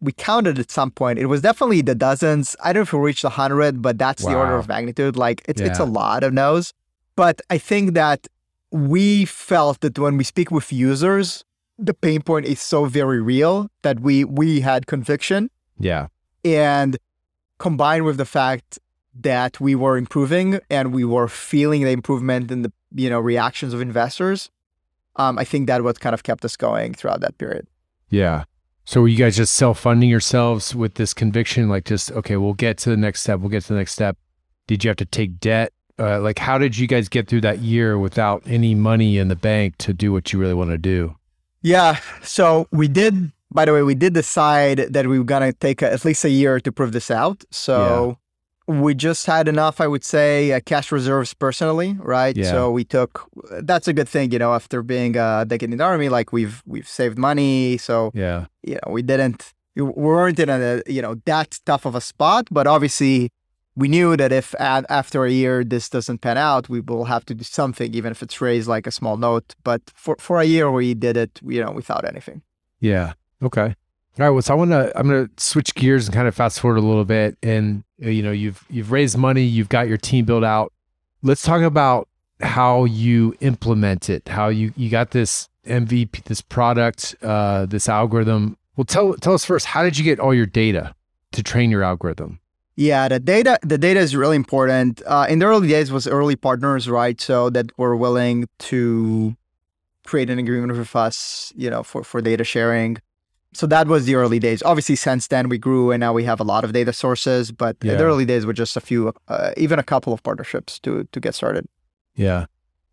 We 0.06 0.12
counted 0.14 0.58
at 0.60 0.70
some 0.72 0.92
point. 0.92 1.20
It 1.20 1.26
was 1.34 1.42
definitely 1.42 1.82
the 1.82 1.96
dozens. 1.96 2.56
I 2.64 2.72
don't 2.72 2.82
know 2.82 2.84
if 2.84 2.94
we 2.94 3.00
reached 3.00 3.24
a 3.24 3.30
hundred, 3.42 3.82
but 3.82 3.98
that's 3.98 4.24
the 4.24 4.36
order 4.42 4.56
of 4.56 4.68
magnitude. 4.68 5.16
Like 5.18 5.42
it's 5.50 5.62
it's 5.70 5.80
a 5.80 5.90
lot 6.02 6.24
of 6.24 6.32
no's. 6.34 6.74
But 7.16 7.42
I 7.50 7.58
think 7.58 7.94
that 8.02 8.28
we 8.72 9.26
felt 9.26 9.80
that 9.82 9.98
when 10.04 10.18
we 10.18 10.24
speak 10.24 10.50
with 10.52 10.72
users, 10.72 11.44
the 11.78 11.94
pain 11.94 12.22
point 12.22 12.46
is 12.46 12.60
so 12.62 12.86
very 12.86 13.22
real 13.22 13.70
that 13.82 14.00
we 14.00 14.16
we 14.42 14.50
had 14.62 14.82
conviction 14.88 15.50
Yeah. 15.80 16.08
and 16.44 16.98
combined 17.58 18.04
with 18.06 18.18
the 18.18 18.26
fact 18.26 18.80
that 19.22 19.60
we 19.62 19.76
were 19.76 19.96
improving 19.98 20.60
and 20.70 20.94
we 20.94 21.04
were 21.06 21.28
feeling 21.28 21.84
the 21.88 21.92
improvement 22.00 22.52
in 22.52 22.60
the 22.66 22.72
you 23.02 23.10
know 23.10 23.20
reactions 23.20 23.72
of 23.74 23.80
investors 23.90 24.40
um, 25.22 25.34
i 25.44 25.46
think 25.52 25.68
that 25.68 25.80
what 25.86 25.96
kind 26.04 26.14
of 26.14 26.22
kept 26.30 26.44
us 26.50 26.56
going 26.68 26.94
throughout 26.94 27.22
that 27.26 27.38
period 27.38 27.66
Yeah. 28.10 28.44
So 28.86 29.02
were 29.02 29.08
you 29.08 29.18
guys 29.18 29.36
just 29.36 29.54
self 29.54 29.80
funding 29.80 30.10
yourselves 30.10 30.76
with 30.76 30.96
this 30.96 31.14
conviction? 31.14 31.70
Like, 31.70 31.86
just, 31.86 32.12
okay, 32.12 32.38
we'll 32.38 32.54
get 32.54 32.78
to 32.80 32.90
the 32.90 32.98
next 32.98 33.22
step. 33.22 33.40
We'll 33.40 33.50
get 33.50 33.64
to 33.64 33.74
the 33.74 33.80
next 33.80 33.94
step. 33.94 34.18
Did 34.68 34.84
you 34.84 34.90
have 34.90 34.98
to 34.98 35.06
take 35.06 35.40
debt? 35.40 35.74
Uh, 35.98 36.20
like, 36.20 36.40
how 36.40 36.58
did 36.58 36.78
you 36.78 36.88
guys 36.88 37.10
get 37.10 37.28
through 37.28 37.42
that 37.42 37.60
year 37.60 37.98
without 37.98 38.44
any 38.46 38.76
money 38.76 39.18
in 39.18 39.28
the 39.28 39.36
bank 39.36 39.78
to 39.78 39.94
do 39.94 40.12
what 40.12 40.32
you 40.32 40.40
really 40.40 40.54
want 40.54 40.72
to 40.72 40.78
do? 40.78 41.16
yeah 41.66 42.00
so 42.22 42.68
we 42.72 42.88
did 42.88 43.32
by 43.52 43.66
the 43.66 43.74
way 43.74 43.82
we 43.82 43.96
did 43.96 44.14
decide 44.14 44.78
that 44.78 45.08
we 45.08 45.18
were 45.18 45.26
going 45.26 45.42
to 45.42 45.52
take 45.52 45.82
a, 45.82 45.92
at 45.92 46.06
least 46.06 46.24
a 46.24 46.30
year 46.30 46.60
to 46.60 46.72
prove 46.72 46.92
this 46.92 47.10
out 47.10 47.44
so 47.50 48.20
we 48.68 48.96
just 48.96 49.26
had 49.28 49.48
enough 49.48 49.80
i 49.80 49.88
would 49.88 50.04
say 50.04 50.52
uh, 50.52 50.60
cash 50.66 50.92
reserves 50.92 51.34
personally 51.36 51.96
right 52.00 52.36
Yeah. 52.36 52.50
so 52.52 52.72
we 52.72 52.84
took 52.84 53.30
that's 53.62 53.88
a 53.88 53.94
good 53.94 54.10
thing 54.10 54.32
you 54.32 54.40
know 54.40 54.54
after 54.54 54.82
being 54.82 55.16
a 55.18 55.46
decade 55.46 55.72
in 55.72 55.78
the 55.78 55.84
army 55.84 56.10
like 56.10 56.32
we've 56.34 56.64
we've 56.66 56.88
saved 56.88 57.18
money 57.18 57.78
so 57.78 58.12
Yeah. 58.16 58.46
you 58.64 58.76
know, 58.82 58.92
we 58.92 59.02
didn't, 59.04 59.54
we 59.76 59.84
weren't 59.84 60.40
in 60.40 60.50
a, 60.50 60.82
you 60.88 61.02
know, 61.02 61.16
that 61.26 61.60
tough 61.66 61.86
of 61.86 61.94
a 61.96 62.02
spot, 62.02 62.48
but 62.50 62.66
obviously 62.66 63.30
we 63.76 63.88
knew 63.90 64.16
that 64.16 64.32
if 64.32 64.56
after 64.60 65.26
a 65.26 65.30
year 65.42 65.64
this 65.64 65.90
doesn't 65.90 66.20
pan 66.22 66.38
out, 66.38 66.70
we 66.70 66.80
will 66.80 67.06
have 67.14 67.24
to 67.26 67.34
do 67.36 67.44
something, 67.44 67.94
even 67.94 68.10
if 68.16 68.24
it's 68.24 68.40
raised 68.40 68.68
like 68.76 68.88
a 68.88 68.92
small 69.00 69.18
note. 69.18 69.54
But 69.64 69.82
for, 69.94 70.16
for 70.18 70.40
a 70.40 70.46
year 70.46 70.72
we 70.72 70.94
did 70.94 71.18
it, 71.18 71.34
you 71.44 71.62
know, 71.64 71.72
without 71.72 72.04
anything. 72.06 72.42
Yeah. 72.80 73.14
Okay. 73.44 73.76
All 74.18 74.26
right. 74.26 74.30
Well, 74.30 74.42
so 74.42 74.54
I 74.54 74.58
want 74.58 74.72
to. 74.72 74.98
I'm 74.98 75.10
going 75.10 75.28
to 75.28 75.44
switch 75.44 75.76
gears 75.76 76.08
and 76.08 76.16
kind 76.16 76.28
of 76.28 76.34
fast 76.34 76.62
forward 76.62 76.78
a 76.78 76.82
little 76.82 77.04
bit. 77.04 77.38
And 77.44 77.84
uh, 78.04 78.10
you 78.10 78.24
know, 78.24 78.32
you've 78.32 78.64
you've 78.70 78.92
raised 78.92 79.18
money. 79.18 79.44
You've 79.44 79.70
got 79.70 79.90
your 79.90 79.98
team 79.98 80.24
built 80.24 80.44
out. 80.46 80.72
Let's 81.22 81.42
talk 81.42 81.62
about 81.62 82.08
how 82.42 82.86
you 82.86 83.36
implement 83.42 84.10
it. 84.10 84.28
How 84.30 84.48
you 84.48 84.72
you 84.78 84.90
got 84.90 85.12
this 85.12 85.50
MVP, 85.66 86.24
this 86.24 86.40
product, 86.40 87.16
uh, 87.22 87.66
this 87.66 87.90
algorithm. 87.90 88.58
Well, 88.78 88.86
tell 88.86 89.16
tell 89.16 89.34
us 89.34 89.44
first. 89.44 89.66
How 89.66 89.84
did 89.84 89.98
you 89.98 90.06
get 90.06 90.20
all 90.20 90.34
your 90.34 90.46
data 90.46 90.96
to 91.34 91.44
train 91.44 91.70
your 91.70 91.84
algorithm? 91.84 92.40
Yeah, 92.78 93.10
the 93.10 93.20
data 93.20 93.60
the 93.64 93.78
data 93.78 94.00
is 94.00 94.16
really 94.16 94.38
important. 94.38 95.02
Uh, 95.06 95.26
in 95.30 95.40
the 95.40 95.46
early 95.46 95.68
days 95.68 95.92
was 95.92 96.08
early 96.08 96.38
partners, 96.38 96.90
right? 96.90 97.20
So 97.20 97.50
that 97.50 97.78
were 97.78 97.98
willing 97.98 98.48
to 98.60 99.36
create 100.06 100.30
an 100.30 100.40
agreement 100.40 100.78
with 100.78 100.96
us, 100.96 101.52
you 101.56 101.70
know, 101.70 101.84
for 101.84 102.04
for 102.04 102.22
data 102.22 102.46
sharing. 102.46 102.98
So 103.56 103.66
that 103.68 103.88
was 103.88 104.06
the 104.06 104.16
early 104.16 104.40
days. 104.40 104.62
Obviously, 104.64 104.96
since 104.96 105.28
then 105.28 105.50
we 105.50 105.58
grew 105.58 105.92
and 105.92 106.00
now 106.00 106.14
we 106.14 106.26
have 106.26 106.40
a 106.40 106.44
lot 106.44 106.64
of 106.64 106.74
data 106.74 106.92
sources. 106.94 107.52
But 107.52 107.78
Yeah. 107.82 107.96
the 107.96 108.04
early 108.04 108.26
days 108.26 108.46
were 108.46 108.54
just 108.54 108.76
a 108.78 108.82
few, 108.82 109.14
uh, 109.28 109.52
even 109.58 109.80
a 109.80 109.84
couple 109.84 110.12
of 110.14 110.22
partnerships 110.24 110.80
to 110.80 111.08
to 111.12 111.20
get 111.20 111.36
started. 111.36 111.66
Yeah. 112.16 112.46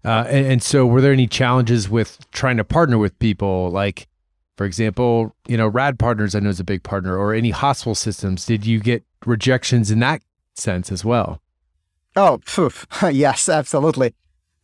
Uh, 0.05 0.25
and, 0.29 0.46
and 0.46 0.62
so, 0.62 0.85
were 0.87 1.01
there 1.01 1.12
any 1.12 1.27
challenges 1.29 1.88
with 1.88 2.18
trying 2.33 2.57
to 2.57 2.64
partner 2.64 2.98
with 2.98 3.16
people? 3.18 3.70
Like, 3.70 4.09
for 4.57 4.64
example, 4.66 5.35
you 5.46 5.57
know, 5.57 5.68
Rad 5.68 5.98
Partners, 5.98 6.35
I 6.35 6.40
know 6.40 6.51
is 6.51 6.61
a 6.61 6.64
big 6.64 6.83
partner, 6.83 7.16
or 7.16 7.33
any 7.35 7.51
hospital 7.51 7.94
systems. 7.94 8.44
Did 8.46 8.66
you 8.66 8.81
get 8.81 9.05
rejections 9.27 9.90
in 9.90 10.01
that 10.01 10.22
sense 10.55 10.90
as 10.92 11.05
well? 11.05 11.40
Oh, 12.16 12.40
yes, 13.11 13.48
absolutely. 13.48 14.14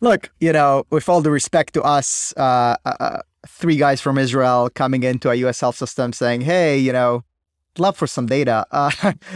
Look, 0.00 0.30
you 0.40 0.52
know, 0.52 0.84
with 0.90 1.08
all 1.08 1.20
the 1.22 1.30
respect 1.30 1.74
to 1.74 1.82
us, 1.82 2.34
uh, 2.36 2.76
uh, 2.84 2.92
uh, 3.00 3.18
three 3.48 3.76
guys 3.76 4.00
from 4.00 4.18
Israel 4.18 4.70
coming 4.74 5.02
into 5.02 5.30
a 5.30 5.34
U.S. 5.36 5.60
health 5.60 5.76
system 5.76 6.12
saying, 6.12 6.42
"Hey, 6.42 6.78
you 6.78 6.92
know, 6.92 7.24
love 7.78 7.96
for 7.96 8.06
some 8.06 8.26
data," 8.26 8.66
uh, 8.70 8.90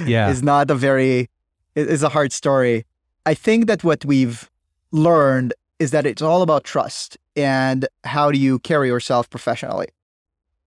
Yeah. 0.07 0.31
is 0.31 0.43
not 0.43 0.71
a 0.71 0.75
very 0.75 1.29
is 1.75 2.03
a 2.03 2.09
hard 2.11 2.33
story. 2.33 2.85
I 3.25 3.35
think 3.35 3.67
that 3.67 3.83
what 3.83 4.05
we've 4.05 4.51
learned 4.91 5.55
is 5.79 5.91
that 5.91 6.05
it's 6.07 6.23
all 6.23 6.43
about 6.43 6.65
trust 6.65 7.17
and 7.35 7.87
how 8.05 8.31
do 8.31 8.39
you 8.39 8.59
carry 8.59 8.89
yourself 8.89 9.29
professionally. 9.31 9.89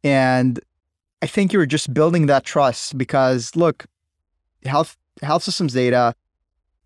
And 0.03 0.60
I 1.21 1.27
think 1.27 1.53
you're 1.53 1.65
just 1.65 1.93
building 1.93 2.25
that 2.25 2.43
trust 2.43 2.97
because 2.97 3.55
look, 3.55 3.86
health 4.65 4.97
health 5.21 5.43
systems 5.43 5.73
data, 5.73 6.15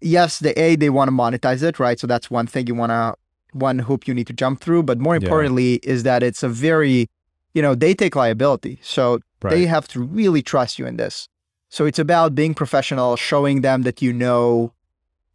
yes, 0.01 0.39
the 0.39 0.57
A 0.59 0.75
they 0.75 0.89
want 0.89 1.07
to 1.09 1.13
monetize 1.15 1.63
it, 1.63 1.79
right? 1.79 1.99
So 1.99 2.07
that's 2.07 2.29
one 2.29 2.47
thing 2.47 2.67
you 2.67 2.75
want 2.75 2.91
to 2.91 3.15
one 3.53 3.79
hoop 3.79 4.07
you 4.07 4.13
need 4.13 4.27
to 4.27 4.33
jump 4.33 4.61
through, 4.61 4.83
but 4.83 4.99
more 4.99 5.15
Yeah. 5.15 5.21
importantly 5.21 5.75
is 5.83 6.03
that 6.03 6.23
it's 6.23 6.43
a 6.43 6.49
very, 6.49 7.07
you 7.53 7.61
know, 7.61 7.75
they 7.75 7.93
take 7.93 8.15
liability. 8.15 8.79
So 8.81 9.19
they 9.51 9.65
have 9.65 9.87
to 9.89 10.01
really 10.01 10.41
trust 10.41 10.77
you 10.79 10.85
in 10.85 10.97
this. 10.97 11.27
So 11.69 11.85
it's 11.85 11.99
about 11.99 12.35
being 12.35 12.53
professional, 12.53 13.15
showing 13.15 13.61
them 13.61 13.83
that 13.83 14.01
you 14.01 14.11
know 14.11 14.73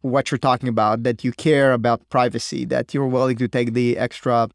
what 0.01 0.29
you're 0.29 0.37
talking 0.37 0.69
about, 0.69 1.03
that 1.03 1.23
you 1.23 1.31
care 1.31 1.73
about 1.73 2.07
privacy, 2.09 2.65
that 2.65 2.93
you're 2.93 3.07
willing 3.07 3.37
to 3.37 3.47
take 3.47 3.73
the 3.73 3.97
extra 3.97 4.49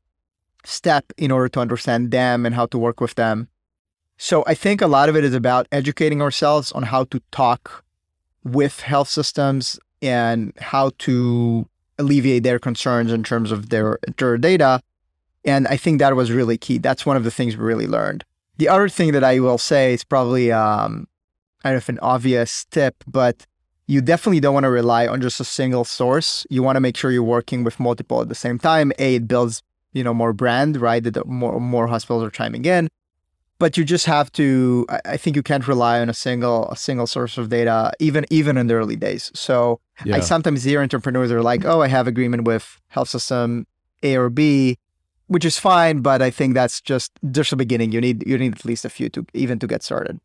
step 0.64 1.04
in 1.16 1.30
order 1.30 1.48
to 1.48 1.60
understand 1.60 2.10
them 2.10 2.46
and 2.46 2.54
how 2.54 2.66
to 2.66 2.78
work 2.78 3.00
with 3.00 3.14
them. 3.14 3.48
So 4.18 4.44
I 4.46 4.54
think 4.54 4.82
a 4.82 4.86
lot 4.86 5.08
of 5.08 5.16
it 5.16 5.24
is 5.24 5.34
about 5.34 5.66
educating 5.72 6.20
ourselves 6.20 6.70
on 6.72 6.84
how 6.84 7.04
to 7.04 7.20
talk 7.32 7.84
with 8.44 8.80
health 8.80 9.08
systems 9.08 9.80
and 10.02 10.52
how 10.58 10.92
to 10.98 11.66
alleviate 12.00 12.42
their 12.42 12.58
concerns 12.58 13.12
in 13.12 13.22
terms 13.22 13.52
of 13.52 13.68
their, 13.68 13.98
their 14.16 14.38
data. 14.38 14.80
And 15.44 15.66
I 15.68 15.76
think 15.76 15.98
that 15.98 16.14
was 16.16 16.30
really 16.32 16.58
key. 16.58 16.78
That's 16.78 17.06
one 17.06 17.16
of 17.16 17.24
the 17.24 17.30
things 17.30 17.56
we 17.56 17.64
really 17.64 17.86
learned. 17.86 18.24
The 18.58 18.68
other 18.68 18.88
thing 18.88 19.12
that 19.12 19.24
I 19.24 19.40
will 19.40 19.58
say 19.58 19.94
is 19.94 20.04
probably 20.04 20.52
um, 20.52 21.08
kind 21.62 21.76
of 21.76 21.88
an 21.88 21.98
obvious 22.00 22.66
tip, 22.70 23.02
but 23.06 23.46
you 23.86 24.00
definitely 24.00 24.40
don't 24.40 24.54
want 24.54 24.64
to 24.64 24.70
rely 24.70 25.06
on 25.06 25.20
just 25.20 25.40
a 25.40 25.44
single 25.44 25.84
source. 25.84 26.46
You 26.50 26.62
want 26.62 26.76
to 26.76 26.80
make 26.80 26.96
sure 26.96 27.10
you're 27.10 27.22
working 27.22 27.64
with 27.64 27.80
multiple 27.80 28.20
at 28.20 28.28
the 28.28 28.34
same 28.34 28.58
time. 28.58 28.92
A, 28.98 29.16
it 29.16 29.26
builds 29.26 29.62
you 29.92 30.04
know 30.04 30.14
more 30.14 30.32
brand, 30.32 30.80
right? 30.80 31.02
That 31.02 31.26
more 31.26 31.60
more 31.60 31.86
hospitals 31.86 32.22
are 32.22 32.30
chiming 32.30 32.64
in, 32.64 32.88
but 33.60 33.76
you 33.76 33.84
just 33.84 34.06
have 34.06 34.32
to. 34.32 34.86
I, 35.04 35.16
think 35.18 35.36
you 35.36 35.42
can't 35.42 35.68
rely 35.68 36.00
on 36.00 36.08
a 36.08 36.14
single 36.14 36.68
a 36.70 36.76
single 36.76 37.06
source 37.06 37.38
of 37.38 37.50
data, 37.50 37.92
even 38.00 38.24
even 38.30 38.56
in 38.56 38.66
the 38.66 38.74
early 38.74 38.96
days. 38.96 39.30
So 39.34 39.80
Yeah. 40.04 40.16
I 40.16 40.20
sometimes 40.20 40.64
hear 40.64 40.80
entrepreneurs 40.80 41.30
are 41.30 41.42
like, 41.42 41.64
"Oh, 41.64 41.82
I 41.82 41.88
have 41.88 42.08
agreement 42.08 42.42
with 42.44 42.80
health 42.88 43.10
system 43.10 43.66
A 44.02 44.16
or 44.16 44.30
B." 44.30 44.78
Which 45.26 45.44
is 45.44 45.58
fine, 45.60 46.00
but 46.00 46.22
I 46.22 46.30
think 46.30 46.54
that's 46.54 46.80
just 46.80 47.12
just 47.30 47.50
the 47.50 47.56
beginning. 47.56 47.92
You 47.92 48.00
need 48.00 48.26
you 48.26 48.36
need 48.38 48.54
at 48.56 48.64
least 48.64 48.84
a 48.84 48.90
few 48.90 49.08
to 49.10 49.24
even 49.34 49.58
to 49.60 49.66
get 49.68 49.82
started. 49.84 50.18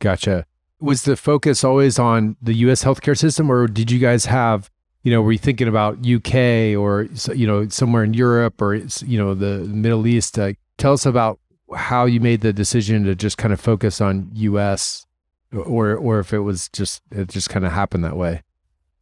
Gotcha. 0.00 0.44
Was 0.80 1.04
the 1.04 1.16
focus 1.16 1.62
always 1.64 1.98
on 1.98 2.36
the 2.42 2.54
U.S. 2.66 2.84
healthcare 2.84 3.16
system, 3.16 3.50
or 3.50 3.66
did 3.68 3.90
you 3.90 3.98
guys 3.98 4.24
have, 4.26 4.70
you 5.02 5.12
know, 5.12 5.22
were 5.22 5.32
you 5.32 5.38
thinking 5.38 5.68
about 5.68 6.04
U.K. 6.04 6.74
or 6.74 7.08
you 7.34 7.46
know 7.46 7.68
somewhere 7.68 8.04
in 8.04 8.14
Europe 8.14 8.60
or 8.60 8.74
you 8.74 9.18
know 9.18 9.32
the 9.34 9.60
Middle 9.84 10.06
East? 10.06 10.38
Uh, 10.38 10.52
tell 10.76 10.92
us 10.92 11.06
about 11.06 11.38
how 11.76 12.04
you 12.04 12.20
made 12.20 12.40
the 12.40 12.52
decision 12.52 13.04
to 13.04 13.14
just 13.14 13.38
kind 13.38 13.52
of 13.52 13.60
focus 13.60 14.00
on 14.00 14.30
U.S. 14.34 15.06
or 15.52 15.94
or 15.96 16.18
if 16.20 16.32
it 16.32 16.40
was 16.40 16.68
just 16.70 17.02
it 17.10 17.28
just 17.28 17.48
kind 17.50 17.64
of 17.64 17.72
happened 17.72 18.04
that 18.04 18.16
way. 18.16 18.42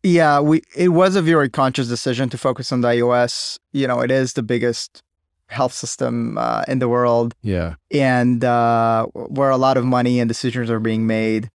Yeah, 0.02 0.40
we 0.40 0.62
it 0.76 0.88
was 0.90 1.16
a 1.16 1.22
very 1.22 1.48
conscious 1.48 1.88
decision 1.88 2.28
to 2.30 2.38
focus 2.38 2.70
on 2.72 2.80
the 2.82 2.88
iOS. 2.88 3.58
You 3.72 3.86
know, 3.88 4.00
it 4.00 4.10
is 4.10 4.34
the 4.34 4.42
biggest 4.42 5.02
health 5.46 5.72
system 5.72 6.36
uh, 6.38 6.62
in 6.68 6.78
the 6.78 6.88
world, 6.88 7.34
Yeah. 7.42 7.76
and 7.90 8.44
uh, 8.44 9.06
where 9.14 9.48
a 9.50 9.56
lot 9.56 9.76
of 9.78 9.84
money 9.84 10.20
and 10.20 10.28
decisions 10.28 10.70
are 10.70 10.78
being 10.78 11.06
made. 11.06 11.48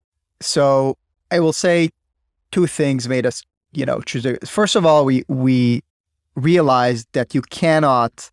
So 0.41 0.97
I 1.33 1.41
will 1.41 1.53
say 1.53 1.91
two 2.53 2.67
things 2.69 3.09
made 3.09 3.27
us, 3.27 3.43
you 3.73 3.85
know, 3.85 4.01
choose. 4.01 4.25
First 4.47 4.77
of 4.77 4.87
all, 4.87 5.05
we 5.05 5.25
we 5.29 5.83
realized 6.37 7.09
that 7.13 7.35
you 7.35 7.43
cannot 7.43 8.31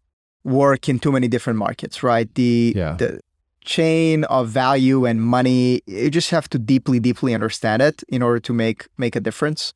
work 0.48 0.88
in 0.90 0.98
too 1.00 1.12
many 1.12 1.28
different 1.28 1.60
markets, 1.60 2.02
right? 2.04 2.28
The 2.36 2.74
Yeah. 2.76 2.96
the 2.98 3.20
chain 3.62 4.24
of 4.26 4.48
value 4.48 5.06
and 5.06 5.22
money, 5.22 5.82
you 5.86 6.10
just 6.10 6.30
have 6.32 6.48
to 6.50 6.58
deeply, 6.58 7.00
deeply 7.02 7.34
understand 7.34 7.82
it 7.82 8.02
in 8.08 8.22
order 8.22 8.40
to 8.40 8.54
make 8.54 8.88
make 8.98 9.16
a 9.16 9.20
difference. 9.20 9.74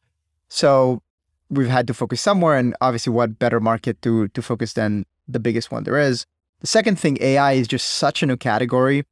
So 0.47 1.01
we've 1.49 1.67
had 1.77 1.85
to 1.87 1.93
focus 1.93 2.21
somewhere, 2.21 2.55
and 2.57 2.73
obviously, 2.79 3.11
what 3.13 3.37
better 3.37 3.59
market 3.59 4.01
to 4.03 4.27
to 4.29 4.41
focus 4.41 4.73
than 4.73 5.05
the 5.27 5.39
biggest 5.39 5.71
one 5.71 5.83
there 5.83 5.99
is. 6.09 6.25
The 6.61 6.67
second 6.67 6.99
thing, 6.99 7.17
AI 7.21 7.51
is 7.61 7.67
just 7.67 7.85
such 8.03 8.23
a 8.23 8.25
new 8.25 8.37
category 8.37 9.03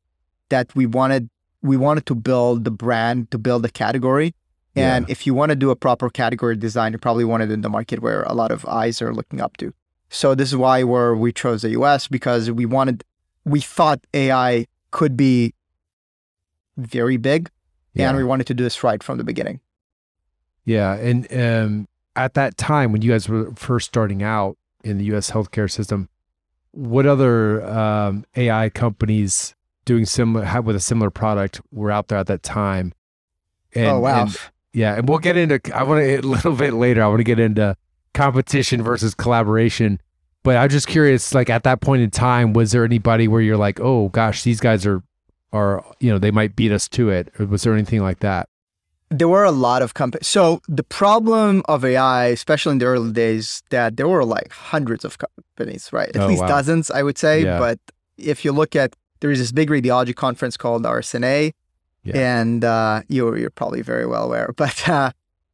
that 0.49 0.68
we 0.76 0.86
wanted 0.86 1.30
we 1.62 1.76
wanted 1.76 2.05
to 2.05 2.16
build 2.16 2.64
the 2.64 2.72
brand 2.72 3.30
to 3.32 3.38
build 3.38 3.64
the 3.64 3.70
category. 3.84 4.34
And 4.76 5.05
Yeah. 5.07 5.12
if 5.12 5.28
you 5.28 5.34
want 5.34 5.49
to 5.49 5.55
do 5.66 5.72
a 5.72 5.76
proper 5.76 6.10
category 6.10 6.55
design, 6.55 6.93
you 6.93 6.99
probably 6.99 7.26
want 7.26 7.43
it 7.43 7.51
in 7.51 7.62
the 7.62 7.70
market 7.70 7.99
where 8.05 8.22
a 8.24 8.34
lot 8.34 8.51
of 8.51 8.66
eyes 8.66 9.01
are 9.01 9.14
looking 9.14 9.41
up 9.41 9.57
to. 9.57 9.74
So 10.10 10.34
this 10.36 10.49
is 10.49 10.55
why 10.55 10.84
where 10.84 11.16
we 11.16 11.32
chose 11.32 11.62
the 11.62 11.70
US 11.72 12.07
because 12.07 12.49
we 12.51 12.66
wanted 12.66 13.03
we 13.45 13.62
thought 13.62 13.99
AI 14.14 14.66
could 14.91 15.16
be 15.16 15.53
very 16.78 17.18
big 17.18 17.49
Yeah. 17.93 18.10
and 18.10 18.18
we 18.18 18.24
wanted 18.24 18.47
to 18.47 18.53
do 18.53 18.64
this 18.64 18.84
right 18.84 19.01
from 19.03 19.18
the 19.18 19.24
beginning. 19.24 19.60
Yeah, 20.66 20.93
and 20.95 21.28
um, 21.34 21.88
at 22.16 22.34
that 22.36 22.57
time 22.57 22.91
when 22.91 23.01
you 23.01 23.12
guys 23.12 23.28
were 23.28 23.51
first 23.55 23.88
starting 23.88 24.22
out 24.24 24.57
in 24.84 24.97
the 24.97 25.05
U.S. 25.05 25.32
healthcare 25.32 25.70
system, 25.72 26.10
what 26.72 27.05
other 27.07 27.66
um, 27.68 28.24
AI 28.36 28.70
companies 28.70 29.55
doing 29.86 30.05
similar 30.05 30.45
have 30.45 30.66
with 30.66 30.76
a 30.76 30.80
similar 30.80 31.10
product 31.10 31.60
were 31.72 31.89
out 31.91 32.07
there 32.10 32.20
at 32.20 32.28
that 32.28 32.43
time? 32.43 32.93
And, 33.74 33.88
oh 33.88 33.99
wow. 33.99 34.24
and- 34.24 34.38
yeah, 34.74 34.95
and 34.95 35.10
we'll 35.10 35.18
get 35.18 35.36
into. 35.36 35.60
I 35.76 35.82
want 35.82 35.99
to 36.01 36.16
a 36.18 36.22
little 36.22 36.53
bit 36.55 36.74
later. 36.74 37.01
I 37.03 37.07
want 37.07 37.20
to 37.20 37.24
get 37.24 37.39
into 37.39 37.76
competition 38.14 38.82
versus 38.82 39.14
collaboration. 39.16 39.99
But 40.43 40.55
I'm 40.57 40.70
just 40.70 40.88
curious, 40.88 41.34
like 41.34 41.49
at 41.49 41.64
that 41.64 41.82
point 41.82 42.01
in 42.01 42.10
time, 42.12 42.53
was 42.53 42.72
there 42.72 42.86
anybody 42.86 43.28
where 43.28 43.41
you're 43.41 43.57
like, 43.57 43.80
oh 43.80 44.10
gosh, 44.10 44.43
these 44.43 44.60
guys 44.60 44.86
are, 44.86 45.03
are 45.51 45.84
you 45.99 46.10
know, 46.12 46.18
they 46.18 46.32
might 46.32 46.55
beat 46.55 46.72
us 46.72 46.88
to 46.89 47.10
it, 47.10 47.32
or 47.39 47.45
was 47.45 47.64
there 47.64 47.74
anything 47.74 48.01
like 48.01 48.20
that? 48.20 48.47
there 49.12 49.28
were 49.28 49.43
a 49.43 49.49
lot 49.51 49.82
of 49.82 49.95
companies. 49.95 50.28
So 50.28 50.62
the 50.68 50.84
problem 50.84 51.64
of 51.68 51.84
AI, 51.84 52.26
especially 52.28 52.74
in 52.74 52.78
the 52.78 52.86
early 52.86 53.12
days, 53.12 53.64
that 53.72 53.97
there 53.97 54.07
were 54.07 54.24
like 54.24 54.51
hundreds 54.51 55.03
of 55.03 55.18
companies, 55.18 55.89
right? 55.91 56.10
At 56.16 56.22
Oh, 56.22 56.28
least 56.28 56.41
wow. 56.43 56.47
dozens, 56.47 56.91
I 56.91 57.01
would 57.01 57.18
say. 57.18 57.41
Yeah. 57.43 57.57
But 57.57 57.80
if 58.20 58.45
you 58.45 58.51
look 58.51 58.76
at 58.76 58.95
there 59.22 59.32
is 59.32 59.39
this 59.39 59.51
big 59.51 59.72
radiology 59.72 60.16
conference 60.16 60.57
called 60.57 60.84
RSNA, 60.84 61.53
Yeah. 62.03 62.18
and 62.18 62.64
uh, 62.64 63.01
you're 63.07 63.36
you're 63.36 63.49
probably 63.49 63.82
very 63.82 64.05
well 64.05 64.26
aware. 64.26 64.53
But 64.55 64.88
uh, 64.88 65.10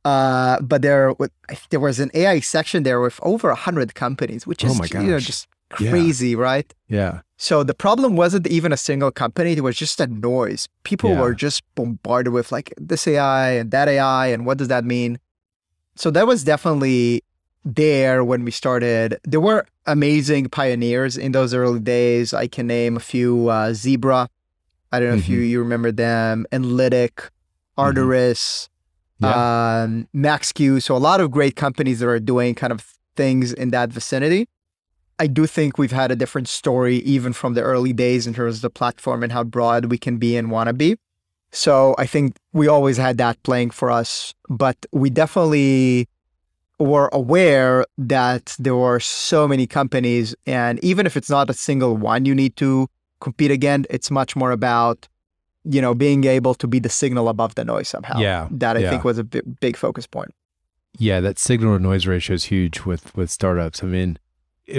uh, 0.05 0.61
but 0.61 0.81
there 0.81 1.13
there 1.71 1.79
was 1.79 1.99
an 1.99 2.11
AI 2.13 2.39
section 2.39 2.83
there 2.83 3.01
with 3.01 3.19
over 3.23 3.53
hundred 3.53 3.95
companies, 3.95 4.45
which 4.47 4.63
Oh 4.63 4.67
is 4.67 4.77
my 4.79 4.85
you 5.01 5.11
know 5.11 5.19
just 5.19 5.47
Yeah. 5.79 5.89
crazy, 5.89 6.35
right? 6.35 6.69
Yeah, 6.87 7.21
So 7.37 7.63
the 7.63 7.73
problem 7.73 8.15
wasn't 8.15 8.47
even 8.47 8.71
a 8.71 8.77
single 8.77 9.11
company; 9.11 9.51
it 9.53 9.63
was 9.63 9.75
just 9.75 9.99
a 9.99 10.07
noise. 10.07 10.67
People 10.83 11.09
Yeah. 11.11 11.19
were 11.21 11.35
just 11.35 11.63
bombarded 11.75 12.31
with 12.31 12.51
like 12.51 12.71
this 12.77 13.07
AI 13.07 13.49
and 13.59 13.71
that 13.71 13.87
AI, 13.89 14.27
and 14.33 14.45
what 14.45 14.57
does 14.59 14.69
that 14.69 14.85
mean? 14.85 15.19
So 15.95 16.11
that 16.11 16.27
was 16.27 16.43
definitely 16.43 17.23
there 17.65 18.23
when 18.23 18.43
we 18.45 18.51
started. 18.51 19.17
There 19.23 19.41
were 19.41 19.65
amazing 19.85 20.49
pioneers 20.49 21.17
in 21.17 21.31
those 21.31 21.53
early 21.53 21.79
days. 21.79 22.33
I 22.33 22.47
can 22.47 22.67
name 22.67 22.95
a 22.95 23.01
few: 23.13 23.49
uh, 23.49 23.73
Zebra. 23.73 24.29
I 24.91 24.99
don't 24.99 25.09
know 25.09 25.15
if 25.15 25.27
you 25.27 25.39
Mm-hmm. 25.39 25.49
you 25.51 25.59
remember 25.59 25.91
them. 25.91 26.45
Enlitic, 26.51 27.29
Arterys, 27.77 28.69
yeah, 29.19 29.83
um, 29.83 30.07
MaxQ. 30.15 30.81
So 30.81 30.95
a 30.95 30.99
lot 30.99 31.21
of 31.21 31.31
great 31.31 31.55
companies 31.55 31.99
that 31.99 32.07
are 32.07 32.19
doing 32.19 32.55
kind 32.55 32.73
of 32.73 32.85
things 33.15 33.53
in 33.53 33.71
that 33.71 33.89
vicinity. 33.89 34.47
I 35.17 35.27
do 35.27 35.47
think 35.47 35.77
we've 35.77 35.93
had 35.93 36.11
a 36.11 36.15
different 36.15 36.49
story 36.49 36.97
even 36.97 37.31
from 37.31 37.53
the 37.53 37.61
early 37.61 37.93
days 37.93 38.27
in 38.27 38.33
terms 38.33 38.57
of 38.57 38.61
the 38.61 38.69
platform 38.69 39.23
and 39.23 39.31
how 39.31 39.45
broad 39.45 39.85
we 39.85 39.97
can 39.97 40.17
be 40.17 40.35
and 40.35 40.51
want 40.51 40.67
to 40.67 40.73
be. 40.73 40.97
So 41.51 41.95
I 41.97 42.05
think 42.05 42.35
we 42.51 42.67
always 42.67 42.97
had 42.97 43.17
that 43.19 43.41
playing 43.43 43.69
for 43.69 43.89
us, 43.89 44.33
but 44.49 44.75
we 44.91 45.09
definitely 45.09 46.09
were 46.79 47.09
aware 47.13 47.85
that 47.97 48.55
there 48.59 48.75
were 48.75 48.99
so 48.99 49.47
many 49.47 49.65
companies, 49.65 50.35
and 50.45 50.83
even 50.83 51.05
if 51.05 51.15
it's 51.15 51.29
not 51.29 51.49
a 51.49 51.53
single 51.53 51.95
one 51.95 52.25
you 52.25 52.35
need 52.35 52.57
to 52.57 52.89
compete 53.21 53.51
against, 53.51 53.87
it's 53.89 54.11
much 54.11 54.35
more 54.35 54.51
about 54.51 55.07
you 55.65 55.81
know 55.81 55.93
being 55.93 56.23
able 56.25 56.53
to 56.55 56.67
be 56.67 56.79
the 56.79 56.89
signal 56.89 57.27
above 57.29 57.55
the 57.55 57.65
noise 57.65 57.87
somehow. 57.89 58.19
Yeah, 58.19 58.47
that 58.51 58.77
I 58.77 58.81
yeah. 58.81 58.89
think 58.89 59.03
was 59.03 59.17
a 59.17 59.23
big 59.23 59.75
focus 59.77 60.07
point. 60.07 60.31
yeah. 60.97 61.19
That 61.19 61.39
signal 61.39 61.75
to 61.77 61.83
noise 61.83 62.07
ratio 62.07 62.35
is 62.35 62.45
huge 62.45 62.81
with 62.85 63.15
with 63.15 63.29
startups. 63.31 63.83
I 63.83 63.87
mean, 63.87 64.17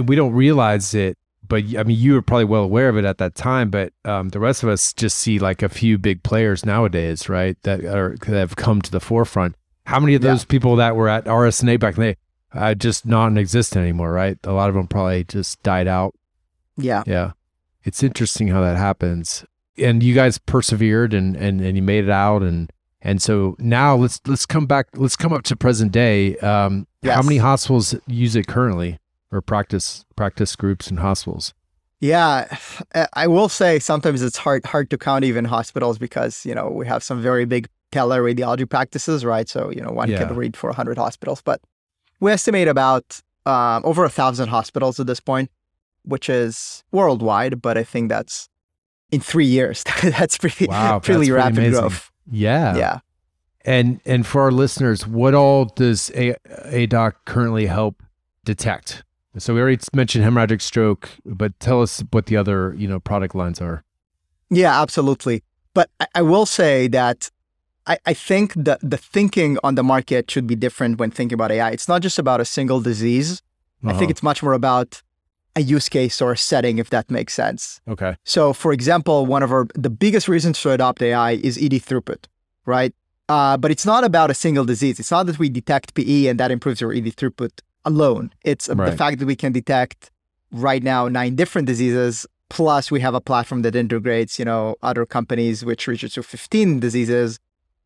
we 0.05 0.17
don't 0.17 0.33
realize 0.33 0.95
it, 0.95 1.19
but 1.47 1.63
I 1.77 1.83
mean, 1.83 1.99
you 1.99 2.15
were 2.15 2.23
probably 2.23 2.45
well 2.47 2.63
aware 2.65 2.89
of 2.89 2.97
it 2.97 3.05
at 3.05 3.19
that 3.19 3.35
time. 3.35 3.71
But 3.71 3.93
um, 4.05 4.31
the 4.31 4.41
rest 4.41 4.63
of 4.63 4.69
us 4.69 4.93
just 4.93 5.17
see 5.19 5.39
like 5.39 5.63
a 5.63 5.69
few 5.69 5.99
big 5.99 6.23
players 6.23 6.65
nowadays, 6.65 7.29
right? 7.29 7.57
That 7.63 7.85
are 7.85 8.17
that 8.21 8.35
have 8.37 8.57
come 8.57 8.81
to 8.83 8.91
the 8.91 9.01
forefront. 9.01 9.55
How 9.85 10.01
many 10.01 10.15
of 10.15 10.23
Yeah. 10.25 10.31
those 10.33 10.45
people 10.45 10.77
that 10.77 10.97
were 10.97 11.09
at 11.09 11.27
RSNA 11.27 11.79
back 11.79 11.95
then, 11.95 12.17
uh, 12.53 12.75
just 12.75 13.07
non-existent 13.07 13.83
anymore, 13.83 14.11
right? 14.13 14.37
A 14.45 14.53
lot 14.53 14.69
of 14.69 14.75
them 14.75 14.89
probably 14.89 15.23
just 15.25 15.63
died 15.63 15.87
out. 15.87 16.15
Yeah. 16.77 17.03
Yeah. 17.07 17.33
It's 17.85 18.03
interesting 18.03 18.49
how 18.49 18.61
that 18.63 18.77
happens. 18.77 19.45
And 19.79 20.03
you 20.03 20.15
guys 20.15 20.39
persevered 20.39 21.13
and 21.15 21.37
and, 21.37 21.61
and 21.61 21.77
you 21.77 21.83
made 21.83 22.05
it 22.05 22.11
out 22.11 22.43
and 22.43 22.71
and 23.03 23.21
so 23.23 23.57
now 23.59 23.95
let's 23.97 24.21
let's 24.27 24.47
come 24.47 24.67
back 24.67 24.87
let's 24.95 25.17
come 25.17 25.33
up 25.33 25.43
to 25.45 25.57
present 25.57 25.93
day. 25.93 26.37
Um 26.39 26.87
how 27.05 27.23
many 27.23 27.37
hospitals 27.39 27.95
use 28.07 28.35
it 28.35 28.47
currently 28.49 28.99
or 29.31 29.41
practice 29.41 30.05
practice 30.17 30.57
groups 30.57 30.89
and 30.89 30.99
hospitals? 31.01 31.55
Yeah, 32.01 32.47
I- 32.95 33.09
I 33.15 33.27
will 33.27 33.49
say 33.49 33.79
sometimes 33.79 34.23
it's 34.23 34.37
hard 34.39 34.65
hard 34.67 34.91
to 34.91 34.99
count 34.99 35.25
even 35.25 35.45
hospitals 35.47 35.99
because 35.99 36.45
you 36.47 36.55
know 36.55 36.69
we 36.69 36.87
have 36.87 37.03
some 37.03 37.23
very 37.23 37.45
big 37.45 37.69
teleradiology 37.93 38.69
practices, 38.69 39.25
right? 39.25 39.49
So 39.49 39.71
you 39.71 39.81
know 39.83 39.91
one 39.91 40.11
Yeah. 40.11 40.19
can 40.27 40.35
read 40.37 40.57
for 40.57 40.73
hundred 40.73 40.99
hospitals, 40.99 41.41
but 41.43 41.61
we 42.21 42.33
estimate 42.33 42.69
about 42.69 43.21
um, 43.47 43.83
over 43.85 44.05
a 44.05 44.11
thousand 44.11 44.49
hospitals 44.49 44.99
at 45.01 45.07
this 45.07 45.21
point, 45.21 45.51
which 46.03 46.29
is 46.29 46.83
worldwide. 46.93 47.63
But 47.63 47.79
I 47.79 47.85
think 47.85 48.09
that's 48.09 48.49
in 49.11 49.21
three 49.21 49.47
years. 49.47 49.85
that's 50.03 50.39
pretty 50.39 50.67
Wow, 50.67 50.95
that's 50.95 51.07
pretty 51.07 51.19
pretty 51.19 51.33
rapid 51.33 51.73
growth. 51.73 52.11
Yeah. 52.31 52.77
Yeah. 52.77 52.99
And 53.65 54.01
and 54.05 54.27
for 54.27 54.43
our 54.43 54.53
listeners, 54.53 55.07
what 55.07 55.35
all 55.35 55.65
does 55.67 56.11
a 56.15 56.35
Aidoc 56.67 57.13
currently 57.25 57.67
help 57.67 58.03
detect? 58.45 59.03
So 59.39 59.55
we 59.55 59.61
already 59.61 59.83
mentioned 59.93 60.25
hemorrhagic 60.25 60.63
stroke, 60.63 61.11
but 61.27 61.59
tell 61.61 61.83
us 61.83 62.03
what 62.11 62.27
the 62.27 62.37
other, 62.39 62.75
you 62.79 62.89
know, 62.89 62.99
product 63.01 63.35
lines 63.35 63.61
are. 63.61 63.85
Yeah, 64.49 64.81
absolutely. 64.81 65.43
But 65.75 65.91
I, 66.01 66.07
I 66.17 66.23
will 66.23 66.47
say 66.47 66.89
that 66.89 67.31
I, 67.87 67.99
I 68.07 68.15
think 68.15 68.55
the 68.55 68.79
the 68.83 68.97
thinking 68.97 69.59
on 69.63 69.75
the 69.75 69.83
market 69.83 70.31
should 70.31 70.47
be 70.47 70.55
different 70.57 70.99
when 70.99 71.11
thinking 71.11 71.35
about 71.35 71.51
AI. 71.53 71.71
It's 71.71 71.89
not 71.89 72.01
just 72.03 72.19
about 72.19 72.41
a 72.41 72.45
single 72.45 72.81
disease. 72.81 73.43
I 73.85 73.91
Uh-huh. 73.91 73.99
think 73.99 74.11
it's 74.11 74.23
much 74.23 74.43
more 74.43 74.55
about 74.55 75.03
a 75.57 75.63
use 75.63 75.89
case 75.89 76.21
or 76.21 76.33
a 76.33 76.37
setting, 76.37 76.79
if 76.79 76.91
that 76.91 77.11
makes 77.11 77.33
sense. 77.33 77.81
okay. 77.89 78.17
So, 78.25 78.53
for 78.53 78.73
example, 78.73 79.27
one 79.27 79.43
of 79.43 79.51
our 79.51 79.67
the 79.75 79.91
biggest 79.91 80.29
reasons 80.29 80.61
to 80.63 80.71
adopt 80.71 81.03
AI 81.03 81.33
is 81.33 81.57
ED 81.57 81.81
throughput, 81.89 82.27
right? 82.67 82.95
Uh, 83.29 83.57
but 83.57 83.71
it's 83.71 83.87
not 83.87 84.05
about 84.05 84.31
a 84.31 84.35
single 84.35 84.65
disease. 84.65 85.01
It's 85.01 85.11
not 85.11 85.27
that 85.27 85.39
we 85.39 85.49
detect 85.49 85.95
PE 85.95 86.27
and 86.27 86.39
that 86.39 86.51
improves 86.51 86.81
your 86.81 86.93
ED 86.93 87.07
throughput 87.17 87.61
alone. 87.85 88.33
It's 88.45 88.69
uh, 88.69 88.75
the 88.75 88.93
fact 88.93 89.19
that 89.19 89.27
we 89.27 89.35
can 89.35 89.53
detect 89.53 90.11
right 90.53 90.83
now 90.83 91.09
nine 91.09 91.35
different 91.35 91.67
diseases. 91.67 92.27
Plus, 92.49 92.93
we 92.93 93.01
have 93.01 93.15
a 93.15 93.21
platform 93.21 93.63
that 93.63 93.75
integrates, 93.75 94.39
you 94.39 94.45
know, 94.45 94.77
other 94.83 95.05
companies 95.05 95.65
which 95.65 95.89
reaches 95.89 96.13
to 96.15 96.23
15 96.23 96.79
diseases. 96.79 97.41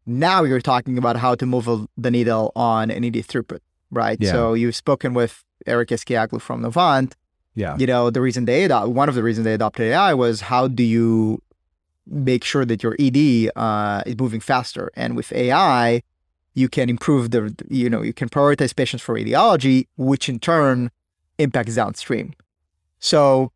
Now 0.05 0.43
you're 0.43 0.61
talking 0.61 0.99
about 0.99 1.16
how 1.16 1.35
to 1.37 1.47
move 1.47 1.66
the 1.97 2.11
needle 2.11 2.53
on 2.55 2.91
an 2.91 3.03
ED 3.05 3.25
throughput, 3.31 3.61
right? 3.91 4.18
Yeah. 4.21 4.33
So 4.33 4.53
you've 4.53 4.77
spoken 4.77 5.14
with 5.14 5.43
Eric 5.66 5.89
Eskioglu 5.89 6.43
from 6.43 6.62
Novant 6.62 7.14
Yeah. 7.55 7.76
you 7.76 7.86
know 7.86 8.11
the 8.11 8.20
reason 8.20 8.44
they 8.44 8.64
adopt 8.64 8.90
one 8.90 9.09
of 9.09 9.14
the 9.14 9.22
reasons 9.22 9.44
they 9.44 9.55
adopted 9.55 9.90
AI 9.90 10.14
was 10.14 10.42
how 10.42 10.68
do 10.68 10.84
you 10.84 11.42
make 12.07 12.44
sure 12.44 12.64
that 12.64 12.82
your 12.82 12.96
ED 12.98 13.51
uh, 13.57 14.03
is 14.07 14.16
moving 14.18 14.40
faster? 14.40 14.90
And 14.94 15.16
with 15.16 15.32
AI 15.32 16.03
you 16.55 16.68
can 16.68 16.90
improve 16.90 17.30
the 17.30 17.55
you 17.68 17.88
know 17.90 18.03
you 18.03 18.12
can 18.12 18.28
prioritize 18.28 18.74
patients 18.74 19.03
for 19.03 19.14
radiology 19.14 19.86
which 19.96 20.28
in 20.28 20.38
turn 20.38 20.90
impacts 21.38 21.74
downstream. 21.74 22.34
So 22.98 23.53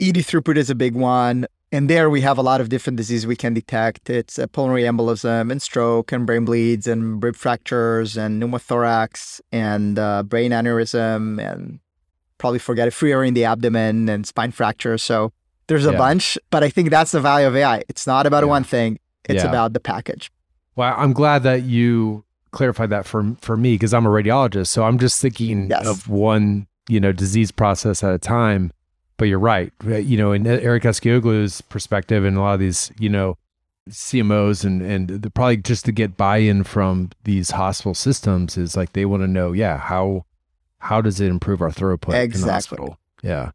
ED 0.00 0.16
throughput 0.16 0.56
is 0.56 0.70
a 0.70 0.74
big 0.74 0.94
one 0.94 1.46
and 1.70 1.90
there 1.90 2.08
we 2.08 2.22
have 2.22 2.38
a 2.38 2.42
lot 2.42 2.60
of 2.60 2.70
different 2.70 2.96
diseases 2.96 3.26
we 3.26 3.36
can 3.36 3.52
detect. 3.52 4.08
It's 4.08 4.38
uh, 4.38 4.46
pulmonary 4.46 4.84
embolism 4.84 5.50
and 5.50 5.60
stroke 5.60 6.12
and 6.12 6.26
brain 6.26 6.44
bleeds 6.44 6.86
and 6.86 7.22
rib 7.22 7.36
fractures 7.36 8.16
and 8.16 8.42
pneumothorax 8.42 9.40
and 9.52 9.98
uh, 9.98 10.22
brain 10.22 10.50
aneurysm 10.52 11.38
and 11.40 11.80
probably 12.38 12.58
forget 12.58 12.88
a 12.88 12.90
free 12.90 13.12
area 13.12 13.28
in 13.28 13.34
the 13.34 13.44
abdomen 13.44 14.08
and 14.08 14.26
spine 14.26 14.52
fractures. 14.52 15.02
So 15.02 15.32
there's 15.66 15.86
a 15.86 15.92
Yeah. 15.92 15.98
bunch, 15.98 16.38
but 16.50 16.62
I 16.64 16.70
think 16.70 16.90
that's 16.90 17.10
the 17.12 17.20
value 17.20 17.46
of 17.46 17.54
AI. 17.56 17.82
It's 17.88 18.06
not 18.06 18.26
about 18.26 18.42
Yeah. 18.44 18.48
one 18.50 18.64
thing. 18.64 18.98
It's 19.28 19.42
Yeah. 19.44 19.48
about 19.50 19.72
the 19.74 19.80
package. 19.80 20.30
Well, 20.76 20.94
I'm 20.96 21.12
glad 21.12 21.42
that 21.42 21.64
you 21.64 22.24
clarified 22.52 22.88
that 22.90 23.04
for 23.04 23.36
for 23.42 23.56
me 23.56 23.74
because 23.74 23.92
I'm 23.92 24.06
a 24.06 24.08
radiologist. 24.10 24.68
So 24.68 24.84
I'm 24.84 24.98
just 24.98 25.20
thinking 25.20 25.68
Yes. 25.68 25.86
of 25.86 26.08
one, 26.08 26.66
you 26.88 26.98
know, 27.00 27.12
disease 27.12 27.50
process 27.50 28.02
at 28.02 28.14
a 28.14 28.18
time. 28.18 28.72
But 29.18 29.26
you're 29.28 29.40
right. 29.40 29.72
Uh, 29.84 29.96
you 29.96 30.16
know, 30.16 30.32
in 30.32 30.46
uh, 30.46 30.50
Eric 30.62 30.84
Eskioglu's 30.84 31.60
perspective 31.60 32.24
and 32.24 32.36
a 32.36 32.40
lot 32.40 32.54
of 32.54 32.60
these, 32.60 32.92
you 33.00 33.08
know, 33.08 33.36
CMOs 33.90 34.64
and 34.64 34.80
and 34.82 35.08
the, 35.08 35.30
probably 35.30 35.56
just 35.56 35.84
to 35.86 35.92
get 35.92 36.16
buy-in 36.16 36.62
from 36.64 37.10
these 37.24 37.50
hospital 37.50 37.94
systems 37.94 38.56
is 38.56 38.76
like 38.76 38.92
they 38.92 39.04
want 39.04 39.22
to 39.22 39.26
know, 39.26 39.52
yeah, 39.52 39.78
how 39.78 40.24
how 40.80 41.00
does 41.00 41.20
it 41.20 41.28
improve 41.28 41.60
our 41.60 41.70
throughput 41.70 42.08
in 42.08 42.12
the 42.12 42.22
Exactly. 42.22 42.50
hospital? 42.52 42.98
Yeah, 43.22 43.50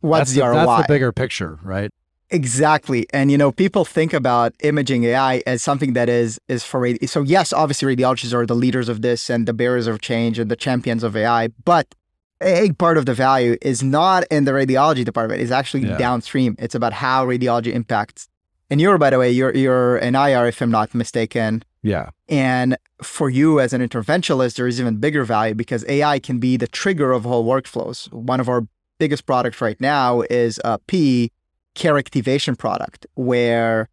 What's 0.00 0.30
that's 0.30 0.32
the, 0.34 0.40
the, 0.40 0.46
ROI? 0.48 0.64
that's 0.66 0.82
the 0.86 0.92
bigger 0.92 1.12
picture, 1.12 1.58
right? 1.62 1.90
Exactly. 2.30 3.06
And 3.12 3.30
you 3.32 3.38
know, 3.38 3.50
people 3.50 3.84
think 3.84 4.12
about 4.12 4.52
imaging 4.60 5.04
AI 5.04 5.42
as 5.46 5.62
something 5.62 5.94
that 5.94 6.08
is 6.08 6.38
is 6.48 6.62
for 6.62 6.80
radi- 6.80 7.08
so 7.08 7.22
yes, 7.22 7.52
obviously 7.52 7.96
radiologists 7.96 8.34
are 8.34 8.44
the 8.46 8.54
leaders 8.54 8.88
of 8.88 9.00
this 9.02 9.30
and 9.30 9.46
the 9.48 9.54
bearers 9.54 9.86
of 9.86 10.00
change 10.00 10.38
and 10.38 10.50
the 10.50 10.56
champions 10.56 11.02
of 11.02 11.16
AI, 11.16 11.48
but 11.64 11.94
a 12.42 12.70
part 12.72 12.98
of 12.98 13.06
the 13.06 13.14
value 13.14 13.56
is 13.62 13.82
not 13.82 14.24
in 14.30 14.44
the 14.44 14.52
radiology 14.52 15.04
department, 15.04 15.40
it's 15.40 15.50
actually 15.50 15.86
Yeah. 15.88 15.96
downstream. 15.96 16.54
It's 16.58 16.74
about 16.74 16.92
how 16.92 17.26
radiology 17.26 17.72
impacts. 17.72 18.28
And 18.70 18.80
you're 18.80 18.98
by 18.98 19.08
the 19.10 19.18
way, 19.18 19.30
you're 19.30 19.54
you're 19.56 19.96
an 19.96 20.14
IR 20.14 20.46
if 20.48 20.60
I'm 20.60 20.70
not 20.70 20.94
mistaken. 20.94 21.64
Yeah, 21.82 22.10
And 22.28 22.76
for 23.02 23.30
you 23.30 23.60
as 23.60 23.72
an 23.72 23.86
interventionalist, 23.86 24.56
there 24.56 24.66
is 24.66 24.80
even 24.80 24.96
bigger 24.96 25.24
value 25.24 25.54
because 25.54 25.84
AI 25.88 26.18
can 26.18 26.38
be 26.38 26.56
the 26.56 26.66
trigger 26.66 27.12
of 27.12 27.22
whole 27.24 27.46
workflows. 27.46 28.12
One 28.12 28.40
of 28.40 28.48
our 28.48 28.66
biggest 28.98 29.26
products 29.26 29.60
right 29.60 29.80
now 29.80 30.22
is 30.22 30.60
a 30.64 30.78
PE 30.78 31.28
care 31.74 31.96
activation 31.96 32.56
product 32.56 33.06
where 33.14 33.88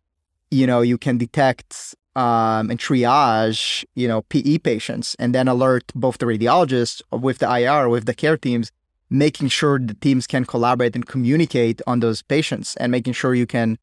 you 0.50 0.66
know 0.66 0.82
you 0.82 0.98
can 0.98 1.18
detect 1.18 1.94
um, 2.16 2.72
and 2.72 2.80
triage 2.80 3.86
you 3.94 4.08
know 4.08 4.24
PE 4.24 4.58
patients 4.58 5.16
and 5.20 5.36
then 5.36 5.48
alert 5.48 5.92
both 5.94 6.18
the 6.18 6.26
radiologists 6.26 7.02
with 7.12 7.38
the 7.38 7.50
IR 7.60 7.88
with 7.90 8.06
the 8.06 8.16
care 8.16 8.38
teams, 8.38 8.72
making 9.10 9.50
sure 9.50 9.78
the 9.78 9.94
teams 9.94 10.26
can 10.26 10.44
collaborate 10.46 10.96
and 10.96 11.06
communicate 11.06 11.82
on 11.86 12.00
those 12.00 12.24
patients 12.24 12.76
and 12.78 12.92
making 12.92 13.14
sure 13.14 13.36
you 13.36 13.46
can 13.46 13.78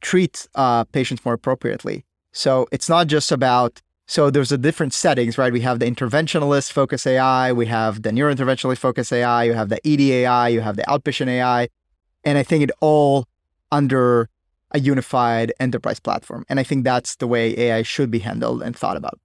treat 0.00 0.46
uh, 0.54 0.84
patients 0.84 1.24
more 1.24 1.34
appropriately. 1.34 2.04
So 2.32 2.66
it's 2.72 2.88
not 2.88 3.06
just 3.06 3.30
about 3.30 3.80
so 4.06 4.30
there's 4.30 4.52
a 4.52 4.58
different 4.58 4.92
settings, 4.92 5.38
right? 5.38 5.52
We 5.52 5.60
have 5.60 5.78
the 5.78 5.86
interventionalist 5.86 6.72
focus 6.72 7.06
AI, 7.06 7.52
we 7.52 7.66
have 7.66 8.02
the 8.02 8.10
neurointerventionalist 8.10 8.78
focused 8.78 9.12
AI, 9.12 9.44
you 9.44 9.54
have 9.54 9.68
the 9.68 9.80
EDAI, 9.82 10.52
you 10.52 10.60
have 10.60 10.76
the 10.76 10.82
outpatient 10.82 11.28
AI, 11.28 11.68
and 12.24 12.36
I 12.36 12.42
think 12.42 12.64
it 12.64 12.70
all 12.80 13.26
under 13.70 14.28
a 14.72 14.80
unified 14.80 15.52
enterprise 15.60 16.00
platform. 16.00 16.44
And 16.48 16.58
I 16.58 16.62
think 16.62 16.84
that's 16.84 17.16
the 17.16 17.26
way 17.26 17.58
AI 17.58 17.82
should 17.82 18.10
be 18.10 18.18
handled 18.18 18.62
and 18.62 18.76
thought 18.76 18.96
about. 18.96 19.18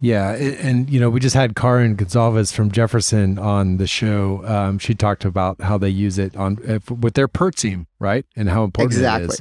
yeah, 0.00 0.32
and 0.34 0.88
you 0.88 1.00
know 1.00 1.10
we 1.10 1.20
just 1.20 1.34
had 1.34 1.56
Karen 1.56 1.94
Gonzalez 1.94 2.52
from 2.52 2.70
Jefferson 2.70 3.38
on 3.38 3.78
the 3.78 3.86
show. 3.86 4.44
Um, 4.46 4.78
she 4.78 4.94
talked 4.94 5.24
about 5.24 5.60
how 5.60 5.76
they 5.76 5.90
use 5.90 6.18
it 6.18 6.36
on 6.36 6.58
if, 6.62 6.90
with 6.90 7.14
their 7.14 7.28
PERT 7.28 7.56
team, 7.56 7.86
right, 7.98 8.24
and 8.36 8.48
how 8.48 8.64
important 8.64 8.92
exactly. 8.92 9.24
it 9.24 9.30
is. 9.30 9.40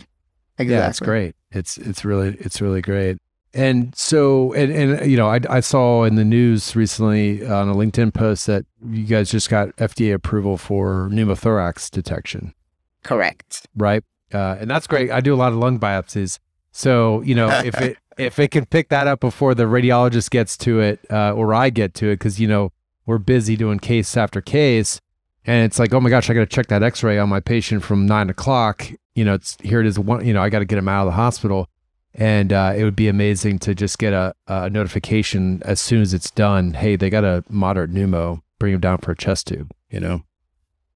Exactly. 0.57 0.75
Yeah, 0.75 0.89
it's 0.89 0.99
great. 0.99 1.35
It's 1.51 1.77
it's 1.77 2.05
really 2.05 2.37
it's 2.39 2.61
really 2.61 2.81
great. 2.81 3.17
And 3.53 3.95
so 3.95 4.53
and 4.53 4.71
and 4.71 5.09
you 5.09 5.17
know 5.17 5.27
I 5.27 5.39
I 5.49 5.59
saw 5.59 6.03
in 6.03 6.15
the 6.15 6.25
news 6.25 6.75
recently 6.75 7.45
on 7.45 7.69
a 7.69 7.73
LinkedIn 7.73 8.13
post 8.13 8.45
that 8.47 8.65
you 8.85 9.05
guys 9.05 9.31
just 9.31 9.49
got 9.49 9.75
FDA 9.77 10.13
approval 10.13 10.57
for 10.57 11.09
pneumothorax 11.11 11.89
detection, 11.89 12.53
Correct. 13.03 13.65
right? 13.75 14.03
Uh, 14.31 14.57
and 14.59 14.69
that's 14.69 14.85
great. 14.85 15.09
I 15.09 15.21
do 15.21 15.33
a 15.33 15.37
lot 15.37 15.51
of 15.51 15.57
lung 15.57 15.79
biopsies, 15.79 16.37
so 16.71 17.21
you 17.21 17.33
know 17.33 17.49
if 17.49 17.79
it 17.81 17.97
if 18.19 18.37
it 18.37 18.51
can 18.51 18.65
pick 18.65 18.89
that 18.89 19.07
up 19.07 19.19
before 19.19 19.55
the 19.55 19.63
radiologist 19.63 20.29
gets 20.29 20.55
to 20.57 20.79
it 20.79 20.99
uh, 21.09 21.33
or 21.33 21.53
I 21.53 21.71
get 21.71 21.95
to 21.95 22.09
it, 22.09 22.19
because 22.19 22.39
you 22.39 22.47
know 22.47 22.71
we're 23.07 23.17
busy 23.17 23.55
doing 23.55 23.79
case 23.79 24.15
after 24.15 24.41
case, 24.41 25.01
and 25.49 25.65
it's 25.65 25.79
like 25.79 25.91
oh 25.95 25.99
my 25.99 26.11
gosh, 26.11 26.29
I 26.29 26.35
got 26.35 26.41
to 26.41 26.45
check 26.45 26.67
that 26.67 26.83
X-ray 26.83 27.17
on 27.17 27.27
my 27.27 27.39
patient 27.39 27.83
from 27.83 28.05
nine 28.05 28.29
o'clock. 28.29 28.85
You 29.15 29.25
know, 29.25 29.33
it's 29.33 29.57
here 29.63 29.81
it 29.81 29.87
is. 29.87 29.97
One, 29.97 30.23
you 30.23 30.31
know, 30.31 30.43
I 30.43 30.49
got 30.49 30.59
to 30.59 30.65
get 30.65 30.77
him 30.77 30.87
out 30.87 31.01
of 31.01 31.07
the 31.07 31.15
hospital, 31.15 31.67
and 32.13 32.53
uh, 32.53 32.73
it 32.77 32.83
would 32.83 32.95
be 32.95 33.07
amazing 33.07 33.57
to 33.59 33.73
just 33.73 33.97
get 33.97 34.13
a, 34.13 34.35
a 34.45 34.69
notification 34.69 35.63
as 35.65 35.81
soon 35.81 36.03
as 36.03 36.13
it's 36.13 36.29
done. 36.29 36.73
Hey, 36.73 36.95
they 36.95 37.09
got 37.09 37.23
a 37.23 37.43
moderate 37.49 37.91
pneumo. 37.91 38.43
Bring 38.59 38.75
him 38.75 38.79
down 38.79 38.99
for 38.99 39.11
a 39.13 39.15
chest 39.15 39.47
tube. 39.47 39.71
You 39.89 39.99
know. 39.99 40.21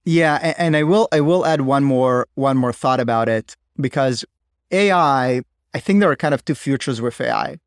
Yeah, 0.04 0.38
and, 0.40 0.54
and 0.58 0.76
I 0.76 0.84
will 0.84 1.08
I 1.10 1.20
will 1.20 1.44
add 1.44 1.62
one 1.62 1.82
more 1.82 2.28
one 2.34 2.56
more 2.56 2.72
thought 2.72 3.00
about 3.00 3.28
it 3.28 3.56
because 3.80 4.24
AI, 4.70 5.42
I 5.74 5.80
think 5.80 5.98
there 5.98 6.10
are 6.12 6.16
kind 6.16 6.32
of 6.32 6.44
two 6.44 6.54
futures 6.54 7.00
with 7.00 7.20
AI. 7.20 7.58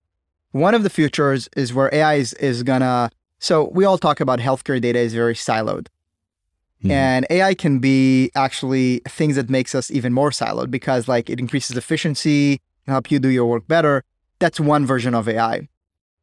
One 0.52 0.74
of 0.74 0.84
the 0.84 0.90
futures 0.90 1.50
is 1.58 1.74
where 1.74 1.94
AI 1.94 2.14
is, 2.16 2.32
is 2.36 2.64
gonna 2.64 3.10
so 3.40 3.70
we 3.74 3.84
all 3.84 3.98
talk 3.98 4.22
about 4.22 4.40
healthcare 4.40 4.80
data 4.80 5.00
is 5.00 5.14
very 5.14 5.36
siloed. 5.36 5.88
Mhm. 6.84 6.92
And 6.92 7.26
AI 7.30 7.54
can 7.56 7.80
be 7.80 8.32
actually 8.36 9.02
things 9.08 9.36
that 9.36 9.50
makes 9.50 9.74
us 9.74 9.90
even 9.90 10.14
more 10.14 10.30
siloed 10.30 10.70
because 10.70 11.08
like 11.08 11.30
it 11.30 11.40
increases 11.40 11.76
efficiency, 11.76 12.62
can 12.86 12.92
help 12.94 13.12
you 13.12 13.20
do 13.20 13.30
your 13.30 13.46
work 13.46 13.68
better. 13.68 14.04
That's 14.40 14.60
one 14.60 14.86
version 14.86 15.14
of 15.16 15.28
AI. 15.28 15.68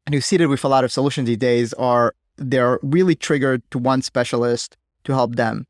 And 0.07 0.15
you 0.15 0.21
see 0.21 0.37
that 0.37 0.49
with 0.49 0.65
a 0.65 0.69
lot 0.69 0.85
of 0.85 0.93
solutions 0.93 1.27
these 1.27 1.39
days 1.39 1.73
are 1.75 2.15
they're 2.37 2.79
really 2.83 3.15
triggered 3.15 3.63
to 3.71 3.79
one 3.79 4.03
specialist 4.03 4.77
to 5.05 5.13
help 5.13 5.37
them. 5.37 5.67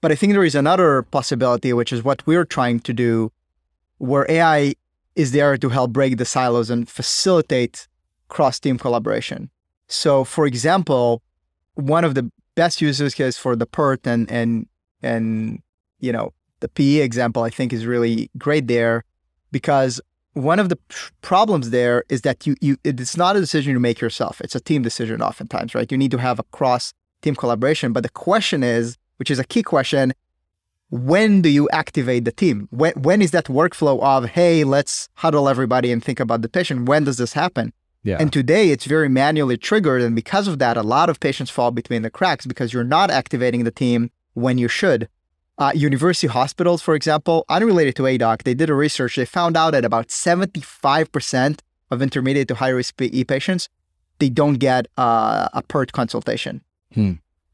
But 0.00 0.12
I 0.12 0.14
think 0.16 0.32
there 0.32 0.44
is 0.44 0.54
another 0.54 1.02
possibility, 1.02 1.72
which 1.72 1.92
is 1.92 2.04
what 2.04 2.26
we're 2.26 2.44
trying 2.44 2.80
to 2.80 2.92
do, 2.92 3.32
where 3.98 4.26
AI 4.30 4.74
is 5.16 5.32
there 5.32 5.56
to 5.56 5.68
help 5.68 5.92
break 5.92 6.16
the 6.18 6.24
silos 6.24 6.70
and 6.70 6.88
facilitate 6.88 7.88
cross 8.28 8.58
team 8.60 8.78
collaboration. 8.78 9.50
So, 9.88 10.24
for 10.24 10.46
example, 10.46 11.22
one 11.74 12.04
of 12.04 12.14
the 12.14 12.30
best 12.54 12.80
use 12.80 13.14
case 13.14 13.36
for 13.36 13.56
the 13.56 13.66
PERT 13.66 14.06
and 14.06 14.30
and 14.30 14.66
and 15.02 15.62
you 16.00 16.12
know 16.12 16.32
the 16.60 16.68
PE 16.68 17.00
example, 17.00 17.42
I 17.42 17.50
think, 17.50 17.72
is 17.72 17.84
really 17.86 18.30
great 18.38 18.68
there 18.68 19.04
because 19.52 20.00
one 20.32 20.58
of 20.58 20.68
the 20.68 20.78
problems 21.20 21.70
there 21.70 22.04
is 22.08 22.22
that 22.22 22.46
you 22.46 22.56
you 22.60 22.76
it's 22.84 23.16
not 23.16 23.36
a 23.36 23.40
decision 23.40 23.72
you 23.72 23.80
make 23.80 24.00
yourself. 24.00 24.40
It's 24.40 24.54
a 24.54 24.60
team 24.60 24.82
decision, 24.82 25.22
oftentimes, 25.22 25.74
right? 25.74 25.90
You 25.90 25.98
need 25.98 26.10
to 26.12 26.18
have 26.18 26.38
a 26.38 26.44
cross 26.44 26.92
team 27.22 27.34
collaboration. 27.34 27.92
But 27.92 28.02
the 28.02 28.08
question 28.08 28.62
is, 28.62 28.96
which 29.18 29.30
is 29.30 29.38
a 29.38 29.44
key 29.44 29.62
question, 29.62 30.12
when 30.90 31.42
do 31.42 31.48
you 31.48 31.68
activate 31.70 32.24
the 32.24 32.32
team? 32.32 32.68
When, 32.70 32.92
when 32.92 33.20
is 33.20 33.30
that 33.32 33.46
workflow 33.46 34.00
of, 34.02 34.26
hey, 34.30 34.64
let's 34.64 35.08
huddle 35.14 35.48
everybody 35.48 35.90
and 35.92 36.02
think 36.02 36.20
about 36.20 36.42
the 36.42 36.48
patient? 36.48 36.88
When 36.88 37.04
does 37.04 37.18
this 37.18 37.32
happen? 37.32 37.72
Yeah. 38.04 38.18
And 38.20 38.32
today 38.32 38.70
it's 38.70 38.84
very 38.84 39.08
manually 39.08 39.56
triggered. 39.56 40.02
And 40.02 40.14
because 40.14 40.46
of 40.46 40.58
that, 40.58 40.76
a 40.76 40.82
lot 40.82 41.08
of 41.08 41.18
patients 41.20 41.50
fall 41.50 41.70
between 41.70 42.02
the 42.02 42.10
cracks 42.10 42.44
because 42.46 42.72
you're 42.72 42.84
not 42.84 43.10
activating 43.10 43.64
the 43.64 43.70
team 43.70 44.10
when 44.34 44.58
you 44.58 44.68
should. 44.68 45.08
Uh, 45.56 45.72
university 45.74 46.26
hospitals, 46.26 46.82
for 46.82 46.94
example, 46.94 47.44
unrelated 47.48 47.94
to 47.96 48.02
Aidoc, 48.02 48.42
they 48.42 48.54
did 48.54 48.68
a 48.68 48.74
research. 48.74 49.16
They 49.16 49.24
found 49.24 49.56
out 49.56 49.70
that 49.70 49.84
about 49.84 50.08
75% 50.08 51.60
of 51.90 52.02
intermediate 52.02 52.48
to 52.48 52.54
high 52.56 52.68
risk 52.70 52.96
PE 52.96 53.24
patients, 53.24 53.68
they 54.18 54.28
don't 54.28 54.54
get 54.54 54.86
uh, 54.98 55.48
a 55.52 55.62
PERT 55.62 55.92
consultation. 55.92 56.62
Hmm. 56.92 57.12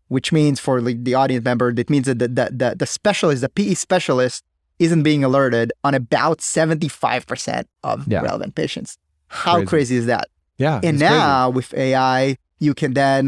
Which 0.09 0.33
means 0.33 0.59
for 0.59 0.81
the 0.81 1.15
audience 1.15 1.45
member, 1.45 1.73
that 1.73 1.89
means 1.89 2.07
that 2.07 2.19
the, 2.19 2.29
the, 2.29 2.51
the, 2.53 2.75
the 2.79 2.87
specialist, 2.87 3.43
the 3.43 3.49
PE 3.49 3.75
specialist, 3.75 4.45
isn't 4.81 5.03
being 5.03 5.23
alerted 5.23 5.73
on 5.85 5.95
about 5.95 6.39
75% 6.39 7.65
of 7.85 8.09
Yeah. 8.09 8.23
relevant 8.23 8.55
patients. 8.55 8.97
How 9.29 9.57
Crazy. 9.57 9.67
crazy 9.67 9.97
is 9.97 10.07
that? 10.07 10.29
Yeah. 10.65 10.77
And 10.87 10.95
it's 10.97 11.03
crazy. 11.03 11.15
now 11.15 11.51
with 11.59 11.69
AI, 11.75 12.37
you 12.67 12.73
can 12.81 12.93
then 12.95 13.23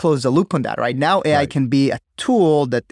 close 0.00 0.20
the 0.22 0.30
loop 0.30 0.54
on 0.54 0.62
that, 0.62 0.78
right? 0.78 0.96
Now 1.08 1.16
AI 1.24 1.38
Right. 1.40 1.50
can 1.50 1.64
be 1.68 1.90
a 1.90 1.98
tool 2.16 2.66
that 2.72 2.84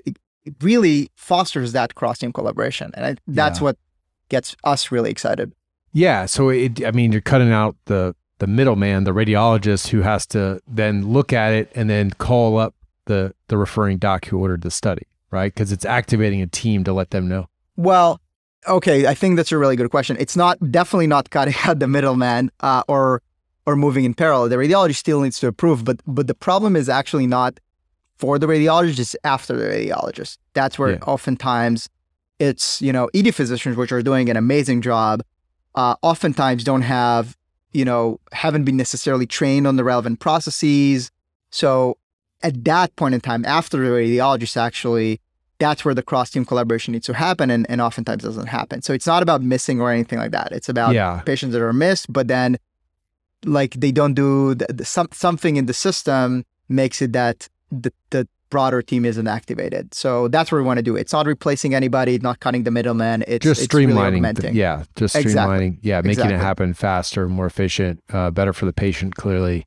really 0.60 1.10
fosters 1.16 1.72
that 1.72 1.94
cross 1.94 2.18
team 2.18 2.32
collaboration. 2.32 2.90
And 2.96 3.02
I, 3.06 3.10
that's 3.26 3.58
Yeah. 3.60 3.64
what 3.64 3.76
gets 4.28 4.56
us 4.64 4.90
really 4.92 5.10
excited. 5.10 5.52
Yeah, 5.92 6.26
so 6.26 6.48
it, 6.50 6.84
I 6.84 6.90
mean, 6.90 7.12
you're 7.12 7.20
cutting 7.32 7.52
out 7.52 7.76
the 7.86 8.14
the 8.40 8.46
middleman, 8.48 9.04
the 9.04 9.12
radiologist, 9.12 9.88
who 9.92 10.02
has 10.02 10.26
to 10.26 10.60
then 10.66 11.06
look 11.16 11.32
at 11.32 11.52
it 11.52 11.70
and 11.76 11.88
then 11.88 12.10
call 12.10 12.58
up 12.58 12.74
the 13.06 13.32
the 13.48 13.56
referring 13.56 13.98
doc 13.98 14.26
who 14.26 14.38
ordered 14.38 14.62
the 14.62 14.70
study, 14.72 15.06
right? 15.30 15.54
Because 15.54 15.70
it's 15.72 15.84
activating 15.84 16.42
a 16.42 16.46
team 16.48 16.82
to 16.84 16.92
let 16.92 17.10
them 17.10 17.28
know. 17.28 17.46
Well, 17.76 18.20
okay, 18.66 19.06
I 19.06 19.14
think 19.14 19.36
that's 19.36 19.52
a 19.52 19.58
really 19.58 19.76
good 19.76 19.90
question. 19.90 20.16
It's 20.18 20.36
not 20.36 20.58
definitely 20.72 21.06
not 21.06 21.30
cutting 21.30 21.54
out 21.64 21.78
the 21.78 21.86
middleman 21.86 22.50
uh, 22.60 22.82
or 22.88 23.22
or 23.66 23.76
moving 23.76 24.04
in 24.04 24.14
parallel. 24.14 24.48
The 24.48 24.56
radiology 24.56 24.94
still 24.94 25.20
needs 25.20 25.38
to 25.40 25.46
approve, 25.46 25.84
but 25.84 26.00
but 26.06 26.26
the 26.26 26.34
problem 26.34 26.76
is 26.76 26.88
actually 26.88 27.26
not 27.26 27.60
for 28.18 28.38
the 28.38 28.46
radiologist; 28.46 28.98
it's 28.98 29.16
after 29.24 29.56
the 29.56 29.64
radiologist. 29.64 30.38
That's 30.54 30.78
where 30.78 30.92
Yeah. 30.92 30.98
oftentimes 31.06 31.88
it's 32.38 32.82
you 32.82 32.92
know 32.92 33.08
ED 33.14 33.34
physicians, 33.34 33.76
which 33.76 33.92
are 33.92 34.02
doing 34.02 34.28
an 34.28 34.36
amazing 34.36 34.82
job, 34.82 35.22
uh, 35.74 35.94
oftentimes 36.02 36.64
don't 36.64 36.82
have 36.82 37.36
you 37.72 37.84
know 37.84 38.20
haven't 38.32 38.64
been 38.64 38.76
necessarily 38.76 39.26
trained 39.26 39.66
on 39.66 39.76
the 39.76 39.84
relevant 39.84 40.20
processes. 40.20 41.10
So 41.50 41.96
at 42.42 42.64
that 42.64 42.94
point 42.96 43.14
in 43.14 43.20
time, 43.20 43.44
after 43.46 43.76
the 43.78 43.88
radiologist 43.88 44.56
actually 44.56 45.20
that's 45.58 45.84
where 45.84 45.94
the 45.94 46.02
cross 46.02 46.30
team 46.30 46.44
collaboration 46.44 46.92
needs 46.92 47.06
to 47.06 47.14
happen 47.14 47.48
and, 47.48 47.64
and 47.70 47.80
oftentimes 47.80 48.24
doesn't 48.24 48.48
happen. 48.48 48.82
So 48.82 48.92
it's 48.92 49.06
not 49.06 49.22
about 49.22 49.40
missing 49.40 49.80
or 49.80 49.90
anything 49.92 50.18
like 50.18 50.32
that. 50.32 50.50
It's 50.50 50.68
about 50.68 50.94
yeah, 50.94 51.22
patients 51.24 51.52
that 51.52 51.62
are 51.62 51.72
missed, 51.72 52.12
but 52.12 52.26
then 52.26 52.58
like 53.46 53.74
they 53.74 53.92
don't 53.92 54.14
do 54.14 54.54
the, 54.54 54.66
the, 54.72 54.84
some, 54.84 55.08
something 55.12 55.56
in 55.56 55.66
the 55.66 55.74
system 55.74 56.44
makes 56.68 57.00
it 57.02 57.12
that 57.12 57.48
the, 57.70 57.92
the 58.10 58.26
broader 58.50 58.82
team 58.82 59.04
isn't 59.04 59.26
activated. 59.26 59.92
So 59.94 60.28
that's 60.28 60.52
what 60.52 60.58
we 60.58 60.64
want 60.64 60.78
to 60.78 60.82
do. 60.82 60.94
It's 60.96 61.12
not 61.12 61.26
replacing 61.26 61.74
anybody, 61.74 62.18
not 62.18 62.40
cutting 62.40 62.62
the 62.62 62.70
middleman. 62.70 63.24
It's 63.26 63.42
just 63.44 63.62
it's 63.62 63.74
really 63.74 63.92
streamlining. 63.92 64.36
the- 64.40 64.54
yeah, 64.54 64.84
just 64.96 65.16
Exactly. 65.16 65.70
streamlining. 65.70 65.78
Yeah, 65.82 65.96
making 65.98 66.10
Exactly. 66.10 66.34
it 66.36 66.38
happen 66.40 66.74
faster, 66.74 67.28
more 67.28 67.46
efficient, 67.46 68.02
uh, 68.12 68.30
better 68.30 68.52
for 68.52 68.64
the 68.66 68.72
patient. 68.72 69.16
Clearly, 69.16 69.66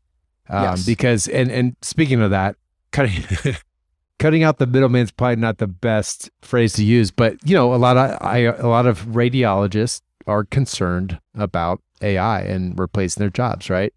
um, 0.50 0.64
Yes. 0.64 0.86
because 0.86 1.28
and 1.28 1.52
and 1.52 1.76
speaking 1.82 2.22
of 2.22 2.30
that, 2.32 2.56
cutting 2.92 3.24
cutting 4.20 4.44
out 4.44 4.58
the 4.58 4.68
middleman 4.68 5.02
is 5.04 5.12
probably 5.12 5.36
not 5.36 5.58
the 5.58 5.68
best 5.68 6.30
phrase 6.42 6.74
to 6.74 6.84
use, 6.86 7.12
but 7.12 7.36
you 7.44 7.56
know, 7.56 7.74
a 7.74 7.78
lot 7.78 7.98
of 7.98 8.18
I 8.22 8.38
a 8.40 8.68
lot 8.68 8.88
of 8.88 9.02
radiologists 9.08 10.02
are 10.28 10.44
concerned 10.44 11.20
about 11.36 11.82
AI 12.02 12.42
and 12.42 12.78
replacing 12.78 13.22
their 13.22 13.30
jobs. 13.30 13.70
Right? 13.70 13.94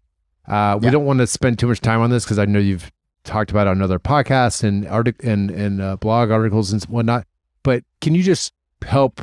Uh, 0.47 0.77
we 0.81 0.85
Yeah. 0.87 0.91
don't 0.91 1.05
want 1.05 1.19
to 1.19 1.27
spend 1.27 1.59
too 1.59 1.67
much 1.67 1.81
time 1.81 2.01
on 2.01 2.09
this 2.09 2.23
because 2.25 2.39
I 2.39 2.45
know 2.45 2.59
you've 2.59 2.91
talked 3.23 3.51
about 3.51 3.67
it 3.67 3.71
on 3.71 3.81
other 3.81 3.99
podcasts 3.99 4.63
and 4.63 4.87
artic- 4.87 5.23
and 5.23 5.51
and 5.51 5.81
uh, 5.81 5.95
blog 5.97 6.31
articles 6.31 6.71
and 6.73 6.83
whatnot. 6.85 7.25
But 7.63 7.83
can 8.01 8.15
you 8.15 8.23
just 8.23 8.53
help? 8.83 9.21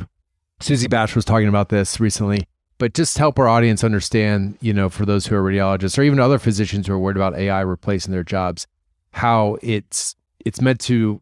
Suzie 0.61 0.89
Bash 0.89 1.15
was 1.15 1.23
talking 1.25 1.47
about 1.47 1.69
this 1.69 1.99
recently, 2.01 2.45
but 2.79 2.93
just 2.93 3.17
help 3.17 3.39
our 3.39 3.47
audience 3.47 3.81
understand, 3.83 4.57
you 4.59 4.73
know, 4.73 4.89
for 4.89 5.05
those 5.05 5.25
who 5.27 5.35
are 5.35 5.41
radiologists 5.43 5.97
or 5.97 6.01
even 6.03 6.19
other 6.19 6.37
physicians 6.37 6.87
who 6.87 6.93
are 6.93 6.99
worried 6.99 7.15
about 7.17 7.35
AI 7.37 7.61
replacing 7.61 8.11
their 8.11 8.23
jobs, 8.25 8.67
how 9.11 9.57
it's 9.61 10.15
it's 10.45 10.59
meant 10.61 10.79
to 10.81 11.21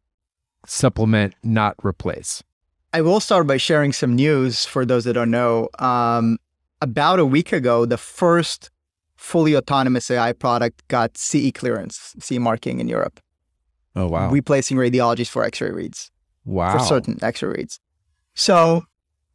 supplement, 0.65 1.33
not 1.43 1.75
replace. 1.83 2.43
I 2.93 3.01
will 3.01 3.19
start 3.19 3.47
by 3.47 3.57
sharing 3.57 3.93
some 3.93 4.15
news 4.15 4.65
for 4.65 4.85
those 4.85 5.03
that 5.05 5.13
don't 5.13 5.31
know. 5.31 5.69
Um, 5.79 6.38
about 6.81 7.19
a 7.19 7.25
week 7.25 7.51
ago, 7.51 7.85
the 7.85 7.97
first 7.97 8.69
fully 9.15 9.55
autonomous 9.55 10.09
AI 10.11 10.31
product 10.33 10.88
got 10.88 11.17
CE 11.17 11.51
clearance, 11.53 12.15
CE 12.19 12.38
marking 12.39 12.79
in 12.79 12.88
Europe, 12.88 13.19
Oh 13.95 14.07
wow! 14.07 14.29
replacing 14.29 14.77
radiologists 14.77 15.29
for 15.29 15.43
X-ray 15.43 15.71
reads. 15.71 16.11
wow. 16.45 16.77
for 16.77 16.83
certain 16.83 17.17
X-ray 17.21 17.49
reads. 17.49 17.79
So 18.35 18.85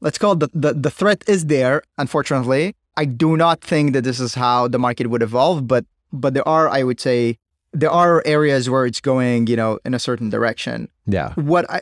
let's 0.00 0.18
call 0.18 0.32
it 0.32 0.40
the, 0.40 0.48
the 0.54 0.72
the 0.74 0.90
threat 0.90 1.24
is 1.26 1.46
there. 1.46 1.82
Unfortunately, 1.98 2.74
I 2.96 3.04
do 3.06 3.36
not 3.36 3.60
think 3.60 3.92
that 3.94 4.04
this 4.04 4.20
is 4.20 4.34
how 4.34 4.68
the 4.68 4.78
market 4.78 5.08
would 5.08 5.22
evolve, 5.22 5.66
but 5.66 5.84
but 6.12 6.34
there 6.34 6.46
are, 6.46 6.68
I 6.68 6.82
would 6.84 7.00
say, 7.00 7.38
there 7.72 7.90
are 7.90 8.22
areas 8.24 8.68
where 8.70 8.86
it's 8.86 9.00
going, 9.00 9.46
you 9.46 9.56
know, 9.56 9.78
in 9.84 9.94
a 9.94 9.98
certain 9.98 10.28
direction. 10.30 10.88
Yeah. 11.06 11.32
What 11.34 11.68
I, 11.70 11.80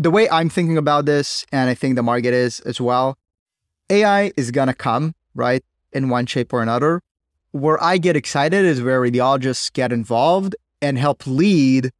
the 0.00 0.10
way 0.10 0.30
I'm 0.30 0.48
thinking 0.48 0.78
about 0.78 1.04
this, 1.04 1.44
and 1.52 1.68
I 1.68 1.74
think 1.74 1.94
the 1.94 2.02
market 2.02 2.32
is 2.32 2.60
as 2.60 2.80
well, 2.80 3.18
AI 3.90 4.32
is 4.34 4.50
gonna 4.50 4.72
come 4.72 5.14
right 5.34 5.62
in 5.92 6.08
one 6.08 6.24
shape 6.24 6.54
or 6.54 6.62
another. 6.62 7.02
Where 7.50 7.82
I 7.82 7.98
get 7.98 8.16
excited 8.16 8.64
is 8.64 8.80
where 8.80 8.98
radiologists 9.02 9.70
get 9.70 9.92
involved 9.92 10.56
and 10.80 10.96
help 10.96 11.26
lead 11.26 11.90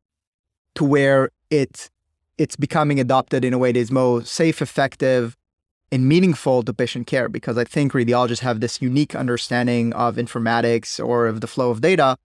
to 0.77 0.85
where 0.85 1.29
it 1.51 1.91
it's 2.39 2.57
becoming 2.57 2.99
adopted 2.99 3.45
in 3.45 3.53
a 3.53 3.59
way 3.59 3.71
that 3.71 3.79
is 3.79 3.91
more 3.91 4.25
safe, 4.25 4.63
effective, 4.63 5.37
and 5.93 6.09
meaningful 6.09 6.63
to 6.63 6.73
patient 6.73 7.07
care. 7.07 7.29
Because 7.29 7.59
I 7.59 7.65
think 7.65 7.93
radiologists 7.93 8.39
have 8.39 8.61
this 8.61 8.81
unique 8.81 9.15
understanding 9.15 9.93
of 9.93 10.17
informatics 10.17 10.99
or 11.07 11.27
of 11.27 11.43
the 11.43 11.47
flow 11.47 11.69
of 11.71 11.83
data. 11.83 12.17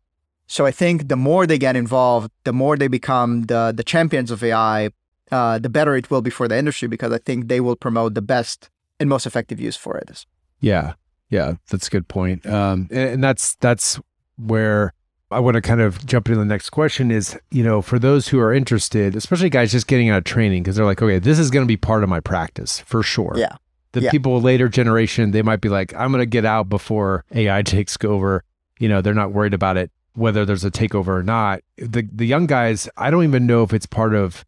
So 0.47 0.65
I 0.65 0.71
think 0.71 1.09
the 1.09 1.17
more 1.17 1.45
they 1.45 1.57
get 1.57 1.75
involved, 1.75 2.31
the 2.45 2.53
more 2.53 2.77
they 2.77 2.87
become 2.87 3.47
the 3.51 3.73
the 3.75 3.83
champions 3.83 4.31
of 4.31 4.41
AI, 4.41 4.91
uh, 5.31 5.59
the 5.59 5.69
better 5.69 5.95
it 5.95 6.09
will 6.11 6.21
be 6.21 6.29
for 6.29 6.47
the 6.47 6.57
industry. 6.57 6.87
Because 6.87 7.11
I 7.11 7.17
think 7.19 7.47
they 7.47 7.59
will 7.59 7.75
promote 7.75 8.13
the 8.13 8.21
best 8.21 8.69
and 8.99 9.09
most 9.09 9.25
effective 9.25 9.59
use 9.59 9.75
for 9.75 9.97
it. 9.97 10.25
Yeah, 10.61 10.93
yeah, 11.29 11.55
that's 11.69 11.87
a 11.87 11.91
good 11.91 12.07
point. 12.07 12.45
Um, 12.45 12.87
and, 12.91 13.09
and 13.09 13.23
that's 13.23 13.55
that's 13.55 13.99
where 14.37 14.93
I 15.31 15.39
want 15.39 15.55
to 15.55 15.61
kind 15.61 15.81
of 15.81 16.05
jump 16.05 16.27
into 16.27 16.39
the 16.39 16.45
next 16.45 16.69
question. 16.69 17.11
Is 17.11 17.37
you 17.51 17.63
know 17.63 17.81
for 17.81 17.99
those 17.99 18.27
who 18.29 18.39
are 18.39 18.53
interested, 18.53 19.15
especially 19.15 19.49
guys 19.49 19.71
just 19.71 19.87
getting 19.87 20.09
out 20.09 20.17
of 20.19 20.23
training, 20.23 20.63
because 20.63 20.75
they're 20.75 20.85
like, 20.85 21.01
okay, 21.01 21.19
this 21.19 21.39
is 21.39 21.49
going 21.51 21.63
to 21.65 21.67
be 21.67 21.77
part 21.77 22.03
of 22.03 22.09
my 22.09 22.19
practice 22.19 22.79
for 22.81 23.03
sure. 23.03 23.33
Yeah. 23.35 23.55
The 23.93 24.01
Yeah. 24.01 24.11
people 24.11 24.41
later 24.41 24.67
generation, 24.67 25.31
they 25.31 25.41
might 25.41 25.61
be 25.61 25.69
like, 25.69 25.93
I'm 25.95 26.11
going 26.11 26.21
to 26.21 26.25
get 26.25 26.43
out 26.43 26.67
before 26.67 27.23
AI 27.33 27.61
takes 27.61 27.95
over. 28.03 28.43
You 28.77 28.89
know, 28.89 29.01
they're 29.01 29.13
not 29.13 29.31
worried 29.31 29.53
about 29.53 29.77
it 29.77 29.89
whether 30.15 30.45
there's 30.45 30.63
a 30.63 30.71
takeover 30.71 31.09
or 31.09 31.23
not. 31.23 31.61
The 31.77 32.07
the 32.11 32.25
young 32.25 32.45
guys, 32.45 32.87
I 32.97 33.09
don't 33.11 33.23
even 33.25 33.45
know 33.45 33.63
if 33.63 33.73
it's 33.73 33.85
part 33.85 34.13
of 34.15 34.45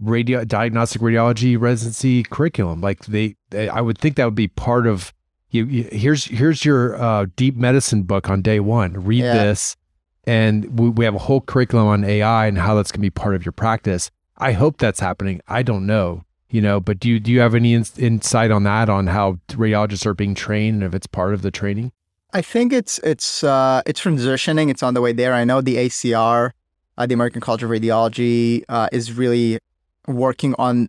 radio 0.00 0.44
diagnostic 0.44 1.00
radiology 1.00 1.58
residency 1.58 2.22
curriculum. 2.22 2.80
Like 2.80 3.04
they, 3.06 3.36
they 3.50 3.68
I 3.68 3.80
would 3.80 3.98
think 3.98 4.16
that 4.16 4.24
would 4.24 4.34
be 4.34 4.48
part 4.48 4.86
of 4.86 5.12
you, 5.50 5.64
you 5.66 5.84
here's 5.92 6.24
here's 6.26 6.64
your 6.64 6.96
uh, 7.00 7.26
deep 7.36 7.56
medicine 7.56 8.02
book 8.02 8.28
on 8.28 8.42
day 8.42 8.60
one. 8.60 8.92
Read 9.04 9.22
Yeah. 9.24 9.32
this, 9.44 9.76
and 10.24 10.78
we, 10.78 10.90
we 10.90 11.04
have 11.04 11.14
a 11.14 11.18
whole 11.18 11.40
curriculum 11.40 11.86
on 11.86 12.04
AI 12.04 12.46
and 12.46 12.58
how 12.58 12.74
that's 12.74 12.90
going 12.90 12.98
to 12.98 13.06
be 13.06 13.10
part 13.10 13.34
of 13.34 13.44
your 13.44 13.52
practice. 13.52 14.10
I 14.38 14.52
hope 14.52 14.78
that's 14.78 15.00
happening. 15.00 15.40
I 15.48 15.62
don't 15.62 15.86
know, 15.86 16.24
you 16.50 16.60
know, 16.60 16.78
but 16.80 16.98
do 17.00 17.08
you 17.08 17.18
do 17.20 17.30
you 17.32 17.40
have 17.40 17.54
any 17.54 17.72
ins- 17.74 17.98
insight 17.98 18.50
on 18.50 18.64
that 18.64 18.88
on 18.90 19.06
how 19.06 19.38
radiologists 19.48 20.04
are 20.04 20.14
being 20.14 20.34
trained 20.34 20.82
and 20.82 20.84
if 20.84 20.94
it's 20.94 21.06
part 21.06 21.32
of 21.32 21.42
the 21.42 21.50
training? 21.50 21.92
I 22.32 22.42
think 22.42 22.72
it's 22.72 22.98
it's 22.98 23.42
uh, 23.44 23.80
it's 23.86 24.00
transitioning. 24.02 24.68
It's 24.68 24.82
on 24.82 24.92
the 24.94 25.00
way 25.00 25.12
there. 25.12 25.32
I 25.32 25.44
know 25.44 25.62
the 25.62 25.76
ACR, 25.76 26.50
uh, 26.98 27.06
the 27.06 27.14
American 27.14 27.40
College 27.40 27.62
of 27.62 27.70
Radiology, 27.70 28.64
uh, 28.68 28.88
is 28.92 29.12
really 29.12 29.58
working 30.06 30.54
on 30.58 30.88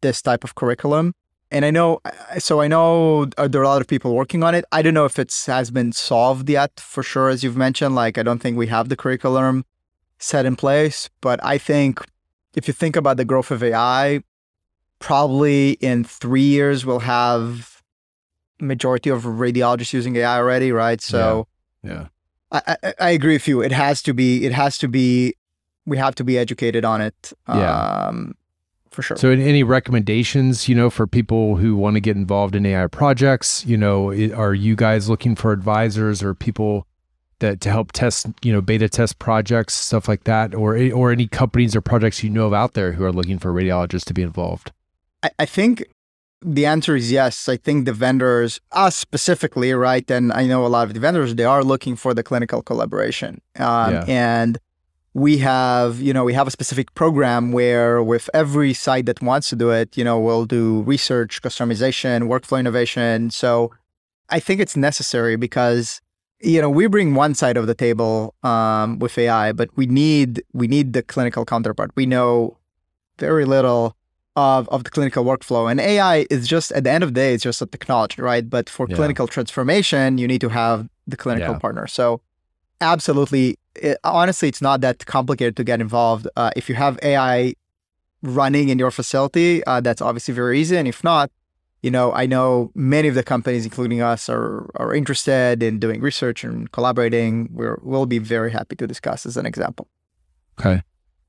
this 0.00 0.22
type 0.22 0.44
of 0.44 0.54
curriculum. 0.54 1.14
And 1.50 1.66
I 1.66 1.70
know, 1.70 2.00
so 2.38 2.62
I 2.62 2.68
know 2.68 3.26
uh, 3.36 3.46
there 3.46 3.60
are 3.60 3.64
a 3.64 3.68
lot 3.68 3.82
of 3.82 3.86
people 3.86 4.14
working 4.14 4.42
on 4.42 4.54
it. 4.54 4.64
I 4.72 4.80
don't 4.80 4.94
know 4.94 5.04
if 5.04 5.18
it 5.18 5.34
has 5.46 5.70
been 5.70 5.92
solved 5.92 6.48
yet, 6.48 6.80
for 6.80 7.02
sure, 7.02 7.28
as 7.28 7.44
you've 7.44 7.58
mentioned. 7.58 7.94
Like, 7.94 8.16
I 8.16 8.22
don't 8.22 8.38
think 8.38 8.56
we 8.56 8.68
have 8.68 8.88
the 8.88 8.96
curriculum 8.96 9.66
set 10.18 10.46
in 10.46 10.56
place. 10.56 11.10
But 11.20 11.44
I 11.44 11.58
think 11.58 12.00
if 12.54 12.66
you 12.68 12.74
think 12.74 12.96
about 12.96 13.18
the 13.18 13.26
growth 13.26 13.50
of 13.50 13.62
AI, 13.62 14.22
probably 14.98 15.72
in 15.80 16.04
three 16.04 16.42
years 16.42 16.86
we'll 16.86 17.00
have 17.00 17.82
majority 18.60 19.10
of 19.10 19.24
radiologists 19.24 19.92
using 19.92 20.16
AI 20.16 20.38
already, 20.38 20.72
right? 20.72 21.00
So 21.00 21.48
Yeah. 21.82 22.06
I, 22.52 22.76
I, 22.82 22.94
I 23.00 23.10
agree 23.10 23.34
with 23.34 23.48
you. 23.48 23.60
It 23.60 23.72
has 23.72 24.02
to 24.02 24.14
be. 24.14 24.46
It 24.46 24.52
has 24.52 24.78
to 24.78 24.88
be. 24.88 25.34
We 25.84 25.96
have 25.96 26.14
to 26.16 26.24
be 26.24 26.38
educated 26.38 26.84
on 26.84 27.00
it. 27.00 27.32
Yeah. 27.48 28.06
Um, 28.06 28.34
for 28.92 29.02
sure. 29.02 29.16
So, 29.16 29.30
any- 29.30 29.44
any 29.44 29.62
recommendations, 29.62 30.68
you 30.68 30.74
know, 30.74 30.90
for 30.90 31.06
people 31.06 31.56
who 31.56 31.76
want 31.76 31.94
to 31.94 32.00
get 32.00 32.16
involved 32.16 32.54
in 32.54 32.64
AI 32.66 32.86
projects? 32.86 33.64
You 33.66 33.76
know, 33.76 34.12
are 34.34 34.54
you 34.54 34.76
guys 34.76 35.08
looking 35.08 35.34
for 35.36 35.52
advisors 35.52 36.22
or 36.22 36.34
people 36.34 36.86
that 37.40 37.60
to 37.60 37.70
help 37.70 37.90
test, 37.92 38.26
you 38.42 38.52
know, 38.52 38.60
beta 38.60 38.88
test 38.88 39.18
projects, 39.18 39.74
stuff 39.74 40.06
like 40.08 40.24
that, 40.24 40.54
or 40.54 40.76
or 40.92 41.10
any 41.10 41.26
companies 41.26 41.74
or 41.74 41.80
projects 41.80 42.22
you 42.22 42.30
know 42.30 42.46
of 42.46 42.52
out 42.54 42.74
there 42.74 42.92
who 42.92 43.04
are 43.04 43.12
looking 43.12 43.38
for 43.38 43.52
radiologists 43.52 44.04
to 44.04 44.14
be 44.14 44.22
involved? 44.22 44.70
I, 45.22 45.30
I 45.40 45.46
think 45.46 45.84
the 46.44 46.66
answer 46.66 46.94
is 46.96 47.10
yes. 47.12 47.48
I 47.48 47.56
think 47.56 47.84
the 47.84 47.92
vendors, 47.92 48.60
us 48.72 48.96
specifically, 48.96 49.72
right? 49.72 50.08
And 50.10 50.32
I 50.32 50.46
know 50.46 50.66
a 50.66 50.68
lot 50.68 50.88
of 50.88 50.94
the 50.94 51.00
vendors, 51.00 51.34
they 51.34 51.44
are 51.44 51.62
looking 51.64 51.96
for 51.96 52.14
the 52.14 52.22
clinical 52.22 52.62
collaboration. 52.62 53.40
Um, 53.58 53.92
Yeah. 53.92 54.04
And 54.08 54.58
we 55.14 55.38
have, 55.38 56.00
you 56.00 56.12
know, 56.12 56.24
we 56.24 56.32
have 56.34 56.46
a 56.46 56.50
specific 56.50 56.94
program 56.94 57.52
where 57.52 58.02
with 58.02 58.30
every 58.32 58.72
site 58.72 59.06
that 59.06 59.20
wants 59.20 59.48
to 59.50 59.56
do 59.56 59.70
it, 59.70 59.96
you 59.96 60.04
know, 60.04 60.18
we'll 60.18 60.46
do 60.46 60.82
research, 60.82 61.42
customization, 61.42 62.22
workflow 62.28 62.58
innovation. 62.58 63.30
So 63.30 63.72
I 64.30 64.40
think 64.40 64.60
it's 64.60 64.76
necessary 64.76 65.36
because 65.36 66.00
you 66.40 66.60
know 66.60 66.70
we 66.70 66.86
bring 66.88 67.14
one 67.14 67.34
side 67.34 67.56
of 67.56 67.66
the 67.66 67.74
table 67.74 68.34
um, 68.42 68.98
with 68.98 69.16
AI, 69.18 69.52
but 69.52 69.68
we 69.76 69.86
need 69.86 70.42
we 70.52 70.66
need 70.66 70.92
the 70.92 71.02
clinical 71.02 71.44
counterpart. 71.44 71.90
We 71.94 72.06
know 72.06 72.56
very 73.18 73.44
little 73.44 73.96
of, 74.34 74.66
of 74.70 74.84
the 74.84 74.90
clinical 74.90 75.24
workflow. 75.24 75.70
And 75.70 75.78
AI 75.78 76.26
is 76.30 76.48
just, 76.48 76.72
at 76.72 76.84
the 76.84 76.90
end 76.90 77.04
of 77.04 77.10
the 77.10 77.14
day, 77.20 77.34
it's 77.34 77.42
just 77.42 77.60
a 77.60 77.66
technology, 77.66 78.22
right? 78.22 78.48
But 78.48 78.70
for 78.70 78.86
Yeah. 78.88 78.96
clinical 78.96 79.28
transformation, 79.28 80.16
you 80.16 80.26
need 80.26 80.40
to 80.40 80.48
have 80.48 80.88
the 81.06 81.16
clinical 81.18 81.52
Yeah. 81.52 81.58
partner. 81.58 81.86
So, 81.86 82.22
absolutely, 82.82 83.58
it, 83.76 83.98
honestly, 84.04 84.48
it's 84.48 84.62
not 84.62 84.80
that 84.82 85.06
complicated 85.06 85.56
to 85.56 85.64
get 85.64 85.80
involved. 85.80 86.28
Uh, 86.36 86.50
if 86.56 86.68
you 86.68 86.74
have 86.74 86.98
AI 87.02 87.54
running 88.22 88.68
in 88.68 88.78
your 88.78 88.90
facility, 88.90 89.64
uh, 89.64 89.80
that's 89.80 90.02
obviously 90.02 90.34
very 90.34 90.60
easy. 90.60 90.76
And 90.76 90.86
if 90.86 91.02
not, 91.02 91.30
you 91.82 91.90
know, 91.90 92.12
I 92.12 92.26
know 92.26 92.70
many 92.74 93.08
of 93.08 93.14
the 93.14 93.24
companies, 93.24 93.64
including 93.64 94.00
us, 94.00 94.28
are 94.28 94.70
are 94.76 94.94
interested 94.94 95.62
in 95.62 95.80
doing 95.80 96.00
research 96.00 96.44
and 96.44 96.70
collaborating. 96.70 97.48
We're, 97.52 97.78
we'll 97.82 98.06
be 98.06 98.18
very 98.18 98.52
happy 98.52 98.76
to 98.76 98.86
discuss 98.86 99.26
as 99.26 99.36
an 99.36 99.46
example. 99.46 99.88
Okay. 100.60 100.82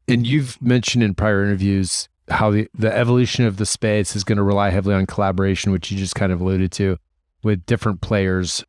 And 0.08 0.28
you've 0.28 0.62
mentioned 0.62 1.04
in 1.04 1.16
prior 1.16 1.44
interviews 1.44 2.08
how 2.30 2.52
the, 2.52 2.68
the 2.74 2.96
evolution 2.96 3.46
of 3.46 3.58
the 3.58 3.66
space 3.66 4.16
is 4.16 4.24
going 4.24 4.38
to 4.38 4.44
rely 4.44 4.70
heavily 4.70 4.96
on 4.96 5.06
collaboration, 5.06 5.72
which 5.72 5.92
you 5.92 5.98
just 5.98 6.16
kind 6.16 6.32
of 6.32 6.40
alluded 6.40 6.72
to 6.74 6.98
with 7.44 7.66
different 7.66 8.02
players. 8.02 8.64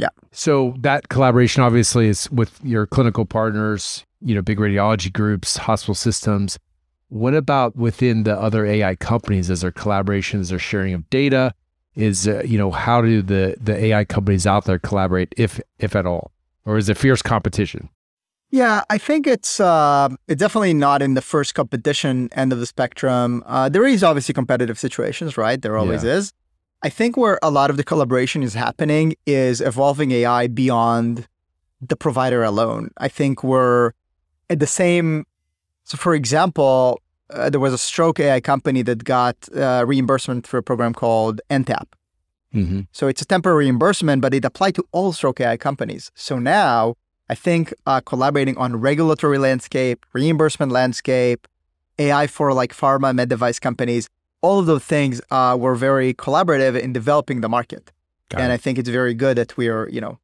Yeah. 0.00 0.08
So 0.32 0.74
that 0.78 1.10
collaboration 1.10 1.62
obviously 1.62 2.08
is 2.08 2.30
with 2.30 2.58
your 2.64 2.86
clinical 2.86 3.26
partners, 3.26 4.04
you 4.22 4.34
know, 4.34 4.40
big 4.40 4.58
radiology 4.58 5.12
groups, 5.12 5.58
hospital 5.58 5.94
systems. 5.94 6.58
What 7.08 7.34
about 7.34 7.76
within 7.76 8.22
the 8.22 8.38
other 8.38 8.64
AI 8.64 8.94
companies? 8.96 9.50
Is 9.50 9.60
there 9.60 9.70
collaboration? 9.70 10.40
Is 10.40 10.48
there 10.48 10.58
sharing 10.58 10.94
of 10.94 11.08
data? 11.10 11.52
Is 11.96 12.26
uh, 12.26 12.42
you 12.46 12.56
know 12.56 12.70
how 12.70 13.02
do 13.02 13.20
the 13.20 13.56
the 13.60 13.76
AI 13.76 14.04
companies 14.04 14.46
out 14.46 14.64
there 14.64 14.78
collaborate, 14.78 15.34
if 15.36 15.60
if 15.78 15.94
at 15.96 16.06
all, 16.06 16.30
or 16.64 16.78
is 16.78 16.88
it 16.88 16.96
fierce 16.96 17.20
competition? 17.20 17.90
Yeah, 18.52 18.82
I 18.88 18.96
think 18.96 19.26
it's 19.26 19.60
uh, 19.60 20.08
it's 20.28 20.38
definitely 20.40 20.72
not 20.72 21.02
in 21.02 21.14
the 21.14 21.20
first 21.20 21.54
competition 21.54 22.28
end 22.32 22.52
of 22.52 22.60
the 22.60 22.66
spectrum. 22.66 23.42
Uh, 23.44 23.68
there 23.68 23.84
is 23.84 24.02
obviously 24.02 24.32
competitive 24.32 24.78
situations, 24.78 25.36
right? 25.36 25.60
There 25.60 25.76
always 25.76 26.04
is. 26.04 26.32
I 26.82 26.88
think 26.88 27.16
where 27.16 27.38
a 27.42 27.50
lot 27.50 27.70
of 27.70 27.76
the 27.76 27.84
collaboration 27.84 28.42
is 28.42 28.54
happening 28.54 29.14
is 29.26 29.60
evolving 29.60 30.12
AI 30.12 30.46
beyond 30.46 31.28
the 31.80 31.96
provider 31.96 32.42
alone. 32.42 32.90
I 32.96 33.08
think 33.08 33.44
we're 33.44 33.92
at 34.48 34.60
the 34.60 34.66
same. 34.66 35.26
So, 35.84 35.98
for 35.98 36.14
example, 36.14 37.00
uh, 37.30 37.50
there 37.50 37.60
was 37.60 37.72
a 37.72 37.78
stroke 37.78 38.18
AI 38.18 38.40
company 38.40 38.82
that 38.82 39.04
got 39.04 39.36
uh, 39.54 39.84
reimbursement 39.86 40.46
through 40.46 40.60
a 40.60 40.62
program 40.62 40.94
called 40.94 41.40
NTAP. 41.50 41.86
Mm-hmm. 42.54 42.80
So 42.92 43.06
it's 43.08 43.22
a 43.22 43.24
temporary 43.24 43.66
reimbursement, 43.66 44.22
but 44.22 44.34
it 44.34 44.44
applied 44.44 44.74
to 44.74 44.84
all 44.92 45.12
stroke 45.12 45.40
AI 45.40 45.56
companies. 45.56 46.10
So 46.14 46.38
now 46.38 46.96
I 47.28 47.34
think 47.34 47.72
uh, 47.86 48.00
collaborating 48.00 48.56
on 48.56 48.76
regulatory 48.76 49.38
landscape, 49.38 50.04
reimbursement 50.12 50.72
landscape, 50.72 51.46
AI 51.98 52.26
for 52.26 52.52
like 52.52 52.74
pharma 52.74 53.14
med 53.14 53.28
device 53.28 53.60
companies, 53.60 54.08
all 54.42 54.58
of 54.58 54.66
those 54.66 54.84
things 54.84 55.20
uh, 55.30 55.56
were 55.58 55.74
very 55.74 56.14
collaborative 56.14 56.78
in 56.80 56.92
developing 56.92 57.40
the 57.40 57.48
market. 57.48 57.92
Got 58.30 58.40
and 58.42 58.50
it. 58.52 58.54
I 58.54 58.58
think 58.58 58.78
it's 58.78 58.88
very 58.88 59.14
good 59.14 59.36
that 59.36 59.56
we 59.56 59.68
are, 59.68 59.88
you 59.88 60.00
know, 60.00 60.18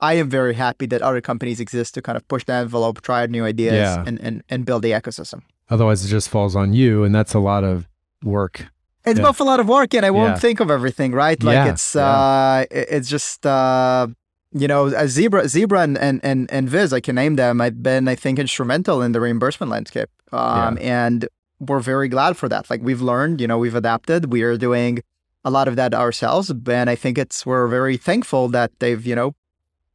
I 0.00 0.14
am 0.14 0.28
very 0.28 0.54
happy 0.54 0.86
that 0.86 1.00
other 1.02 1.20
companies 1.20 1.60
exist 1.60 1.94
to 1.94 2.02
kind 2.02 2.16
of 2.16 2.26
push 2.28 2.44
the 2.44 2.52
envelope, 2.52 3.00
try 3.00 3.24
new 3.26 3.44
ideas, 3.44 3.74
Yeah. 3.74 4.04
and, 4.06 4.20
and, 4.20 4.42
and 4.50 4.66
build 4.66 4.82
the 4.82 4.90
ecosystem. 4.90 5.42
Otherwise, 5.70 6.04
it 6.04 6.08
just 6.08 6.28
falls 6.28 6.54
on 6.56 6.74
you, 6.74 7.04
and 7.04 7.14
that's 7.14 7.32
a 7.32 7.38
lot 7.38 7.64
of 7.64 7.86
work. 8.22 8.66
It's 9.06 9.18
Yeah. 9.18 9.24
both 9.26 9.40
a 9.40 9.44
lot 9.44 9.60
of 9.60 9.68
work, 9.68 9.94
and 9.94 10.04
I 10.04 10.10
won't 10.10 10.34
Yeah. 10.34 10.38
think 10.38 10.60
of 10.60 10.70
everything, 10.70 11.12
right? 11.12 11.42
Like 11.42 11.54
Yeah, 11.54 11.68
it's 11.72 11.94
yeah. 11.94 12.02
uh, 12.02 12.64
it's 12.70 13.08
just 13.08 13.46
uh, 13.46 14.08
you 14.52 14.68
know, 14.68 14.86
as 14.88 15.10
Zebra, 15.10 15.48
Zebra, 15.48 15.80
and, 15.82 15.96
and 15.98 16.20
and 16.22 16.50
and 16.52 16.68
Viz, 16.68 16.92
I 16.92 17.00
can 17.00 17.14
name 17.14 17.36
them. 17.36 17.60
I've 17.60 17.82
been, 17.82 18.06
I 18.08 18.14
think, 18.14 18.38
instrumental 18.38 19.02
in 19.02 19.12
the 19.12 19.20
reimbursement 19.20 19.70
landscape, 19.70 20.10
um, 20.32 20.78
and 20.80 21.28
we're 21.68 21.80
very 21.80 22.08
glad 22.08 22.36
for 22.36 22.48
that. 22.48 22.68
Like 22.70 22.82
we've 22.82 23.00
learned, 23.02 23.40
you 23.40 23.46
know, 23.46 23.58
we've 23.58 23.74
adapted. 23.74 24.32
We 24.32 24.42
are 24.42 24.56
doing 24.56 25.00
a 25.44 25.50
lot 25.50 25.68
of 25.68 25.76
that 25.76 25.92
ourselves, 25.94 26.50
and 26.50 26.88
I 26.88 26.94
think 26.94 27.18
it's 27.18 27.44
we're 27.44 27.68
very 27.68 27.96
thankful 27.96 28.48
that 28.48 28.70
they've, 28.78 29.04
you 29.06 29.14
know. 29.14 29.34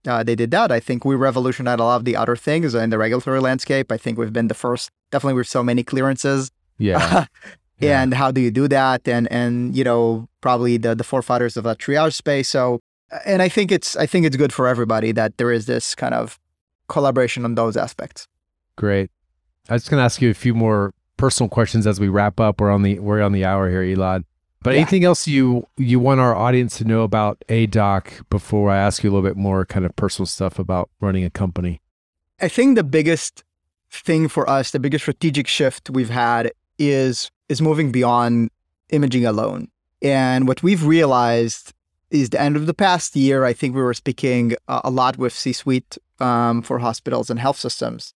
Uh, 0.07 0.23
they 0.23 0.33
did 0.33 0.49
that. 0.51 0.71
I 0.71 0.79
think 0.79 1.03
we 1.03 1.15
revolutionized 1.15 1.79
a 1.81 1.83
lot 1.83 1.97
of 1.97 2.05
the 2.05 2.15
other 2.15 2.37
things 2.37 2.73
in 2.73 2.89
the 2.89 2.97
regulatory 2.97 3.41
landscape. 3.41 3.91
I 3.91 3.97
think 3.97 4.17
we've 4.17 4.31
been 4.31 4.47
the 4.47 4.53
first, 4.53 4.89
definitely 5.11 5.33
with 5.33 5.47
so 5.47 5.61
many 5.61 5.83
clearances 5.83 6.51
Yeah. 6.77 7.25
Yeah. 7.81 8.01
and 8.01 8.13
how 8.13 8.29
do 8.31 8.41
you 8.41 8.51
do 8.51 8.67
that 8.67 9.07
and 9.07 9.25
and 9.31 9.73
you 9.75 9.85
know 9.85 10.27
probably 10.41 10.75
the 10.77 10.95
the 10.95 11.03
forefathers 11.05 11.55
of 11.55 11.63
that 11.63 11.77
triage 11.79 12.13
space 12.13 12.49
so 12.49 12.81
and 13.25 13.41
i 13.41 13.47
think 13.47 13.71
it's 13.71 13.95
i 13.95 14.05
think 14.05 14.25
it's 14.25 14.35
good 14.35 14.51
for 14.51 14.67
everybody 14.67 15.13
that 15.13 15.37
there 15.37 15.49
is 15.49 15.65
this 15.65 15.95
kind 15.95 16.13
of 16.13 16.37
collaboration 16.89 17.45
on 17.45 17.55
those 17.55 17.77
aspects 17.77 18.27
Great. 18.75 19.09
I 19.69 19.73
was 19.73 19.87
going 19.87 19.99
to 20.01 20.03
ask 20.03 20.21
you 20.21 20.29
a 20.29 20.33
few 20.33 20.53
more 20.53 20.93
personal 21.19 21.49
questions 21.49 21.85
as 21.85 21.99
we 21.99 22.07
wrap 22.07 22.39
up. 22.39 22.59
We're 22.59 22.71
on 22.71 22.81
the 22.81 22.97
we're 22.99 23.21
on 23.21 23.33
the 23.33 23.45
hour 23.45 23.69
here, 23.69 23.83
Elad. 23.83 24.23
But 24.63 24.71
Yeah. 24.73 24.81
anything 24.81 25.03
else 25.05 25.27
you 25.27 25.67
you 25.77 25.99
want 25.99 26.19
our 26.19 26.35
audience 26.35 26.77
to 26.79 26.83
know 26.85 27.01
about 27.03 27.43
Aidoc 27.49 28.03
before 28.29 28.71
I 28.71 28.77
ask 28.77 29.03
you 29.03 29.09
a 29.09 29.13
little 29.13 29.27
bit 29.29 29.37
more 29.37 29.65
kind 29.65 29.85
of 29.85 29.95
personal 29.95 30.25
stuff 30.25 30.57
about 30.57 30.89
running 30.99 31.23
a 31.23 31.29
company? 31.29 31.81
i 32.41 32.47
think 32.47 32.75
the 32.77 32.85
biggest 32.99 33.43
thing 33.91 34.29
for 34.29 34.49
us 34.49 34.71
the 34.71 34.79
biggest 34.79 35.03
strategic 35.03 35.45
shift 35.45 35.89
we've 35.89 36.09
had 36.27 36.43
is 36.77 37.29
is 37.49 37.61
moving 37.61 37.91
beyond 37.91 38.49
imaging 38.97 39.25
alone 39.25 39.67
and 40.01 40.47
what 40.47 40.63
we've 40.63 40.85
realized 40.85 41.73
is 42.11 42.29
the 42.29 42.39
end 42.47 42.55
of 42.55 42.65
the 42.65 42.73
past 42.73 43.13
year 43.15 43.43
i 43.43 43.51
think 43.51 43.75
we 43.75 43.81
were 43.81 43.93
speaking 44.03 44.43
a, 44.69 44.81
a 44.85 44.91
lot 45.01 45.17
with 45.17 45.33
c-suite 45.33 45.97
um, 46.21 46.61
for 46.61 46.79
hospitals 46.79 47.29
and 47.29 47.39
health 47.45 47.57
systems 47.57 48.13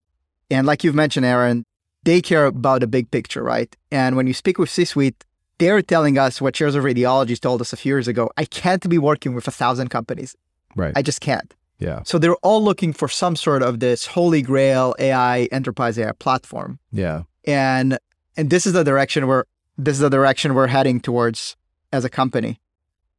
and 0.55 0.68
like 0.68 0.84
you've 0.84 1.00
mentioned 1.05 1.26
aaron 1.26 1.64
they 2.05 2.20
care 2.20 2.46
about 2.46 2.80
the 2.80 2.86
big 2.86 3.11
picture 3.11 3.42
right 3.42 3.76
and 3.90 4.16
when 4.16 4.26
you 4.26 4.34
speak 4.34 4.59
with 4.59 4.70
c-suite 4.70 5.24
they're 5.59 5.82
telling 5.82 6.18
us 6.18 6.40
what 6.40 6.55
chairs 6.55 6.74
of 6.74 6.82
radiology 6.84 7.38
told 7.38 7.61
us 7.61 7.72
a 7.72 7.76
few 7.76 7.90
years 7.94 8.09
ago 8.09 8.30
i 8.36 8.44
can't 8.44 8.88
be 8.88 8.98
working 8.98 9.34
with 9.34 9.46
a 9.48 9.50
thousand 9.50 9.88
companies 9.88 10.36
Right. 10.74 10.92
i 10.96 11.03
just 11.03 11.20
can't 11.20 11.55
yeah. 11.78 12.03
so 12.05 12.18
they're 12.18 12.36
all 12.36 12.62
looking 12.62 12.92
for 12.92 13.09
some 13.09 13.34
sort 13.36 13.62
of 13.62 13.80
this 13.80 14.07
holy 14.07 14.40
grail 14.40 14.94
AI 15.00 15.44
enterprise 15.50 15.98
AI 15.98 16.12
platform. 16.12 16.78
Yeah. 16.92 17.22
And 17.44 17.98
and 18.36 18.50
this 18.50 18.66
is 18.66 18.72
the 18.72 18.84
direction 18.84 19.26
we're 19.26 19.44
this 19.76 19.94
is 19.94 20.00
the 20.00 20.09
direction 20.11 20.55
we're 20.55 20.68
heading 20.68 21.00
towards 21.00 21.57
as 21.92 22.05
a 22.05 22.09
company. 22.09 22.61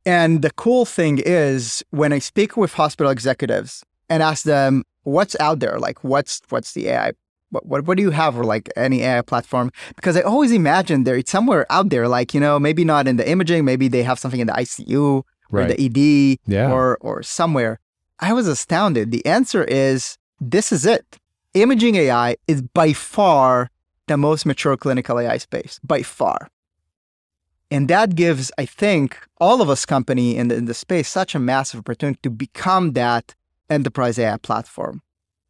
And 0.06 0.42
the 0.42 0.52
cool 0.52 0.86
thing 0.86 1.20
is 1.26 1.84
when 1.90 2.14
I 2.14 2.20
speak 2.20 2.56
with 2.56 2.74
hospital 2.74 3.12
executives 3.12 3.84
and 4.10 4.24
ask 4.24 4.44
them 4.44 4.84
what's 5.04 5.36
out 5.42 5.60
there, 5.60 5.78
like 5.78 6.04
what's 6.04 6.42
what's 6.50 6.72
the 6.74 6.88
AI 6.88 7.12
what, 7.54 7.66
what 7.66 7.86
what 7.86 7.98
do 7.98 8.04
you 8.04 8.12
have 8.12 8.38
or 8.38 8.44
like 8.44 8.70
any 8.76 9.04
AI 9.04 9.22
platform? 9.22 9.72
Because 9.96 10.18
I 10.18 10.22
always 10.22 10.52
imagine 10.52 11.04
there 11.04 11.16
it's 11.16 11.32
somewhere 11.32 11.66
out 11.70 11.90
there, 11.90 12.08
like, 12.08 12.34
you 12.34 12.40
know, 12.40 12.60
maybe 12.60 12.84
not 12.84 13.08
in 13.08 13.16
the 13.18 13.28
imaging, 13.30 13.64
maybe 13.64 13.88
they 13.88 14.04
have 14.04 14.20
something 14.20 14.40
in 14.40 14.48
the 14.48 14.54
ICU 14.54 15.02
or 15.02 15.24
Right. 15.50 15.70
the 15.72 15.78
ED 15.86 16.40
yeah. 16.48 16.72
or 16.72 16.98
or 17.02 17.22
somewhere. 17.22 17.80
I 18.20 18.34
was 18.34 18.48
astounded. 18.48 19.12
The 19.12 19.26
answer 19.26 19.64
is 19.66 20.18
this 20.40 20.72
is 20.72 20.86
it. 20.86 21.06
Imaging 21.54 21.96
AI 21.96 22.36
is 22.48 22.62
by 22.62 22.94
far 22.94 23.70
the 24.08 24.18
most 24.18 24.46
mature 24.46 24.76
clinical 24.76 25.20
AI 25.20 25.38
space, 25.38 25.80
by 25.84 26.02
far. 26.02 26.50
And 27.70 27.88
that 27.88 28.16
gives, 28.16 28.52
I 28.58 28.66
think, 28.66 29.18
all 29.40 29.62
of 29.62 29.70
us 29.70 29.86
company 29.86 30.36
in 30.38 30.48
the, 30.50 30.56
in 30.56 30.66
the 30.66 30.74
space 30.74 31.10
such 31.10 31.34
a 31.36 31.40
massive 31.40 31.80
opportunity 31.80 32.20
to 32.24 32.30
become 32.30 32.94
that 32.94 33.36
enterprise 33.70 34.20
AI 34.20 34.38
platform. 34.38 35.02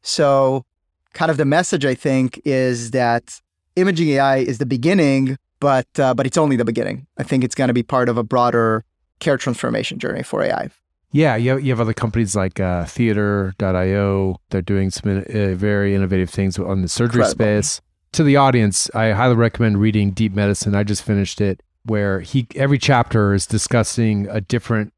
So 0.02 0.66
kind 1.14 1.32
of 1.32 1.38
the 1.38 1.46
message 1.46 1.86
I 1.86 1.96
think 1.96 2.42
is 2.46 2.92
that 2.92 3.40
imaging 3.76 4.10
AI 4.10 4.38
is 4.38 4.58
the 4.58 4.66
beginning, 4.66 5.38
but 5.60 5.88
uh, 5.98 6.14
but 6.14 6.26
it's 6.26 6.38
only 6.38 6.56
the 6.56 6.66
beginning. 6.66 7.08
I 7.18 7.24
think 7.24 7.44
it's 7.44 7.56
going 7.56 7.70
to 7.70 7.74
be 7.74 7.84
part 7.84 8.10
of 8.10 8.18
a 8.18 8.24
broader 8.24 8.84
care 9.20 9.38
transformation 9.38 10.00
journey 10.00 10.24
for 10.24 10.42
AI. 10.44 10.70
Yeah, 11.12 11.36
you 11.36 11.52
have, 11.52 11.62
you 11.62 11.70
have 11.72 11.80
other 11.80 11.94
companies 11.94 12.36
like 12.36 12.60
uh, 12.60 12.86
Theator.io. 12.86 14.38
They're 14.50 14.62
doing 14.64 14.90
some 14.90 15.20
uh, 15.20 15.54
very 15.54 15.94
innovative 15.94 16.30
things 16.32 16.58
on 16.58 16.82
the 16.82 16.88
surgery 16.88 17.22
Incredible. 17.22 17.62
space. 17.62 17.82
To 18.14 18.24
the 18.24 18.36
audience, 18.36 18.90
I 18.96 19.12
highly 19.12 19.36
recommend 19.36 19.80
reading 19.80 20.12
Deep 20.12 20.34
Medicine. 20.34 20.74
I 20.76 20.84
just 20.84 21.04
finished 21.04 21.40
it, 21.40 21.62
where 21.86 22.22
he 22.22 22.48
every 22.56 22.80
chapter 22.80 23.34
is 23.34 23.46
discussing 23.46 24.28
a 24.28 24.42
different, 24.42 24.92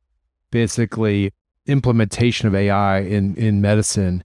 basically 0.51 1.31
implementation 1.65 2.47
of 2.47 2.55
AI 2.55 2.99
in 2.99 3.35
in 3.35 3.61
medicine, 3.61 4.23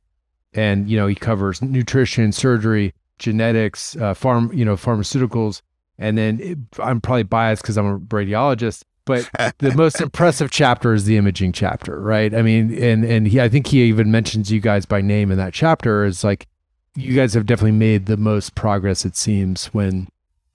and 0.53 0.89
you 0.89 0.97
know 0.97 1.07
he 1.07 1.15
covers 1.15 1.63
nutrition, 1.63 2.33
surgery, 2.33 2.95
genetics, 3.19 3.97
uh, 3.97 4.15
farm, 4.15 4.53
you 4.53 4.65
know, 4.65 4.77
pharmaceuticals, 4.77 5.63
and 5.99 6.19
then 6.19 6.41
it, 6.41 6.59
I'm 6.83 7.01
probably 7.01 7.23
biased 7.25 7.63
because 7.63 7.77
I'm 7.77 7.87
a 7.87 7.99
radiologist, 7.99 8.83
but 9.05 9.29
the 9.59 9.75
most 9.77 10.01
impressive 10.01 10.51
chapter 10.51 10.95
is 10.95 11.05
the 11.05 11.17
imaging 11.17 11.53
chapter, 11.53 12.01
right? 12.01 12.35
I 12.35 12.43
mean, 12.43 12.73
and 12.83 13.05
and 13.05 13.27
he, 13.27 13.41
I 13.41 13.49
think 13.49 13.69
he 13.69 13.83
even 13.85 14.11
mentions 14.11 14.51
you 14.51 14.61
guys 14.61 14.87
by 14.87 15.01
name 15.01 15.31
in 15.31 15.39
that 15.39 15.53
chapter. 15.53 16.05
Is 16.05 16.25
like 16.25 16.47
you 16.97 17.15
guys 17.15 17.35
have 17.35 17.47
definitely 17.47 17.73
made 17.73 18.07
the 18.07 18.17
most 18.17 18.55
progress. 18.55 19.05
It 19.05 19.17
seems 19.17 19.67
when 19.67 20.09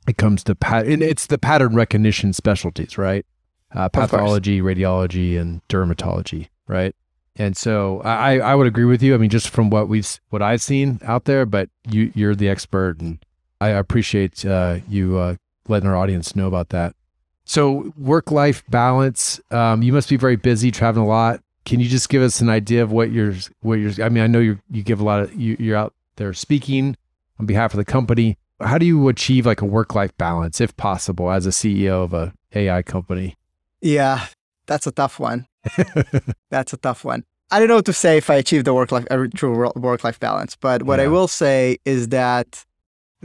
it 0.08 0.18
comes 0.18 0.44
to 0.46 0.56
pat, 0.56 0.88
and 0.88 1.02
it's 1.02 1.28
the 1.28 1.38
pattern 1.38 1.76
recognition 1.76 2.34
specialties, 2.34 2.98
right? 2.98 3.26
Uh, 3.74 3.90
pathology, 3.90 4.62
radiology, 4.62 5.40
and 5.40 5.62
dermatology, 5.68 6.48
right? 6.68 6.96
And 7.38 7.58
so 7.58 8.02
I, 8.02 8.40
I 8.40 8.56
would 8.56 8.68
agree 8.68 8.86
with 8.86 9.04
you. 9.04 9.14
I 9.14 9.18
mean, 9.18 9.30
just 9.30 9.50
from 9.50 9.70
what 9.70 9.90
we've 9.90 10.20
what 10.30 10.42
I've 10.42 10.62
seen 10.62 11.00
out 11.04 11.26
there, 11.26 11.46
but 11.46 11.70
you 11.90 12.12
you're 12.16 12.36
the 12.36 12.48
expert, 12.48 13.02
and 13.02 13.20
I 13.60 13.70
appreciate 13.70 14.46
uh, 14.46 14.78
you 14.88 15.18
uh, 15.18 15.36
letting 15.68 15.90
our 15.90 15.98
audience 15.98 16.36
know 16.36 16.48
about 16.48 16.70
that. 16.70 16.96
So 17.44 17.94
work 17.98 18.32
life 18.32 18.64
balance. 18.70 19.40
Um, 19.52 19.84
you 19.84 19.92
must 19.92 20.10
be 20.10 20.18
very 20.18 20.36
busy, 20.36 20.72
traveling 20.72 21.06
a 21.06 21.10
lot. 21.10 21.42
Can 21.66 21.80
you 21.80 21.90
just 21.90 22.10
give 22.10 22.22
us 22.22 22.42
an 22.42 22.50
idea 22.50 22.84
of 22.84 22.92
what 22.92 23.12
you're 23.12 23.34
what 23.62 23.76
you're? 23.76 23.92
I 24.04 24.10
mean, 24.10 24.24
I 24.24 24.28
know 24.28 24.40
you 24.40 24.60
you 24.72 24.82
give 24.82 25.02
a 25.02 25.04
lot 25.04 25.22
of 25.22 25.34
you, 25.34 25.58
you're 25.60 25.78
out 25.78 25.94
there 26.16 26.34
speaking 26.34 26.96
on 27.40 27.46
behalf 27.46 27.74
of 27.74 27.78
the 27.78 27.86
company. 27.86 28.38
How 28.62 28.78
do 28.78 28.86
you 28.86 29.10
achieve 29.10 29.46
like 29.46 29.62
a 29.62 29.66
work 29.66 29.94
life 29.94 30.16
balance, 30.18 30.62
if 30.62 30.76
possible, 30.78 31.30
as 31.32 31.46
a 31.46 31.50
CEO 31.50 32.04
of 32.04 32.14
a 32.14 32.34
AI 32.54 32.82
company? 32.82 33.36
Yeah, 33.82 34.28
that's 34.66 34.88
a 34.88 34.92
tough 34.92 35.20
one. 35.20 35.48
that's 36.50 36.74
a 36.74 36.78
tough 36.78 37.04
one. 37.04 37.24
I 37.52 37.60
don't 37.60 37.68
know 37.68 37.76
what 37.76 37.86
to 37.86 37.94
say 37.94 38.18
if 38.18 38.30
I 38.30 38.36
achieve 38.36 38.64
the 38.64 38.74
work 38.74 38.92
life 38.92 39.06
uh, 39.12 39.28
true 39.36 39.70
work 39.76 40.04
life 40.04 40.20
balance, 40.20 40.56
but 40.56 40.84
what 40.84 41.00
I 41.00 41.08
will 41.08 41.28
say 41.28 41.78
is 41.86 42.10
that 42.10 42.66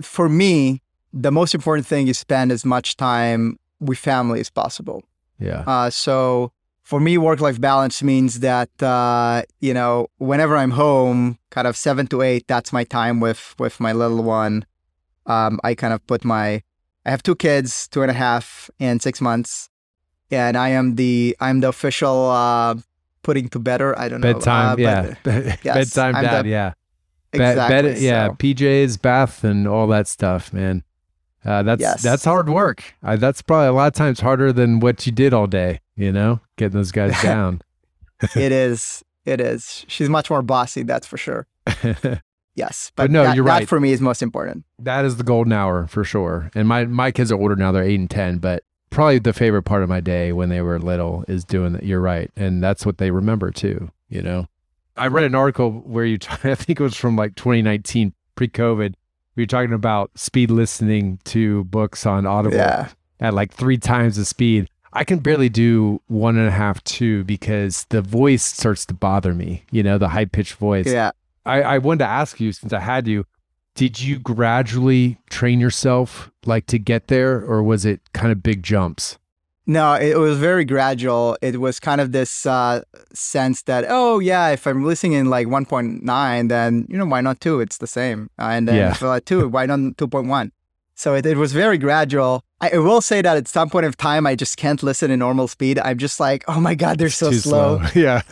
for 0.02 0.28
me, 0.28 0.82
the 1.12 1.32
most 1.32 1.54
important 1.54 1.86
thing 1.86 2.08
is 2.08 2.18
spend 2.18 2.52
as 2.52 2.64
much 2.64 2.96
time 2.96 3.58
with 3.80 3.98
family 3.98 4.40
as 4.40 4.50
possible. 4.50 5.02
Yeah. 5.38 5.64
Uh, 5.66 5.90
so 5.90 6.52
for 6.82 7.00
me, 7.00 7.16
work 7.16 7.40
life 7.40 7.60
balance 7.60 8.02
means 8.02 8.40
that 8.40 8.70
uh, 8.82 9.42
you 9.60 9.72
know 9.72 10.08
whenever 10.18 10.56
I'm 10.56 10.72
home, 10.72 11.38
kind 11.50 11.66
of 11.66 11.76
seven 11.76 12.06
to 12.08 12.20
eight, 12.20 12.46
that's 12.46 12.72
my 12.72 12.84
time 12.84 13.20
with 13.20 13.54
with 13.58 13.80
my 13.80 13.92
little 13.92 14.22
one. 14.22 14.66
Um, 15.26 15.60
I 15.64 15.74
kind 15.74 15.94
of 15.94 16.06
put 16.06 16.24
my 16.24 16.62
I 17.06 17.10
have 17.10 17.22
two 17.22 17.36
kids, 17.36 17.88
two 17.88 18.02
and 18.02 18.10
a 18.10 18.14
half 18.14 18.70
and 18.78 19.00
six 19.00 19.20
months, 19.20 19.70
and 20.30 20.56
I 20.56 20.70
am 20.70 20.94
the 20.96 21.36
I'm 21.40 21.60
the 21.60 21.68
official 21.68 22.30
uh, 22.30 22.74
putting 23.22 23.48
to 23.50 23.58
better. 23.58 23.98
I 23.98 24.08
don't 24.08 24.20
know 24.20 24.32
Bedtime. 24.34 24.72
uh, 24.72 24.76
but- 24.76 25.34
yeah. 25.34 25.56
yes, 25.62 25.62
Bedtime 25.94 26.16
I'm 26.16 26.24
dad. 26.24 26.44
the- 26.44 26.48
yeah. 26.48 26.72
Exactly. 27.32 27.82
bed- 27.92 27.98
yeah, 27.98 28.26
so- 28.28 28.34
PJs, 28.34 29.00
bath, 29.02 29.44
and 29.44 29.68
all 29.68 29.86
that 29.88 30.08
stuff, 30.08 30.52
man. 30.52 30.82
Uh, 31.44 31.62
that's 31.62 31.80
Yes. 31.80 32.02
that's 32.02 32.24
hard 32.24 32.48
work. 32.48 32.82
I, 33.02 33.16
that's 33.16 33.40
probably 33.40 33.68
a 33.68 33.72
lot 33.72 33.86
of 33.86 33.92
times 33.94 34.20
harder 34.20 34.52
than 34.52 34.80
what 34.80 35.06
you 35.06 35.12
did 35.12 35.32
all 35.32 35.46
day. 35.46 35.80
You 35.96 36.12
know, 36.12 36.40
getting 36.56 36.76
those 36.76 36.92
guys 36.92 37.20
down. 37.22 37.62
it 38.36 38.52
is. 38.52 39.02
It 39.24 39.40
is. 39.40 39.84
She's 39.88 40.08
much 40.08 40.28
more 40.28 40.42
bossy, 40.42 40.82
that's 40.82 41.06
for 41.06 41.16
sure. 41.16 41.46
Yes, 42.56 42.90
but, 42.96 43.04
But 43.04 43.10
no, 43.12 43.22
that, 43.24 43.36
you're 43.36 43.44
that 43.44 43.50
right. 43.60 43.68
for 43.68 43.78
me 43.80 43.92
is 43.92 44.00
most 44.00 44.22
important. 44.22 44.64
that 44.80 45.04
is 45.04 45.16
the 45.16 45.22
golden 45.22 45.52
hour 45.52 45.86
for 45.86 46.02
sure. 46.04 46.50
And 46.54 46.66
my 46.66 46.84
my 46.84 47.10
kids 47.12 47.30
are 47.30 47.38
older 47.40 47.54
now; 47.56 47.70
they're 47.72 47.84
eight 47.84 48.00
and 48.00 48.10
ten. 48.10 48.38
But 48.38 48.64
probably 48.90 49.18
the 49.18 49.32
favorite 49.32 49.62
part 49.62 49.82
of 49.82 49.88
my 49.88 50.00
day 50.00 50.32
when 50.32 50.48
they 50.48 50.60
were 50.60 50.78
little 50.78 51.24
is 51.28 51.44
doing 51.44 51.72
that. 51.74 51.84
You're 51.84 52.00
right, 52.00 52.30
and 52.36 52.62
that's 52.62 52.84
what 52.84 52.98
they 52.98 53.10
remember 53.10 53.50
too. 53.50 53.90
You 54.08 54.22
know, 54.22 54.46
I 54.96 55.06
read 55.06 55.24
an 55.24 55.34
article 55.34 55.70
where 55.70 56.04
you, 56.04 56.18
t- 56.18 56.28
I 56.50 56.54
think 56.54 56.80
it 56.80 56.82
was 56.82 56.96
from 56.96 57.16
like 57.16 57.34
2019, 57.36 58.12
pre-COVID. 58.34 58.94
We 59.36 59.42
were 59.44 59.46
talking 59.46 59.72
about 59.72 60.10
speed 60.16 60.50
listening 60.50 61.18
to 61.26 61.64
books 61.64 62.04
on 62.04 62.26
Audible 62.26 62.56
Yeah. 62.56 62.88
at 63.20 63.32
like 63.32 63.52
three 63.52 63.78
times 63.78 64.16
the 64.16 64.24
speed. 64.24 64.68
I 64.92 65.04
can 65.04 65.20
barely 65.20 65.48
do 65.48 66.02
one 66.08 66.36
and 66.36 66.48
a 66.48 66.50
half, 66.50 66.82
two 66.82 67.22
because 67.22 67.86
the 67.90 68.02
voice 68.02 68.42
starts 68.44 68.84
to 68.86 68.94
bother 68.94 69.32
me. 69.32 69.62
You 69.70 69.84
know, 69.84 69.98
the 69.98 70.08
high 70.08 70.24
pitched 70.24 70.54
voice. 70.54 70.88
Yeah. 70.88 71.12
I, 71.46 71.62
I 71.62 71.78
wanted 71.78 72.00
to 72.00 72.06
ask 72.08 72.40
you 72.40 72.50
since 72.52 72.72
I 72.72 72.80
had 72.80 73.06
you, 73.06 73.24
did 73.74 74.00
you 74.00 74.18
gradually 74.18 75.18
train 75.30 75.60
yourself 75.60 76.30
like 76.44 76.66
to 76.66 76.78
get 76.78 77.08
there 77.08 77.40
or 77.40 77.62
was 77.62 77.84
it 77.84 78.00
kind 78.12 78.32
of 78.32 78.42
big 78.42 78.62
jumps? 78.62 79.18
No, 79.66 79.94
it 79.94 80.18
was 80.18 80.36
very 80.38 80.64
gradual. 80.64 81.36
It 81.42 81.60
was 81.60 81.78
kind 81.78 82.00
of 82.00 82.10
this 82.10 82.44
uh, 82.44 82.82
sense 83.12 83.62
that, 83.62 83.84
oh, 83.88 84.18
yeah, 84.18 84.48
if 84.48 84.66
I'm 84.66 84.84
listening 84.84 85.12
in 85.12 85.26
like 85.30 85.46
1.9, 85.46 86.48
then, 86.48 86.86
you 86.88 86.96
know, 86.98 87.06
why 87.06 87.20
not 87.20 87.40
two? 87.40 87.60
It's 87.60 87.78
the 87.78 87.86
same. 87.86 88.30
Uh, 88.38 88.46
and 88.46 88.66
then 88.66 88.76
Yeah. 88.76 88.90
if 88.90 89.02
uh, 89.02 89.20
two, 89.24 89.48
why 89.48 89.66
not 89.66 89.78
2.1? 89.78 90.50
So 90.96 91.14
it, 91.14 91.24
it 91.24 91.36
was 91.36 91.52
very 91.52 91.78
gradual. 91.78 92.42
I, 92.60 92.70
I 92.70 92.78
will 92.78 93.00
say 93.00 93.22
that 93.22 93.36
at 93.36 93.46
some 93.48 93.70
point 93.70 93.86
of 93.86 93.96
time, 93.96 94.26
I 94.26 94.34
just 94.34 94.56
can't 94.56 94.82
listen 94.82 95.10
in 95.10 95.20
normal 95.20 95.46
speed. 95.46 95.78
I'm 95.78 95.98
just 95.98 96.18
like, 96.18 96.42
oh 96.48 96.58
my 96.60 96.74
God, 96.74 96.98
they're 96.98 97.08
so 97.08 97.30
Too 97.30 97.38
slow. 97.38 97.80
yeah. 97.94 98.22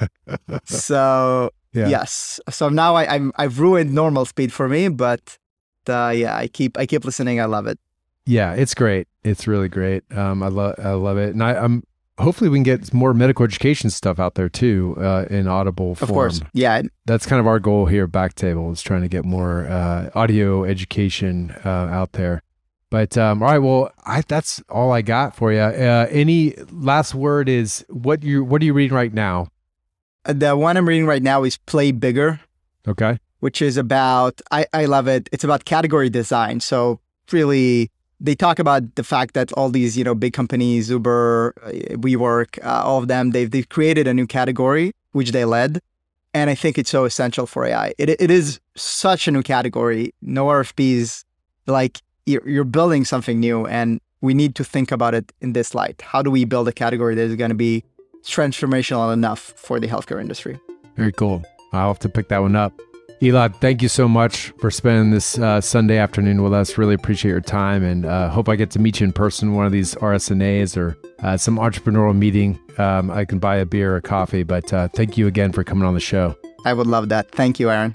so 0.64 1.50
Yeah. 1.72 1.88
yes. 1.88 2.40
So 2.50 2.68
now 2.68 2.94
I, 2.94 3.14
I'm, 3.14 3.32
I've 3.36 3.60
ruined 3.60 3.92
normal 3.92 4.24
speed 4.24 4.52
for 4.52 4.68
me, 4.68 4.88
but 4.88 5.38
uh, 5.88 6.12
yeah, 6.14 6.36
I 6.36 6.48
keep, 6.48 6.78
I 6.78 6.86
keep 6.86 7.04
listening. 7.04 7.40
I 7.40 7.44
love 7.44 7.66
it. 7.66 7.78
Yeah, 8.26 8.52
it's 8.54 8.74
great. 8.74 9.08
It's 9.24 9.46
really 9.46 9.68
great. 9.68 10.04
Um, 10.14 10.42
I 10.42 10.48
love 10.48 10.74
I 10.78 10.92
love 10.92 11.16
it. 11.16 11.30
And 11.30 11.42
I, 11.42 11.54
I'm 11.54 11.82
hopefully 12.18 12.50
we 12.50 12.58
can 12.58 12.62
get 12.62 12.92
more 12.92 13.14
medical 13.14 13.44
education 13.44 13.88
stuff 13.90 14.18
out 14.18 14.34
there 14.34 14.50
too, 14.50 14.96
uh, 14.98 15.24
in 15.30 15.46
audible 15.46 15.94
form. 15.94 16.10
Of 16.10 16.14
course. 16.14 16.40
Yeah. 16.52 16.82
That's 17.06 17.24
kind 17.24 17.40
of 17.40 17.46
our 17.46 17.58
goal 17.58 17.86
here 17.86 18.04
at 18.04 18.10
Backtable 18.10 18.70
is 18.72 18.82
trying 18.82 19.02
to 19.02 19.08
get 19.08 19.24
more 19.24 19.66
uh, 19.66 20.10
audio 20.14 20.64
education 20.64 21.54
uh, 21.64 21.68
out 21.68 22.12
there. 22.12 22.42
But 22.90 23.16
um, 23.18 23.42
all 23.42 23.50
right, 23.50 23.58
well, 23.58 23.92
I, 24.04 24.22
that's 24.26 24.62
all 24.68 24.92
I 24.92 25.02
got 25.02 25.36
for 25.36 25.52
you. 25.52 25.60
Uh, 25.60 26.06
any 26.10 26.54
last 26.70 27.14
word 27.14 27.48
is 27.48 27.84
what 27.88 28.22
you 28.22 28.44
what 28.44 28.62
are 28.62 28.64
you 28.64 28.72
reading 28.72 28.94
right 28.94 29.12
now? 29.12 29.48
The 30.28 30.56
one 30.56 30.76
I'm 30.76 30.86
reading 30.86 31.06
right 31.06 31.22
now 31.22 31.42
is 31.42 31.56
Play 31.56 31.90
Bigger. 31.90 32.40
Okay. 32.86 33.18
which 33.40 33.60
is 33.60 33.76
about 33.76 34.40
I, 34.50 34.66
I 34.72 34.84
love 34.86 35.06
it. 35.08 35.28
It's 35.32 35.44
about 35.44 35.64
category 35.64 36.08
design. 36.10 36.60
So 36.60 37.00
really 37.32 37.90
they 38.20 38.34
talk 38.34 38.58
about 38.58 38.94
the 38.96 39.04
fact 39.04 39.34
that 39.34 39.52
all 39.52 39.68
these, 39.70 39.96
you 39.96 40.04
know, 40.04 40.14
big 40.14 40.32
companies, 40.32 40.90
Uber, 40.90 41.54
uh, 41.62 41.68
WeWork, 41.96 42.64
uh, 42.64 42.82
all 42.84 42.98
of 42.98 43.08
them, 43.08 43.30
they've 43.32 43.50
they've 43.50 43.68
created 43.68 44.06
a 44.08 44.14
new 44.14 44.26
category 44.26 44.92
which 45.12 45.32
they 45.32 45.44
led. 45.44 45.80
And 46.34 46.50
I 46.50 46.54
think 46.54 46.78
it's 46.78 46.90
so 46.90 47.04
essential 47.04 47.46
for 47.46 47.64
AI. 47.64 47.94
It 47.98 48.08
it 48.10 48.30
is 48.30 48.60
such 48.74 49.28
a 49.28 49.30
new 49.30 49.42
category. 49.42 50.12
No 50.20 50.46
RFPs, 50.46 51.24
like 51.66 52.00
you're, 52.26 52.46
you're 52.48 52.64
building 52.64 53.04
something 53.04 53.38
new 53.40 53.66
and 53.66 54.00
we 54.20 54.34
need 54.34 54.54
to 54.56 54.64
think 54.64 54.90
about 54.92 55.14
it 55.14 55.32
in 55.40 55.52
this 55.52 55.74
light. 55.74 56.02
How 56.02 56.22
do 56.22 56.30
we 56.30 56.44
build 56.44 56.66
a 56.68 56.72
category 56.72 57.14
that 57.14 57.22
is 57.22 57.36
going 57.36 57.50
to 57.50 57.54
be 57.54 57.84
transformational 58.28 59.12
enough 59.12 59.54
for 59.56 59.80
the 59.80 59.86
healthcare 59.86 60.20
industry? 60.20 60.58
Very 60.96 61.12
cool. 61.12 61.42
I'll 61.72 61.88
have 61.88 61.98
to 62.00 62.08
pick 62.08 62.28
that 62.28 62.38
one 62.38 62.56
up. 62.56 62.72
Elad, 63.20 63.56
thank 63.56 63.82
you 63.82 63.88
so 63.88 64.06
much 64.06 64.52
for 64.60 64.70
spending 64.70 65.10
this 65.10 65.38
uh, 65.38 65.60
Sunday 65.60 65.98
afternoon 65.98 66.40
with 66.42 66.52
us. 66.52 66.78
Really 66.78 66.94
appreciate 66.94 67.32
your 67.32 67.40
time 67.40 67.82
and 67.82 68.06
uh, 68.06 68.28
hope 68.28 68.48
I 68.48 68.54
get 68.54 68.70
to 68.72 68.78
meet 68.78 69.00
you 69.00 69.06
in 69.06 69.12
person 69.12 69.54
one 69.54 69.66
of 69.66 69.72
these 69.72 69.96
RSNAs 69.96 70.76
or 70.76 70.96
uh, 71.24 71.36
some 71.36 71.56
entrepreneurial 71.56 72.16
meeting. 72.16 72.60
Um, 72.78 73.10
I 73.10 73.24
can 73.24 73.40
buy 73.40 73.56
a 73.56 73.66
beer 73.66 73.96
or 73.96 74.00
coffee, 74.00 74.44
but 74.44 74.72
uh, 74.72 74.86
thank 74.88 75.18
you 75.18 75.26
again 75.26 75.50
for 75.50 75.64
coming 75.64 75.84
on 75.84 75.94
the 75.94 76.00
show. 76.00 76.36
I 76.64 76.72
would 76.72 76.86
love 76.86 77.08
that. 77.08 77.32
Thank 77.32 77.58
you, 77.58 77.70
Aaron. 77.70 77.92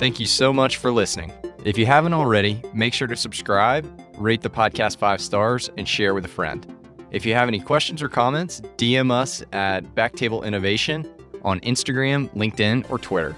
Thank 0.00 0.18
you 0.18 0.26
so 0.26 0.52
much 0.52 0.78
for 0.78 0.90
listening. 0.90 1.32
If 1.68 1.76
you 1.76 1.84
haven't 1.84 2.14
already, 2.14 2.62
make 2.72 2.94
sure 2.94 3.06
to 3.08 3.14
subscribe, 3.14 3.86
rate 4.16 4.40
the 4.40 4.48
podcast 4.48 4.96
five 4.96 5.20
stars, 5.20 5.68
and 5.76 5.86
share 5.86 6.14
with 6.14 6.24
a 6.24 6.28
friend. 6.28 6.66
If 7.10 7.26
you 7.26 7.34
have 7.34 7.46
any 7.46 7.60
questions 7.60 8.02
or 8.02 8.08
comments, 8.08 8.62
DM 8.78 9.10
us 9.10 9.42
at 9.52 9.84
Backtable 9.94 10.46
Innovation 10.46 11.06
on 11.44 11.60
Instagram, 11.60 12.30
LinkedIn, 12.30 12.90
or 12.90 12.98
Twitter. 12.98 13.36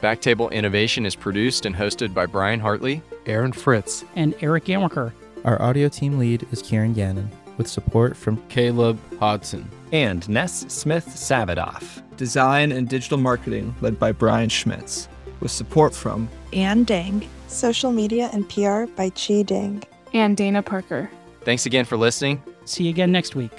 Backtable 0.00 0.50
Innovation 0.52 1.04
is 1.04 1.14
produced 1.14 1.66
and 1.66 1.76
hosted 1.76 2.14
by 2.14 2.24
Brian 2.24 2.60
Hartley. 2.60 3.02
Aaron 3.26 3.52
Fritts. 3.52 4.06
and 4.14 4.34
Eric 4.40 4.68
Yamaker. 4.68 5.12
Our 5.44 5.60
audio 5.60 5.90
team 5.90 6.16
lead 6.18 6.46
is 6.52 6.62
Kieran 6.62 6.94
Gannon, 6.94 7.30
with 7.58 7.68
support 7.68 8.16
from 8.16 8.42
Caleb 8.48 8.98
Hodson. 9.18 9.68
and 9.92 10.26
Ness 10.30 10.64
Smith 10.72 11.08
Savadoff. 11.08 12.02
Design 12.16 12.72
and 12.72 12.88
Digital 12.88 13.18
Marketing, 13.18 13.74
led 13.82 13.98
by 13.98 14.12
Brian 14.12 14.48
Schmitz, 14.48 15.08
with 15.40 15.50
support 15.50 15.94
from 15.94 16.30
Anne 16.54 16.84
Dang. 16.84 17.28
Social 17.56 17.90
media 17.90 18.28
and 18.34 18.46
PR 18.48 18.84
by 18.96 19.08
Chi 19.10 19.42
Ding. 19.42 19.82
and 20.12 20.36
Dana 20.36 20.62
Parker. 20.62 21.10
Thanks 21.42 21.64
again 21.66 21.84
for 21.84 21.96
listening. 21.96 22.42
See 22.66 22.84
you 22.84 22.90
again 22.90 23.10
next 23.10 23.34
week. 23.34 23.52